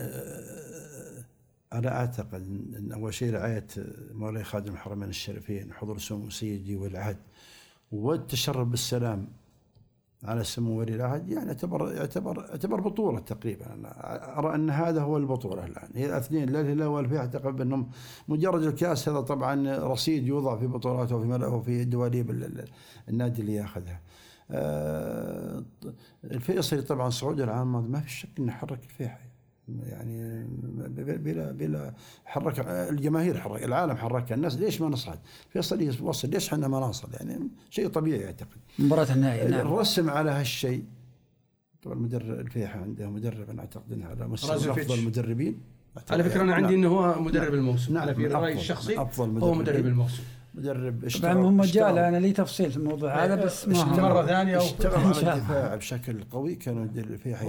أنا 1.74 2.00
أعتقد 2.00 2.34
إن 2.42 2.76
إن 2.78 2.92
أول 2.92 3.14
شيء 3.14 3.34
رعاية 3.34 3.68
مولاي 4.14 4.44
خادم 4.44 4.74
الحرمين 4.74 5.10
الشريفين 5.10 5.74
حضور 5.74 5.98
سمو 6.00 6.30
سيدي 6.30 6.76
والعهد 6.76 7.18
والتشرف 7.92 8.68
بالسلام 8.68 9.28
على 10.24 10.44
سمو 10.44 10.80
ولي 10.80 10.96
العهد 10.96 11.30
يعني 11.30 11.48
يعتبر 11.48 11.94
يعتبر 11.94 12.46
يعتبر 12.50 12.82
بطولة 12.82 13.20
تقريبا. 13.20 13.74
أنا 13.74 14.40
أرى 14.40 14.56
أن 14.56 14.70
هذا 14.70 15.02
هو 15.02 15.18
البطولة 15.18 15.66
الآن. 15.66 15.90
هي 15.96 16.06
الاثنين 16.06 16.50
لا 16.50 16.62
الهلال 16.62 16.88
والفيحاء 16.88 17.26
اعتقد 17.26 17.62
انهم 17.62 17.90
مجرد 18.28 18.64
الكاس 18.64 19.10
هذا 19.10 19.20
طبعا 19.22 19.78
رصيد 19.78 20.28
يوضع 20.28 20.58
في 20.58 20.68
بطولات 20.68 21.12
وفي 21.12 21.28
ملأ 21.28 21.48
وفي 21.48 21.84
دواليب 21.86 22.32
ال- 22.32 22.44
ال- 22.44 22.70
النادي 23.10 23.42
اللي 23.42 23.54
ياخذها. 23.54 24.00
آه، 24.52 25.64
الفيصلي 26.24 26.82
طبعا 26.82 27.10
صعود 27.10 27.42
العام 27.42 27.92
ما 27.92 28.00
في 28.00 28.10
شك 28.10 28.30
إنه 28.40 28.52
حرك 28.52 28.84
الفيحاء 28.84 29.22
يعني 29.68 30.46
بلا 31.18 31.52
بلا 31.52 31.94
حرك 32.26 32.60
الجماهير 32.70 33.40
حرك 33.40 33.64
العالم 33.64 33.96
حركها 33.98 34.36
الناس 34.36 34.58
ليش 34.58 34.82
ما 34.82 34.90
نصعد؟ 34.90 35.20
فيصل 35.50 35.82
يوصل 35.82 36.30
ليش 36.30 36.54
إحنا 36.54 36.68
ما 36.68 36.80
نصل؟ 36.80 37.08
يعني 37.14 37.40
شيء 37.70 37.88
طبيعي 37.88 38.26
أعتقد. 38.26 38.58
مباراة 38.80 39.08
النهائي 39.14 39.50
نعم 39.52 39.60
الرسم 39.68 40.10
على 40.10 40.32
هالشيء 40.32 40.84
طبعا 41.84 41.96
مدرب 41.96 42.40
الفيحاء 42.40 42.82
عنده 42.82 43.10
مدرب 43.10 43.50
أنا 43.50 43.62
أعتقد 43.62 43.92
إنه 43.94 44.06
على 44.06 44.28
مستوى. 44.28 44.56
أفضل 44.72 45.00
المدربين 45.00 45.60
على 46.12 46.24
فكرة 46.24 46.42
أنا 46.42 46.56
عندي 46.56 46.76
إنه 46.76 46.88
هو 46.88 47.22
مدرب 47.22 47.54
الموسم 47.54 47.94
نعم، 47.94 48.04
أنا 48.04 48.14
في 48.14 48.28
رأيي 48.28 48.54
أفضل- 48.56 48.58
الشخصي 48.60 48.98
هو. 48.98 49.54
مدرب 49.54 49.86
الموسم 49.86 50.24
مدرب 50.56 50.94
طبعا 50.98 51.06
اشتغل 51.08 51.38
هم 51.38 51.62
اشتغل- 51.62 51.84
مجال 51.92 51.98
أنا 51.98 52.18
لي 52.18 52.32
تفصيل 52.32 52.72
في 52.72 52.78
الموضوع 52.78 53.26
هذا 53.26 53.36
بس 53.36 53.68
ما 53.68 53.74
ثانية 54.28 54.58
و- 54.58 54.62
اشتغل 54.62 54.94
على. 54.96 55.34
الدفاع 55.38 55.76
بشكل 55.76 56.24
قوي 56.24 56.56
كان 56.56 56.84
الفيحاء. 56.98 57.48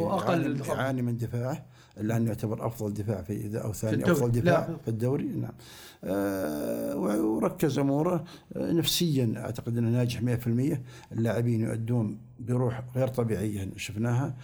يعاني 0.78 1.02
من 1.02 1.16
دفاعه 1.16 1.64
الآن 2.00 2.26
يعتبر 2.26 2.66
أفضل 2.66 2.94
دفاع 2.94 3.22
في 3.22 3.32
إذا 3.32 3.58
أو 3.60 3.72
ثاني. 3.72 4.12
أفضل 4.12 4.32
دفاع 4.32 4.68
لا. 4.68 4.76
في 4.76 4.88
الدوري 4.88 5.24
نعم. 5.24 5.52
آه 6.04 6.96
وركز 7.20 7.78
أموره. 7.78 8.24
آه 8.56 8.72
نفسيا 8.72 9.34
أعتقد 9.36 9.78
أنه 9.78 9.88
ناجح 9.88 10.20
100% 10.22 10.78
اللاعبين 11.12 11.60
يؤدون 11.60 12.18
بروح 12.40 12.82
غير 12.96 13.08
طبيعية 13.08 13.68
شفناها. 13.76 14.34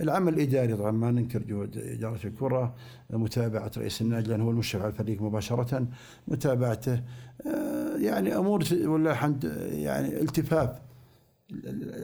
العمل 0.00 0.34
الإداري 0.34 0.76
طبعا 0.76 0.90
ما 0.90 1.10
ننكر 1.10 1.42
جهود 1.42 1.78
إدارة 1.78 2.20
الكرة. 2.26 2.74
متابعة 3.10 3.70
رئيس 3.76 4.02
النادي 4.02 4.30
لأنه 4.30 4.44
هو 4.44 4.50
المشرف 4.50 4.82
على 4.82 4.92
الفريق 4.92 5.22
مباشرة. 5.22 5.86
متابعته 6.28 7.02
آه 7.46 7.96
يعني 7.96 8.36
أمور 8.36 8.64
ولا 8.84 9.10
الحمد 9.10 9.44
يعني 9.70 10.20
التفاف. 10.20 10.70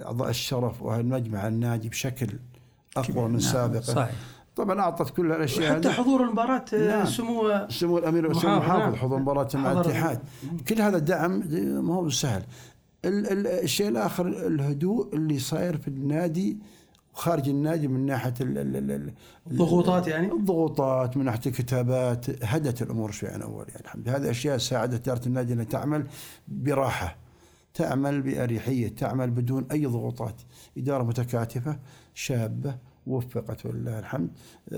أعضاء 0.06 0.30
الشرف 0.30 0.82
والمجمع 0.82 1.48
النادي 1.48 1.88
بشكل 1.88 2.28
أقوى 2.96 3.24
من 3.24 3.30
نعم، 3.30 3.40
سابقه. 3.40 3.80
صحيح. 3.80 4.14
طبعا 4.56 4.80
أعطت 4.80 5.10
كل 5.16 5.26
الأشياء 5.32 5.74
حتى. 5.76 5.90
حضور 5.90 6.22
المباراة 6.24 6.64
نعم. 6.72 7.04
سمو 7.06 7.66
سمو 7.68 7.98
الأمير 7.98 8.32
سمو 8.32 8.40
محافظ، 8.40 8.46
المحافظ 8.62 8.82
نعم. 8.82 8.94
حضور 8.94 9.18
مباراة 9.18 9.48
مع 9.54 9.72
الاتحاد 9.72 10.18
كل 10.68 10.80
هذا 10.82 10.96
الدعم 10.96 11.30
ما 11.86 11.94
هو 11.94 12.10
سهل 12.10 12.42
ال- 13.04 13.32
ال- 13.32 13.46
الشيء 13.46 13.88
الآخر 13.88 14.26
الهدوء 14.26 15.14
اللي 15.14 15.38
صاير 15.38 15.76
في 15.76 15.88
النادي 15.88 16.58
وخارج 17.14 17.48
النادي 17.48 17.88
من 17.88 18.06
ناحية 18.06 18.34
ال- 18.40 18.58
ال- 18.58 18.76
ال- 18.76 18.90
ال- 18.90 19.12
الضغوطات 19.50 20.06
يعني؟ 20.06 20.32
الضغوطات 20.32 21.16
من 21.16 21.24
ناحية 21.24 21.40
الكتابات 21.46 22.44
هدت 22.44 22.82
الأمور 22.82 23.10
شوي 23.10 23.28
عن 23.28 23.42
أول 23.42 23.66
يعني 23.68 23.80
الحمد 23.80 24.08
لله 24.08 24.16
هذه 24.18 24.30
أشياء 24.30 24.58
ساعدت 24.58 25.08
إدارة 25.08 25.26
النادي 25.28 25.52
إنها 25.52 25.64
تعمل 25.64 26.06
براحة 26.48 27.16
تعمل 27.74 28.22
بأريحية 28.22 28.88
تعمل 28.88 29.30
بدون 29.30 29.66
أي 29.72 29.86
ضغوطات 29.86 30.34
إدارة 30.78 31.02
متكاتفة 31.02 31.78
شابة 32.14 32.74
وفقت 33.06 33.66
ولله 33.66 33.98
الحمد. 33.98 34.30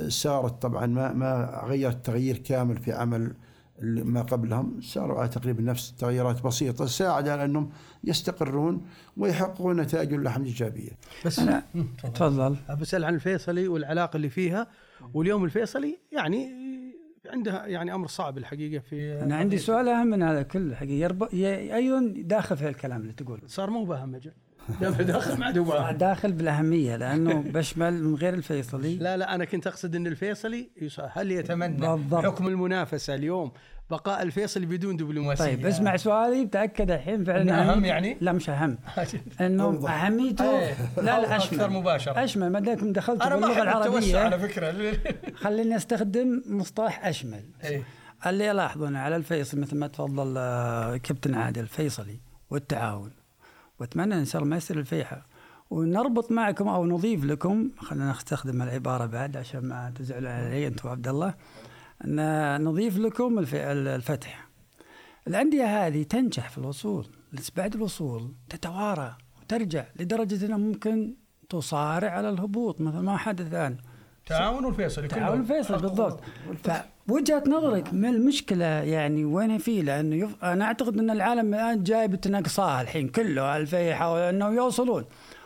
سارت 0.09 0.63
طبعا 0.63 0.87
ما 0.87 1.13
ما 1.13 1.61
غيرت 1.65 2.07
تغيير 2.07 2.39
كامل 2.39 2.77
في 2.77 2.93
عمل 2.93 3.35
ما 3.83 4.23
قبلهم. 4.23 4.81
ساروا 4.81 5.19
على 5.19 5.29
تقريبا 5.29 5.63
نفس 5.63 5.95
تغييرات 5.95 6.43
بسيطة 6.43 6.87
ساعد 6.87 7.29
على 7.29 7.45
أنهم 7.45 7.71
يستقرون 8.05 8.87
ويحققون 9.17 9.81
نتائج 9.81 10.13
الحمد 10.13 10.47
إيجابية. 10.47 10.91
بس 11.27 11.41
أنا- 11.41 11.63
تفضل. 12.15 12.57
بسال 12.81 13.05
عن 13.05 13.15
الفيصلي 13.15 13.69
والعلاقة 13.69 14.17
اللي 14.17 14.29
فيها. 14.29 14.67
واليوم 15.15 15.45
الفيصلي 15.45 15.99
يعني 16.13 16.65
عنده 17.31 17.67
يعني 17.67 17.95
أمر 17.95 18.07
صعب 18.07 18.39
الحقيقة 18.39 18.83
في 18.83 19.23
أنا 19.23 19.37
عندي 19.37 19.59
سؤال 19.59 19.89
أهم 19.89 20.07
من 20.07 20.23
هذا 20.23 20.43
كله 20.43 20.75
حقيقه 20.75 20.93
يرب... 21.05 21.29
ي... 21.33 21.75
أيضا 21.75 22.13
داخل 22.17 22.57
في 22.57 22.69
الكلام 22.69 23.01
اللي 23.01 23.13
تقول 23.13 23.41
صار 23.47 23.71
مو 23.71 23.85
باهم 23.85 24.15
أجل 24.15 24.33
داخل 24.81 25.59
هو 25.59 25.65
باهم. 25.65 25.97
داخل 25.97 26.33
بالأهمية 26.33 26.97
لأنه 26.97 27.43
بشمل 27.47 28.05
من 28.05 28.15
غير 28.15 28.35
الفيصلي 28.35 28.97
لا 28.97 29.17
لا 29.17 29.35
أنا 29.35 29.45
كنت 29.45 29.67
أقصد 29.67 29.95
إن 29.97 30.07
الفيصلي 30.07 30.71
هل 31.13 31.33
يتمنى 31.33 31.77
بالضبط. 31.89 32.25
حكم 32.25 32.49
المنافسة 32.49 33.15
اليوم 33.15 33.53
بقاء 33.91 34.23
الفيصلي 34.23 34.67
بدون 34.67 34.97
دبلوماسية 34.97 35.45
طيب 35.45 35.67
اسمع 35.67 35.97
سؤالي 35.97 36.45
بتأكد 36.45 36.91
الحين 36.91 37.25
فعلا 37.25 37.75
أهم- 37.75 37.85
يعني؟ 37.85 38.17
لا 38.21 38.33
مش 38.33 38.51
أهم 38.51 38.79
إنه. 39.41 39.89
اهميته 39.89 40.59
إيه. 40.59 40.75
لا 40.97 41.03
لا 41.21 41.37
أشمل 41.37 41.71
مباشرة. 41.71 42.25
أشمل 42.25 42.51
ما 42.53 42.59
أنا 42.59 43.37
ما 43.37 43.47
باللغة 43.47 43.79
التوسع 43.87 44.21
على 44.21 44.29
العربيه 44.29 44.47
فكرة 44.49 44.73
خليني 45.45 45.77
أستخدم 45.77 46.43
مصطلح 46.47 47.07
أشمل 47.07 47.43
إيه. 47.65 47.83
اللي 48.27 48.47
يلاحظون 48.47 48.97
على 48.97 49.17
الفيصل 49.17 49.61
مثل 49.61 49.77
ما 49.77 49.87
تفضل 49.87 50.35
آه، 50.39 50.97
كابتن 50.97 51.35
عادل 51.35 51.61
الفيصلي 51.61 52.21
والتعاون 52.51 53.11
وأتمنى 53.81 54.15
إن 54.15 54.25
شاء 54.25 54.43
الله 54.43 54.51
ما 54.51 54.57
يصير 54.57 54.79
الفيحة. 54.79 55.27
ونربط 55.71 56.33
معكم 56.33 56.69
أو 56.69 56.87
نضيف 56.87 57.25
لكم 57.25 57.71
خلينا 57.79 58.11
نستخدم 58.11 58.63
العبارة 58.63 59.07
بعد 59.07 59.37
عشان 59.37 59.61
ما 59.69 59.93
تزعلوا 59.97 60.31
علي 60.31 60.67
أنتم 60.67 60.89
عبد 60.89 61.09
الله 61.09 61.35
أن 62.05 62.65
نضيف 62.65 62.99
لكم 62.99 63.39
الف- 63.39 63.55
الفتح. 63.55 64.49
الأندية 65.29 65.87
هذه 65.87 66.03
تنجح 66.03 66.51
في 66.51 66.59
الوصول 66.59 67.07
بس 67.33 67.51
بعد 67.57 67.75
الوصول 67.75 68.33
تتوارى 68.49 69.17
وترجع 69.43 69.85
لدرجة 70.01 70.47
إنها 70.47 70.57
ممكن 70.59 71.15
تصارع 71.49 72.11
على 72.11 72.29
الهبوط 72.29 72.81
مثل 72.81 72.99
ما 72.99 73.17
حدث 73.17 73.47
الآن. 73.47 73.77
تعاون 74.27 74.65
والفيصلي 74.65 75.09
تعاون 75.09 75.45
فيصل 75.45 75.79
بالضبط. 75.79 76.21
فوجهة 77.09 77.43
نظرك 77.47 77.93
من 77.95 78.09
المشكلة 78.09 78.65
يعني 78.67 79.25
وين 79.25 79.59
فيه؟ 79.59 79.83
لأنه 79.83 80.17
يف... 80.17 80.45
أنا 80.45 80.65
أعتقد 80.65 80.99
إن 80.99 81.11
العالم 81.11 81.55
الآن 81.55 81.83
جاي 81.83 82.09
بتناقصها 82.09 82.83
الحين 82.83 83.09
كله 83.09 83.57
الفيحة 83.57 84.31
إنه 84.31 84.49
يوصلون. 84.49 85.05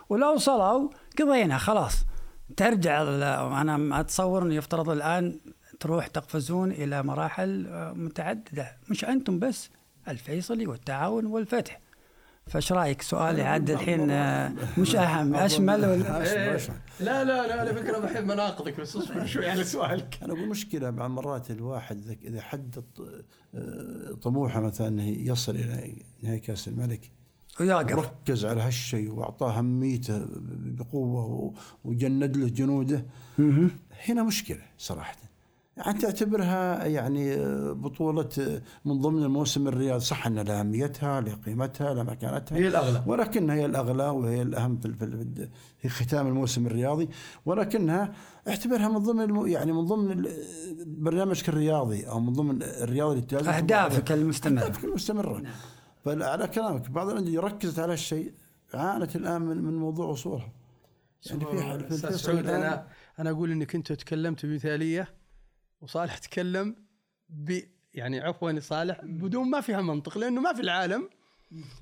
ولو 0.09 0.33
وصلوا 0.33 0.89
قضينا 1.19 1.57
خلاص. 1.57 1.93
ترجع 2.57 3.01
ال- 3.01 3.23
أنا 3.53 3.99
أتصور 3.99 4.43
إنه 4.43 4.53
يفترض 4.55 4.89
الآن 4.89 5.39
تروح 5.79 6.07
تقفزون 6.07 6.71
إلى 6.71 7.03
مراحل 7.03 7.67
آه، 7.67 7.93
متعددة. 7.93 8.77
مش 8.89 9.05
أنتم 9.05 9.39
بس 9.39 9.69
الفيصلي 10.07 10.67
والتعاون 10.67 11.25
والفتح. 11.25 11.79
فايش 12.47 12.71
رأيك؟ 12.71 13.01
سؤالي 13.01 13.41
عاد 13.41 13.69
الحين 13.69 14.11
آه، 14.11 14.51
مش 14.77 14.95
أهم. 14.95 15.35
أشمل 15.35 15.85
ولا. 15.85 16.57
لا 17.01 17.23
لا 17.23 17.47
لا 17.47 17.59
على 17.59 17.73
فكرة 17.73 17.97
بحب 17.99 18.23
مناقضك 18.23 18.79
بس 18.81 18.95
اصبر 18.95 19.25
شوي 19.33 19.49
على 19.49 19.63
سؤالك. 19.63 20.19
أنا 20.23 20.33
أقول 20.33 20.47
مشكلة 20.49 20.89
بعض 20.89 21.09
مرات 21.09 21.51
الواحد 21.51 22.03
إذا- 22.05 22.25
اذا 22.27 22.41
حدد 22.41 22.83
آه، 23.55 24.13
طموحه 24.21 24.59
مثلا 24.61 24.87
إنه 24.87 25.07
يصل 25.07 25.55
إلى 25.55 25.95
نهائي 26.23 26.39
كأس 26.39 26.67
الملك 26.67 27.11
ركز 27.99 28.45
على 28.45 28.61
هالشيء 28.61 29.11
وأعطاه 29.11 29.57
أهميته 29.57 30.25
بقوة 30.79 31.53
وجند 31.83 32.37
له 32.37 32.47
جنوده. 32.49 33.05
هنا 34.07 34.23
مشكلة 34.23 34.61
صراحة. 34.77 35.15
يعني 35.85 35.99
تعتبرها 35.99 36.85
يعني 36.85 37.33
آه، 37.33 37.71
بطولة 37.71 38.29
آه، 38.39 38.61
من 38.85 38.99
ضمن 39.01 39.23
الموسم 39.23 39.67
الرياضي. 39.67 39.99
صح 40.05 40.27
أن 40.27 40.39
لها 40.39 40.59
أهميتها 40.59 41.21
لها 41.21 41.35
قيمتها 41.45 41.93
لها 41.93 42.03
مكانتها. 42.03 42.57
هي 42.57 42.67
الأغلى. 42.67 43.03
ولكنها 43.07 43.55
هي 43.55 43.65
الأغلى 43.65 44.03
وهي 44.09 44.41
الأهم 44.41 44.77
في 44.79 44.93
في- 44.93 45.49
في 45.77 45.89
ختام 45.89 46.27
الموسم 46.27 46.65
الرياضي. 46.67 47.09
ولكنها 47.45 48.13
اعتبرها 48.47 48.87
من 48.87 48.97
ضمن 48.97 49.21
الم- 49.23 49.47
يعني 49.47 49.71
من 49.71 49.85
ضمن 49.85 50.27
برنامجك 50.85 51.49
الرياضي 51.49 52.07
أو 52.07 52.19
من 52.19 52.33
ضمن 52.33 52.63
الرياضي 52.63 53.13
اللي 53.15 53.25
تلازم 53.25 53.49
أهدافك 53.49 54.11
المستمرة. 54.11 54.63
أهدافك 54.65 54.83
المستمرة. 54.83 55.43
فعلى 56.05 56.47
كلامك 56.47 56.89
بعض 56.91 57.09
الأندية 57.09 57.39
ركزت 57.39 57.79
على 57.79 57.93
الشيء 57.93 58.31
عانت 58.73 59.15
الآن 59.15 59.41
من 59.41 59.57
من 59.63 59.73
موضوع 59.77 60.05
وصولها. 60.07 60.51
يعني 61.25 61.45
في 61.45 61.63
حال 61.63 62.47
أنا 62.49 62.87
أنا 63.19 63.29
أقول 63.29 63.51
إنك 63.51 63.75
أنت 63.75 63.91
تكلمت 63.93 64.45
بمثالية. 64.45 65.18
وصالح 65.81 66.17
تكلم 66.17 66.75
ب 67.29 67.59
يعني 67.93 68.19
عفوا 68.19 68.59
صالح 68.59 69.01
بدون 69.03 69.49
ما 69.49 69.61
فيها 69.61 69.81
منطق 69.81 70.17
لأنه 70.17 70.41
ما 70.41 70.53
في 70.53 70.61
العالم. 70.61 71.09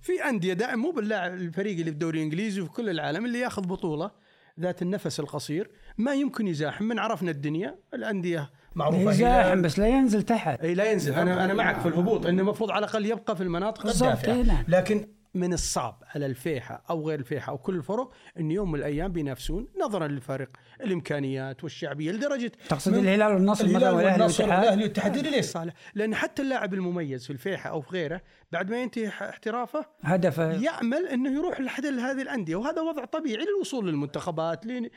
في 0.02 0.30
أندية 0.30 0.54
دائما 0.54 0.76
مو 0.76 0.92
باللاعب 0.92 1.34
الفريق 1.34 1.72
اللي 1.72 1.84
في 1.84 1.90
الدوري 1.90 2.18
الإنجليزي 2.18 2.62
وفي 2.62 2.72
كل 2.72 2.90
العالم 2.90 3.26
اللي 3.26 3.40
ياخذ 3.40 3.62
بطولة 3.62 4.12
ذات 4.60 4.82
النفس 4.82 5.20
القصير. 5.20 5.72
ما 5.98 6.14
يمكن 6.14 6.48
يزاحم 6.48 6.86
من 6.86 7.00
عرفنا 7.00 7.32
الدنيا 7.32 7.80
الأندية 7.94 8.52
معروفة 8.76 9.12
يزاحم 9.12 9.62
بس 9.62 9.80
لا 9.80 9.88
ينزل 9.88 10.24
تحت. 10.24 10.60
إي 10.60 10.74
لا 10.74 10.92
ينزل. 10.92 11.14
أنا 11.14 11.46
أنا 11.46 11.54
معك 11.54 11.80
في 11.80 11.88
الهبوط 11.88 12.26
انه 12.26 12.42
المفروض 12.42 12.72
على 12.72 12.86
الأقل 12.86 13.06
يبقى 13.06 13.36
في 13.36 13.44
المناطق 13.44 13.88
الدافئه 13.88 14.42
نعم. 14.42 14.66
لكن 14.68 15.08
من 15.40 15.54
الصعب 15.54 16.04
على 16.16 16.26
الفيحة 16.26 16.84
أو 16.90 17.08
غير 17.08 17.20
الفيحة 17.20 17.52
أو 17.52 17.58
كل 17.58 17.76
الفرق 17.76 18.12
أن 18.40 18.52
يوم 18.52 18.72
من 18.72 18.80
الأيام 18.80 19.12
بينافسون 19.12 19.68
نظرا 19.86 20.08
للفرق 20.08 20.50
الإمكانيات 20.82 21.64
والشعبية 21.64 22.12
لدرجة 22.12 22.52
تقصد 22.70 22.94
الهلال 22.94 23.34
والنصر 23.34 23.66
مثلا 23.66 23.78
الهلال 23.78 23.96
والأهلي 23.96 24.22
والنصر 24.22 24.44
والاتحاد؟ 24.44 24.64
والأهلي 24.64 24.82
والاتحاد 24.84 25.18
ليش 25.18 25.46
صالح؟ 25.46 25.74
لأن 25.96 26.16
حتى 26.16 26.42
اللاعب 26.42 26.74
المميز 26.74 27.26
في 27.26 27.34
الفيحة 27.34 27.70
أو 27.70 27.82
في 27.82 27.90
غيره 27.92 28.22
بعد 28.52 28.70
ما 28.70 28.82
ينتهي 28.82 29.08
احترافه 29.08 29.86
هدفه 30.02 30.52
يأمل 30.54 31.08
أنه 31.08 31.36
يروح 31.40 31.60
لحد 31.62 31.86
هذه 31.86 32.22
الأندية 32.22 32.56
وهذا 32.56 32.82
وضع 32.82 33.06
طبيعي 33.06 33.46
للوصول 33.46 33.88
للمنتخبات 33.88 34.66
ل- 34.66 34.90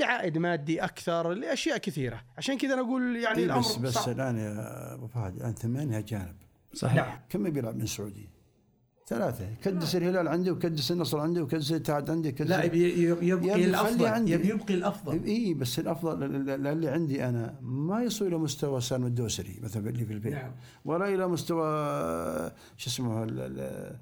لعائد 0.00 0.38
مادي 0.38 0.84
أكثر 0.84 1.32
لأشياء 1.32 1.78
كثيرة 1.78 2.20
عشان 2.38 2.58
كذا 2.58 2.74
أنا 2.74 2.82
أقول 2.82 3.16
يعني 3.16 3.38
إيه 3.38 3.44
الأمر 3.44 3.60
بس 3.60 3.76
بس. 3.76 4.08
الآن 4.08 4.38
يا 4.38 4.94
أبو 4.94 5.06
فهد 5.06 5.36
الآن 5.36 5.54
ثمانية 5.54 5.98
أجانب 5.98 6.36
صحيح 6.74 6.94
نعم 6.94 7.18
كم 7.28 7.50
بيلعب 7.50 7.76
من 7.76 7.82
السعودية؟ 7.82 8.39
ثلاثة. 9.10 9.44
كدس 9.64 9.96
الهلال 9.96 10.28
عندي 10.28 10.50
وكدس 10.50 10.92
النصر 10.92 11.18
عندي 11.20 11.40
وكدس 11.40 11.70
الاتحاد 11.70 12.10
عندي 12.10 12.32
كدس 12.32 12.50
لا 12.50 12.62
يبي 12.64 13.02
يبقي 13.02 13.64
الأفضل 13.64 14.06
عندي. 14.06 14.32
يبي 14.32 14.48
يبقي 14.48 14.74
الأفضل. 14.74 15.24
إي 15.24 15.54
بس 15.54 15.78
الأفضل 15.78 16.22
ال- 16.24 16.50
ال- 16.50 16.66
اللي 16.66 16.88
عندي 16.88 17.24
أنا. 17.28 17.54
ما 17.62 18.02
يصل 18.02 18.26
إلى 18.26 18.36
مستوى 18.38 18.80
سالم 18.80 19.06
الدوسري 19.06 19.56
مثلا 19.62 19.88
اللي 19.90 20.04
في 20.04 20.12
البيت. 20.12 20.32
نعم. 20.32 20.50
ولا 20.84 21.08
إلى 21.14 21.26
مستوى 21.28 21.66
شو 22.76 22.90
اسمه 22.90 23.24
ال- 23.24 23.96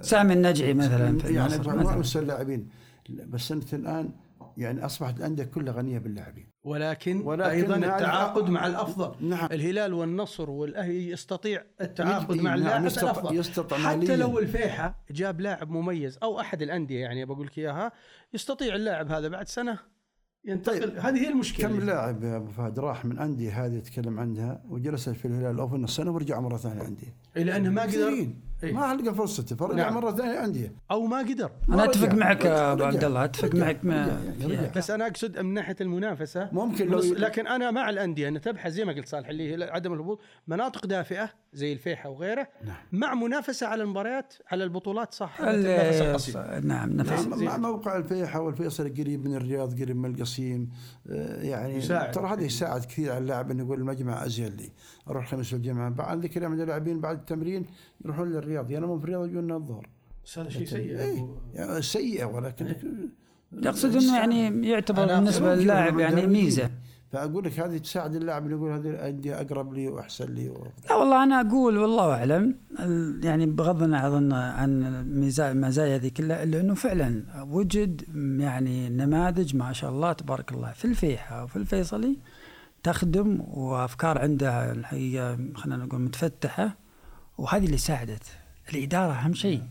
سامي 0.00 0.32
النجعي 0.32 0.74
مثلا 0.74 1.18
في 1.18 1.34
يعني 1.34 1.58
مستوى 1.98 2.22
اللاعبين 2.22 2.68
بس 3.10 3.52
أنت 3.52 3.74
الآن 3.74 4.08
يعني 4.56 4.84
أصبحت 4.86 5.18
الانديه 5.18 5.44
كلها 5.44 5.74
غنية 5.74 5.98
باللاعبين. 5.98 6.50
ولكن, 6.64 7.20
ولكن 7.24 7.50
أيضا 7.50 7.76
هذا- 7.76 7.96
التعاقد 7.96 8.50
مع 8.50 8.66
الأفضل. 8.66 9.28
نعم. 9.28 9.48
الهلال 9.52 9.94
والنصر 9.94 10.50
والأهلي 10.50 11.10
يستطيع 11.10 11.62
التعاقد 11.80 12.36
مع 12.36 12.42
نعم، 12.50 12.58
اللاعب 12.58 12.84
يستطيع- 12.86 13.02
الأفضل. 13.10 13.36
يستطيع 13.36 13.78
حتى 13.78 13.96
مالياً. 13.96 14.16
لو 14.16 14.38
الفيحة 14.38 15.04
جاب 15.10 15.40
لاعب 15.40 15.70
مميز 15.70 16.18
أو 16.22 16.40
أحد 16.40 16.62
الأندية 16.62 17.00
يعني 17.00 17.24
بقول 17.24 17.46
لك 17.46 17.58
إياها 17.58 17.92
يستطيع 18.34 18.74
اللاعب 18.74 19.10
هذا 19.10 19.28
بعد 19.28 19.48
سنة 19.48 19.78
ينتقل. 20.44 20.80
طيب. 20.90 20.98
هذه 20.98 21.18
هي 21.24 21.28
المشكلة. 21.28 21.68
كم 21.68 21.80
لاعب 21.80 22.24
يا 22.24 22.36
أبو 22.36 22.50
فهد 22.50 22.78
راح 22.78 23.04
من 23.04 23.18
أندية 23.18 23.66
هذه 23.66 23.74
يتكلم 23.74 24.20
عنها 24.20 24.62
وجلس 24.68 25.08
في 25.08 25.24
الهلال 25.28 25.58
أو 25.60 25.68
في 25.68 25.74
النصر 25.74 26.02
سنة 26.02 26.10
ورجع 26.10 26.40
مرة 26.40 26.56
ثانية 26.56 26.82
أندية؟ 26.82 27.16
لأنه 27.36 27.70
ما 27.70 27.82
قدر. 27.82 28.28
إيه. 28.64 28.72
ما 28.72 28.94
لقى 28.94 29.14
فرصته 29.14 29.56
فرجع 29.56 29.74
نعم. 29.74 29.94
مرة 29.94 30.12
ثانية 30.12 30.44
انديه 30.44 30.72
أو 30.90 31.06
ما 31.06 31.18
قدر 31.18 31.50
أنا 31.68 31.84
أتفق 31.84 32.04
رجع. 32.08 32.14
معك 32.16 32.44
يا 32.44 32.72
أبو. 32.72 32.84
عبد 32.84 33.04
الله 33.04 33.24
أتفق 33.24 33.44
رجع. 33.48 33.64
معك 33.64 33.84
ما. 33.84 34.20
بس 34.76 34.90
أنا 34.90 35.06
أقصد 35.06 35.38
من 35.38 35.54
ناحية 35.54 35.76
المنافسة 35.80 36.48
ممكن 36.52 36.88
لو 36.88 36.98
لكن 36.98 37.46
أنا 37.46 37.70
مع 37.70 37.90
الأندية 37.90 38.28
ان 38.28 38.40
تبحث 38.40 38.72
زي 38.72 38.84
ما 38.84 38.92
قلت 38.92 39.08
صالح 39.08 39.28
اللي 39.28 39.56
هي 39.56 39.70
عدم 39.70 39.92
الهبوط 39.92 40.20
مناطق 40.48 40.86
دافئة 40.86 41.30
زي 41.56 41.72
الفيحة 41.72 42.10
وغيره 42.10 42.48
نعم. 42.66 42.76
مع 42.92 43.14
منافسة 43.14 43.66
على 43.66 43.82
المباريات 43.82 44.34
على 44.52 44.64
البطولات 44.64 45.14
صح. 45.14 45.40
نعم 46.62 46.92
نفس 46.96 47.26
مع- 47.26 47.36
مع 47.36 47.56
موقع 47.56 47.96
الفيحة 47.96 48.40
والفيصل 48.40 48.94
قريب 48.94 49.24
من 49.28 49.34
الرياض 49.34 49.80
قريب 49.82 49.96
من 49.96 50.14
القصيم 50.14 50.70
آه، 51.10 51.42
يعني 51.42 51.74
يساعد. 51.76 52.10
ترى 52.10 52.28
هذا 52.28 52.42
يساعد 52.42 52.84
كثير 52.84 53.10
على 53.10 53.18
اللاعب 53.18 53.50
إنه 53.50 53.62
يقول 53.64 53.78
المجمع 53.80 54.26
أزين 54.26 54.56
لي 54.56 54.70
أروح 55.08 55.22
الخميس 55.22 55.52
والجمعة 55.52 55.90
بعد 55.90 56.20
ذيك 56.20 56.36
اليوم 56.36 56.52
عندنا 56.52 56.66
لاعبين 56.66 57.00
بعد 57.00 57.18
التمرين 57.18 57.66
يروحون 58.04 58.32
للرياض 58.32 58.70
ينامون 58.70 58.98
في 58.98 59.04
الرياض 59.04 59.26
يجون 59.28 59.52
الظهر 59.52 59.88
بس 60.24 60.38
هذا 60.38 60.48
شيء 60.48 60.64
سيء 60.66 60.98
إيه 61.00 61.26
يعني 61.54 61.82
سيئة 61.82 62.24
ولكن 62.24 62.74
يقصد 63.52 63.96
إنه 63.96 64.16
يعني 64.16 64.68
يعتبر 64.68 65.20
ممكن 65.20 65.42
للاعب 65.44 65.94
من 65.94 66.00
يعني 66.00 66.24
المدربين. 66.24 66.70
فأقول 67.16 67.44
لك 67.44 67.60
هذه 67.60 67.78
تساعد 67.78 68.14
اللاعب 68.14 68.44
اللي 68.44 68.56
يقول 68.56 68.70
هذه 68.72 68.90
الأندية 68.90 69.40
أقرب 69.40 69.72
لي 69.72 69.88
وأحسن 69.88 70.34
لي. 70.34 70.48
لا 70.88 70.94
والله 70.94 71.22
أنا 71.22 71.40
أقول 71.40 71.78
والله 71.78 72.14
أعلم. 72.14 72.58
يعني 73.22 73.46
بغض 73.46 73.82
النظر 73.82 74.34
عن 74.34 74.82
المزايا 75.40 75.96
هذه 75.96 76.08
كلها 76.08 76.42
الا 76.42 76.60
إنه 76.60 76.74
فعلا 76.74 77.24
وجد 77.42 78.02
يعني 78.40 78.88
نماذج 78.88 79.56
ما 79.56 79.72
شاء 79.72 79.90
الله 79.90 80.12
تبارك 80.12 80.52
الله 80.52 80.72
في 80.72 80.84
الفيحة 80.84 81.44
وفي 81.44 81.56
الفيصلي 81.56 82.18
تخدم 82.82 83.40
وأفكار 83.40 84.18
عندها 84.18 84.72
الحقيقة 84.72 85.38
خلينا 85.54 85.84
نقول 85.84 86.00
متفتحة 86.00 86.76
وهذه 87.38 87.66
اللي 87.66 87.76
ساعدت. 87.76 88.24
الإدارة 88.74 89.12
أهم 89.12 89.34
شيء. 89.34 89.62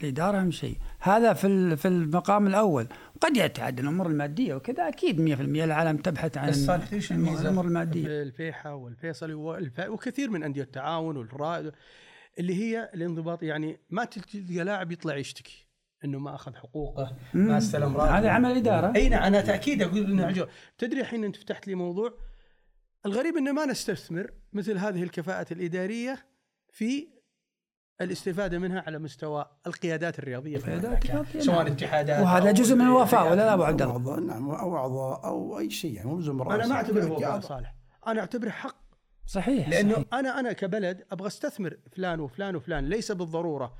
الإدارة 0.00 0.38
أهم 0.38 0.50
شيء. 0.50 0.76
هذا 1.04 1.32
في 1.32 1.76
في 1.76 1.88
المقام 1.88 2.46
الأول. 2.46 2.86
قد 3.20 3.36
يتعدى 3.36 3.82
الأمور 3.82 4.06
المادية 4.06 4.54
وكذا 4.54 4.88
أكيد 4.88 5.36
100% 5.36 5.40
العالم 5.40 5.96
تبحث 5.96 6.38
عن 6.38 6.48
الأمور 7.40 7.64
المادية. 7.64 8.04
في 8.04 8.22
الفيحة 8.22 8.74
والفيصلي 8.74 9.34
والف... 9.34 9.80
وكثير 9.80 10.30
من 10.30 10.42
أندية 10.42 10.62
التعاون 10.62 11.16
والرائد 11.16 11.72
اللي 12.38 12.54
هي 12.54 12.90
الانضباط. 12.94 13.42
يعني 13.42 13.78
ما 13.90 14.04
تلقى 14.04 14.64
لاعب 14.64 14.92
يطلع 14.92 15.16
يشتكي 15.16 15.66
إنه 16.04 16.18
ما 16.18 16.34
أخذ 16.34 16.54
حقوقه 16.54 17.16
ما 17.34 17.58
استلم 17.58 17.96
راتبه. 17.96 18.18
هذا 18.18 18.30
عمل 18.30 18.56
إدارة. 18.56 18.96
أي 18.96 19.08
نعم 19.08 19.22
أنا 19.22 19.40
تأكيد 19.40 19.82
أقول 19.82 20.20
إنه 20.20 20.46
تدري 20.78 21.00
الحين 21.00 21.24
أنت 21.24 21.36
فتحت 21.36 21.68
لي 21.68 21.74
موضوع 21.74 22.14
الغريب 23.06 23.36
إنه 23.36 23.52
ما 23.52 23.66
نستثمر 23.66 24.30
مثل 24.52 24.78
هذه 24.78 25.02
الكفاءة 25.02 25.52
الإدارية 25.52 26.26
في 26.72 27.08
الاستفادة 28.00 28.58
منها 28.58 28.84
على 28.86 28.98
مستوى 28.98 29.46
القيادات 29.66 30.18
الرياضية 30.18 30.58
في 30.58 30.64
القيادات. 30.64 31.04
الرياضية، 31.04 31.40
سواء 31.40 31.62
نعم. 31.62 31.72
اتحادات 31.72 32.22
وهذا 32.22 32.52
جزء 32.52 32.74
من 32.74 32.80
الوفاء. 32.80 33.30
ولا 33.30 33.34
لا 33.34 33.54
أبو 33.54 33.62
عبد 33.62 33.82
الله؟ 33.82 34.20
نعم 34.20 34.50
أو 34.50 34.76
أعضاء 34.76 35.24
أو 35.24 35.58
أي 35.58 35.70
شيء 35.70 35.94
يعني 35.94 36.08
مو 36.08 36.16
لازم 36.16 36.42
أنا. 36.42 36.66
ما 36.66 36.74
أعتبره 36.74 37.04
وفاء 37.04 37.20
كأعضاء. 37.20 37.40
صالح 37.40 37.74
أنا 38.06 38.20
أعتبره 38.20 38.50
حق 38.50 38.76
صحيح 39.26 39.68
لأنه 39.68 39.92
صحيح. 39.92 40.04
أنا 40.12 40.40
أنا 40.40 40.52
كبلد 40.52 41.04
أبغى 41.12 41.26
أستثمر 41.26 41.76
فلان 41.96 42.20
وفلان 42.20 42.56
وفلان 42.56 42.88
ليس 42.88 43.12
بالضرورة 43.12 43.74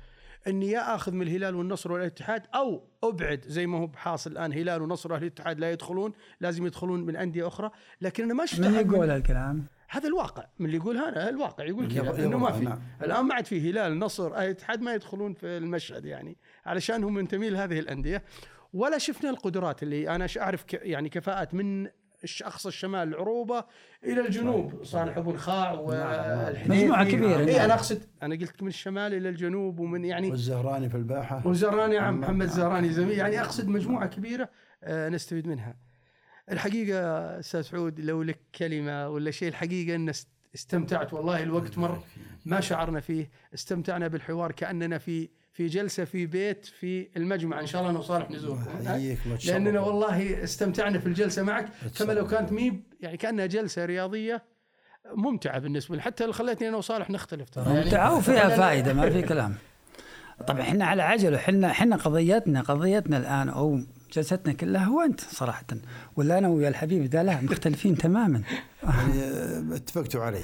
إني 0.47 0.69
يا 0.69 0.95
آخذ 0.95 1.11
من 1.11 1.21
الهلال 1.21 1.55
والنصر 1.55 1.91
والاتحاد 1.91 2.43
أو 2.55 2.87
أبعد 3.03 3.41
زي 3.47 3.67
ما 3.67 3.77
هو 3.77 3.89
حاصل 3.95 4.31
الآن 4.31 4.53
هلال 4.53 4.81
ونصر 4.81 5.11
واهلي 5.11 5.27
الاتحاد 5.27 5.59
لا 5.59 5.71
يدخلون 5.71 6.13
لازم 6.41 6.65
يدخلون 6.65 7.01
من 7.01 7.15
أندية 7.15 7.47
أخرى 7.47 7.71
لكن 8.01 8.23
أنا 8.23 8.33
ما 8.33 8.45
شفت 8.45 8.59
من 8.59 8.73
يقول 8.73 9.09
هالكلام؟ 9.09 9.65
هذا 9.95 10.07
الواقع 10.07 10.45
من 10.59 10.65
اللي 10.65 10.77
يقول 10.77 10.97
هذا 10.97 11.29
الواقع 11.29 11.65
يقول 11.65 11.87
كذا 11.93 12.25
إنه 12.25 12.37
ما 12.37 12.51
في. 12.51 12.65
نعم. 12.65 12.79
الآن 13.03 13.25
ما 13.25 13.33
عاد 13.35 13.45
في 13.45 13.69
هلال 13.71 13.99
نصر 13.99 14.35
أهلي 14.35 14.45
الاتحاد 14.45 14.81
ما 14.81 14.93
يدخلون 14.93 15.33
في 15.33 15.45
المشهد 15.57 16.05
يعني 16.05 16.37
علشان 16.65 17.03
هم 17.03 17.13
منتمين 17.13 17.53
لهذه 17.53 17.79
الأندية. 17.79 18.23
ولا 18.73 18.97
شفنا 18.97 19.29
القدرات 19.29 19.83
اللي 19.83 20.09
أنا 20.15 20.27
ش- 20.27 20.37
أعرف 20.37 20.63
ك 20.63 20.73
يعني 20.73 21.09
كفاءات 21.09 21.53
من 21.53 21.87
اقصى 22.41 22.67
الشمال 22.69 23.07
العروبه 23.07 23.63
إلى 24.03 24.21
الجنوب 24.21 24.83
صالح 24.83 25.17
أبو 25.17 25.31
الخاع 25.31 25.71
والحديثي 25.71 26.69
مجموعة 26.83 27.03
كبيرة، 27.05 27.39
اي 27.39 27.45
نعم. 27.45 27.59
أنا 27.65 27.73
أقصد 27.73 28.01
أنا 28.23 28.35
قلت 28.35 28.61
من 28.63 28.67
الشمال 28.67 29.13
إلى 29.13 29.29
الجنوب 29.29 29.79
ومن 29.79 30.05
يعني 30.05 30.29
والزهراني 30.29 30.89
في 30.89 30.97
الباحة. 30.97 31.47
وزراني 31.47 31.97
عم 31.97 32.19
محمد 32.19 32.47
زهراني 32.47 32.89
زميل 32.89 33.17
يعني 33.17 33.41
أقصد 33.41 33.67
مجموعة 33.67 34.07
كبيرة 34.07 34.49
آه، 34.83 35.09
نستفيد 35.09 35.47
منها. 35.47 35.75
الحقيقة 36.51 36.99
أستاذ 37.39 37.61
سعود 37.61 37.99
لو 37.99 38.23
لك 38.23 38.39
كلمة 38.55 39.09
ولا 39.09 39.31
شيء 39.31 39.47
الحقيقة 39.47 39.95
أن 39.95 40.09
است- 40.09 40.27
استمتعت 40.55 41.13
والله 41.13 41.43
الوقت 41.43 41.77
مر. 41.77 41.99
ما 42.45 42.59
شعرنا 42.61 42.99
فيه. 42.99 43.29
استمتعنا 43.53 44.07
بالحوار 44.07 44.51
كأننا 44.51 44.97
في 44.97 45.29
في 45.53 45.67
جلسة 45.67 46.05
في 46.05 46.25
بيت 46.25 46.65
في 46.65 47.07
المجمع. 47.17 47.59
إن 47.59 47.65
شاء 47.65 47.81
الله 47.81 47.91
أنا 47.91 47.99
وصالح 47.99 48.31
نزوركم. 48.31 48.69
لأننا 49.47 49.79
والله 49.79 50.43
استمتعنا 50.43 50.99
في 50.99 51.05
الجلسة 51.05 51.43
معك. 51.43 51.69
كما 51.99 52.13
لو 52.13 52.27
كانت 52.27 52.51
ميب 52.51 52.83
يعني 53.01 53.17
كأنها 53.17 53.45
جلسة 53.45 53.85
رياضية 53.85 54.43
ممتعة 55.15 55.59
بالنسبة 55.59 55.95
لي. 55.95 56.01
حتى 56.01 56.23
اللي 56.23 56.33
خلتني 56.33 56.69
أنا 56.69 56.77
وصالح 56.77 57.09
نختلف 57.09 57.49
ترى. 57.49 57.65
يعني 57.65 57.83
ممتعه 57.85 58.17
وفيها 58.17 58.49
فائدة 58.49 58.93
ما 58.93 59.09
في 59.09 59.21
كلام. 59.21 59.55
طبعا 60.47 60.61
إحنا 60.61 60.85
على 60.85 61.03
عجل 61.03 61.33
وحنا 61.33 61.71
إحنا 61.71 61.95
قضيتنا 61.95 62.61
قضيتنا 62.61 63.17
الآن 63.17 63.49
أو 63.49 63.79
جلستنا 64.15 64.53
كلها 64.53 64.85
هو 64.85 65.01
أنت 65.01 65.21
صراحة. 65.21 65.65
ولا 66.15 66.37
أنا 66.37 66.47
ويا 66.47 66.69
الحبيب 66.69 67.05
ذا 67.05 67.23
لا 67.23 67.41
مختلفين 67.41 67.97
تماما. 67.97 68.41
يعني 68.83 69.23
آه، 69.23 69.75
اتفقتوا 69.75 70.23
علي. 70.23 70.39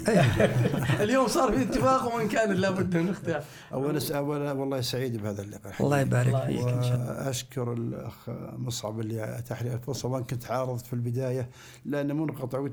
اليوم 1.04 1.28
صار 1.28 1.52
في 1.52 1.62
اتفاق 1.62 2.16
وإن 2.16 2.28
كان 2.28 2.52
لابد 2.52 2.98
من 2.98 3.10
اختلاف 3.10 3.46
اولا 3.74 4.00
اولا 4.18 4.52
والله 4.52 4.82
سعيد 4.82 5.18
بهذا 5.18 5.42
اللقاء. 5.42 5.74
الله. 5.80 6.00
يبارك 6.00 6.46
فيك 6.46 6.68
إن 6.68 6.84
شاء 6.84 6.96
الله. 6.96 7.26
وأشكر 7.26 7.74
الأخ 7.74 8.30
مصعب 8.58 9.00
اللي 9.00 9.38
اتاح 9.38 9.64
لي 9.64 9.74
الفرصة 9.74 10.10
وإن 10.10 10.24
كنت 10.24 10.52
عارضت 10.52 10.86
في 10.86 10.94
البداية 10.94 11.50
لأن 11.86 12.16
منقطع 12.16 12.68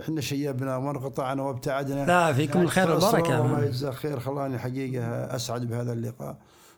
إحنا 0.00 0.20
شيبنا 0.20 0.76
وانقطعنا 0.76 1.42
وابتعدنا. 1.42 2.06
لا 2.06 2.32
فيكم 2.32 2.60
الخير 2.60 2.86
فأصرار 2.86 3.24
الله 3.24 3.40
والبركه 3.40 3.64
يجزاه 3.66 3.90
خير. 3.90 4.20
خلاني 4.20 4.58
حقيقة 4.58 5.04
أسعد 5.36 5.64
بهذا 5.64 5.92
اللقاء 5.92 6.36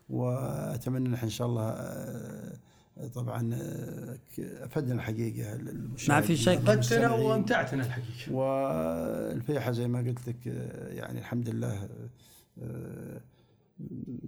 وأتمنى 0.09 1.09
نحن 1.09 1.25
إن 1.25 1.31
شاء 1.31 1.47
الله 1.47 1.69
آه، 1.69 2.53
طبعا 3.15 3.55
آه، 3.55 4.19
أفدنا 4.39 4.95
الحقيقة 4.95 5.59
ما 6.09 6.21
في 6.21 6.37
شك. 6.37 6.69
المستمعين. 6.69 7.11
وامتعتنا 7.11 7.87
الحقيقة 7.87 8.33
والفيحة 8.33 9.73
زي 9.73 9.89
ما 9.89 9.99
قلت 9.99 10.29
لك 10.29 10.37
آه، 10.49 10.93
يعني 10.93 11.19
الحمد 11.19 11.49
لله 11.49 11.89
آه، 12.63 13.21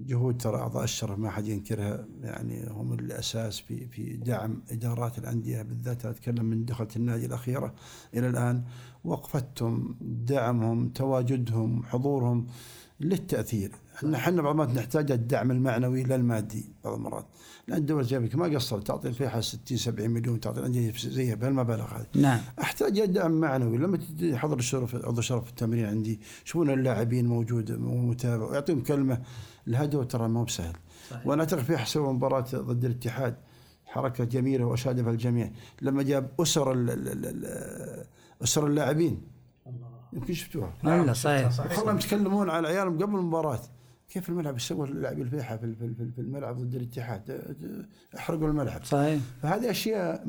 جهود 0.06 0.36
ترى 0.40 0.56
أعضاء 0.56 0.84
الشرف 0.84 1.18
ما 1.18 1.30
حد 1.30 1.46
ينكرها 1.46 2.06
يعني 2.22 2.66
هم 2.70 2.92
الأساس 2.92 3.60
في 3.60 3.86
في 3.86 4.16
دعم 4.16 4.62
إدارات 4.70 5.18
الأندية 5.18 5.62
بالذات 5.62 6.06
أتكلم 6.06 6.44
من 6.44 6.64
دخلت 6.64 6.96
النادي 6.96 7.26
الأخيرة 7.26 7.74
إلى 8.14 8.28
الآن 8.28 8.62
وقفتهم 9.04 9.96
دعمهم 10.00 10.88
تواجدهم 10.88 11.82
حضورهم 11.82 12.46
للتأثير 13.00 13.72
إحنا 13.96 14.16
إحنا 14.16 14.42
بعض 14.42 14.52
المرات 14.54 14.70
نحتاج 14.76 15.10
الدعم 15.12 15.50
المعنوي 15.50 16.02
لا 16.02 16.14
المادي 16.14 16.64
بعض 16.84 16.94
المرات. 16.94 17.26
لأن 17.68 17.78
الدول 17.78 18.00
الجامعيه 18.02 18.30
ما 18.36 18.44
قصرت 18.56 18.86
تعطي 18.86 19.08
الفيحة 19.08 19.40
60 19.40 19.76
70 19.78 20.10
مليون 20.10 20.40
تعطي 20.40 20.60
الانديه 20.60 20.92
زيها 20.96 21.34
بهالمبالغ 21.34 21.84
هذه 21.84 22.06
نعم. 22.14 22.40
أحتاج 22.60 23.04
دعم 23.04 23.30
معنوي. 23.40 23.78
لما 23.78 23.96
تجي 23.96 24.36
حضر 24.36 24.58
الشرف 24.58 24.94
عضو 24.94 25.20
شرف 25.20 25.44
في 25.44 25.50
التمرين 25.50 25.84
عندي 25.86 26.20
يشوفون 26.46 26.70
اللاعبين 26.70 27.26
موجود 27.26 27.70
ومتابع 27.70 28.44
ويعطيهم 28.44 28.82
كلمة. 28.82 29.22
الهدوء 29.68 30.04
ترى 30.04 30.28
ما 30.28 30.40
هو 30.40 30.44
بسهل. 30.44 30.72
صحيح. 31.10 31.26
وأنا 31.26 31.42
أعتقد 31.42 31.62
في 31.62 31.84
سوى 31.84 32.12
مباراة 32.12 32.44
ضد 32.54 32.84
الاتحاد 32.84 33.36
حركة 33.86 34.24
جميلة 34.24 34.64
واشاد 34.64 35.00
بها 35.00 35.12
الجميع. 35.12 35.50
لما 35.82 36.02
جاب 36.02 36.30
أسر 36.40 36.72
ال- 36.72 36.90
ال- 36.90 37.08
ال- 37.08 37.26
ال- 37.26 38.06
أسر 38.42 38.66
اللاعبين. 38.66 39.20
يمكن 40.12 40.34
شفتوها. 40.34 40.74
لا 40.82 41.12
صحيح. 41.12 41.78
والله 41.78 41.94
يتكلمون 41.94 42.50
على 42.50 42.68
عيالهم 42.68 43.02
قبل 43.02 43.14
المباراة. 43.16 43.60
كيف 44.08 44.28
الملعب 44.28 44.56
يسوي 44.56 44.88
اللاعب 44.88 45.20
الفيحة 45.20 45.56
في 45.56 45.74
في- 45.74 45.94
في- 45.94 46.10
في 46.12 46.20
الملعب 46.20 46.56
ضد 46.58 46.74
الاتحاد؟ 46.74 47.56
أحرقوا 48.16 48.48
الملعب. 48.48 48.84
صحيح. 48.84 49.20
فهذه 49.42 49.70
أشياء 49.70 50.26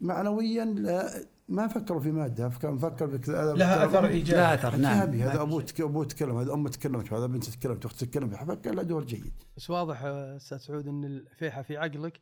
معنويا 0.00 0.64
لا 0.64 1.10
ما 1.48 1.66
فكروا 1.68 2.00
في 2.00 2.12
مادة. 2.12 2.48
فكر 2.48 2.74
نفكر 2.74 3.06
بك 3.06 3.28
لها 3.28 3.84
أثر 3.86 4.00
لا 4.02 4.08
إيجابي. 4.08 4.54
أثر 4.54 4.76
نعم. 4.76 5.10
هذا 5.10 5.42
أبوه 5.42 5.62
تك- 5.62 5.80
أبوه 5.80 6.04
تكلم 6.04 6.36
هذا 6.38 6.52
أمه 6.52 6.68
تكلمت 6.68 7.12
هذا 7.12 7.26
بنت 7.26 7.44
تكلمت 7.44 7.84
أخت 7.84 8.04
تكلمت. 8.04 8.34
فكر 8.34 8.74
له 8.74 8.82
دور 8.82 9.04
جيد. 9.04 9.32
بس 9.56 9.70
واضح 9.70 10.02
أستاذ 10.04 10.58
سعود 10.58 10.86
إن 10.88 11.04
الفيحة 11.04 11.62
في 11.62 11.76
عقلك 11.76 12.20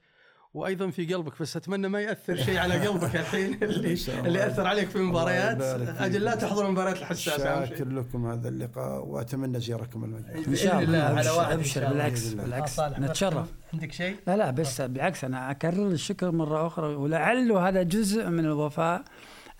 وأيضا 0.55 0.90
في 0.90 1.14
قلبك 1.14 1.42
بس 1.42 1.57
أتمنى 1.57 1.88
ما 1.88 2.01
يأثر 2.01 2.36
شيء 2.36 2.59
على 2.59 2.74
قلبك 2.86 3.16
الحين 3.16 3.59
اللي. 3.62 3.97
اللي 4.09 4.47
أثر 4.47 4.66
عليك 4.66 4.88
في 4.88 4.97
المباريات. 4.97 5.62
أجل 6.01 6.20
لا 6.24 6.34
تحضر 6.34 6.66
المباريات 6.66 6.97
الحساسه. 6.97 7.64
شاكر 7.64 7.88
لكم 7.88 8.26
هذا 8.26 8.49
اللقاء 8.49 9.07
وأتمنى 9.07 9.61
زيارتكم 9.61 10.05
المجلس 10.05 10.49
إن 10.49 10.57
شاء 10.57 10.82
الله 10.82 10.99
على 10.99 11.18
أبشر 11.20 11.38
واحد 11.38 11.53
ابشر. 11.59 11.88
بالعكس. 11.88 12.28
بالعكس 12.32 12.80
نتشرف 12.80 13.49
عندك 13.74 13.92
شيء؟ 13.92 14.16
لا 14.26 14.36
لا 14.36 14.51
بس 14.51 14.80
بالعكس 14.80 15.24
أنا 15.24 15.51
أكرر 15.51 15.86
الشكر 15.86 16.30
مرة 16.30 16.66
أخرى 16.66 16.86
ولعله 16.94 17.68
هذا 17.68 17.82
جزء 17.82 18.28
من 18.28 18.44
الوفاء 18.44 19.03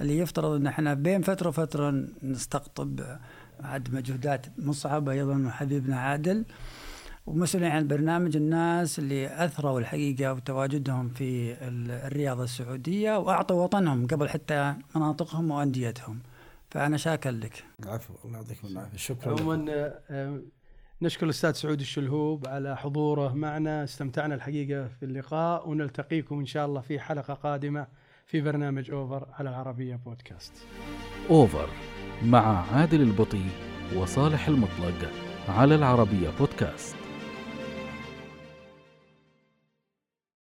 اللي 0.01 0.19
يفترض 0.19 0.51
إن 0.51 0.67
إحنا 0.67 0.95
بين 0.95 1.23
فترة 1.23 1.49
وفترة 1.49 2.05
نستقطب 2.23 3.01
عد 3.61 3.95
مجهودات 3.95 4.47
مصعب 4.59 5.09
أيضا 5.09 5.45
وحبيبنا 5.47 6.01
عادل 6.01 6.45
ومسؤولين 7.27 7.71
عن 7.71 7.79
البرنامج 7.79 8.37
الناس 8.37 8.99
اللي 8.99 9.45
أثروا 9.45 9.81
الحقيقة 9.81 10.33
وتواجدهم 10.33 11.09
في 11.09 11.53
ال- 11.53 11.91
الرياضة 11.91 12.45
السعودية 12.45 13.19
وأعطوا 13.19 13.63
وطنهم 13.65 14.07
قبل 14.07 14.29
حتى 14.29 14.75
مناطقهم 14.97 15.51
وأنديتهم. 15.51 16.19
فأنا 16.71 16.97
شاكر 16.97 17.31
لك. 17.31 17.65
العفو 17.83 18.15
الله 18.25 18.39
يعطيكم 18.39 18.69
العافية. 18.69 18.97
شكرا. 18.97 19.41
عموما 19.41 19.93
نشكر 21.03 21.25
الأستاذ 21.25 21.53
سعود 21.53 21.81
الشلهوب 21.81 22.47
على 22.49 22.77
حضوره 22.77 23.33
معنا. 23.35 23.85
استمتعنا 23.85 24.35
الحقيقة 24.35 24.89
في 24.89 25.05
اللقاء 25.05 25.69
ونلتقيكم 25.69 26.39
إن 26.39 26.47
شاء 26.47 26.67
الله 26.67 26.81
في 26.81 27.01
حلقة 27.01 27.35
قادمة 27.35 27.87
في 28.27 28.41
برنامج 28.41 28.91
أوفر 28.91 29.27
على 29.33 29.51
العربية 29.51 29.97
بودكاست. 29.97 30.53
أوفر 31.31 31.69
مع 32.25 32.65
عادل 32.73 33.01
البطي 33.01 33.45
وصالح 33.97 34.49
المطلق 34.49 35.11
على 35.49 35.75
العربية 35.75 36.31
بودكاست. 36.39 36.97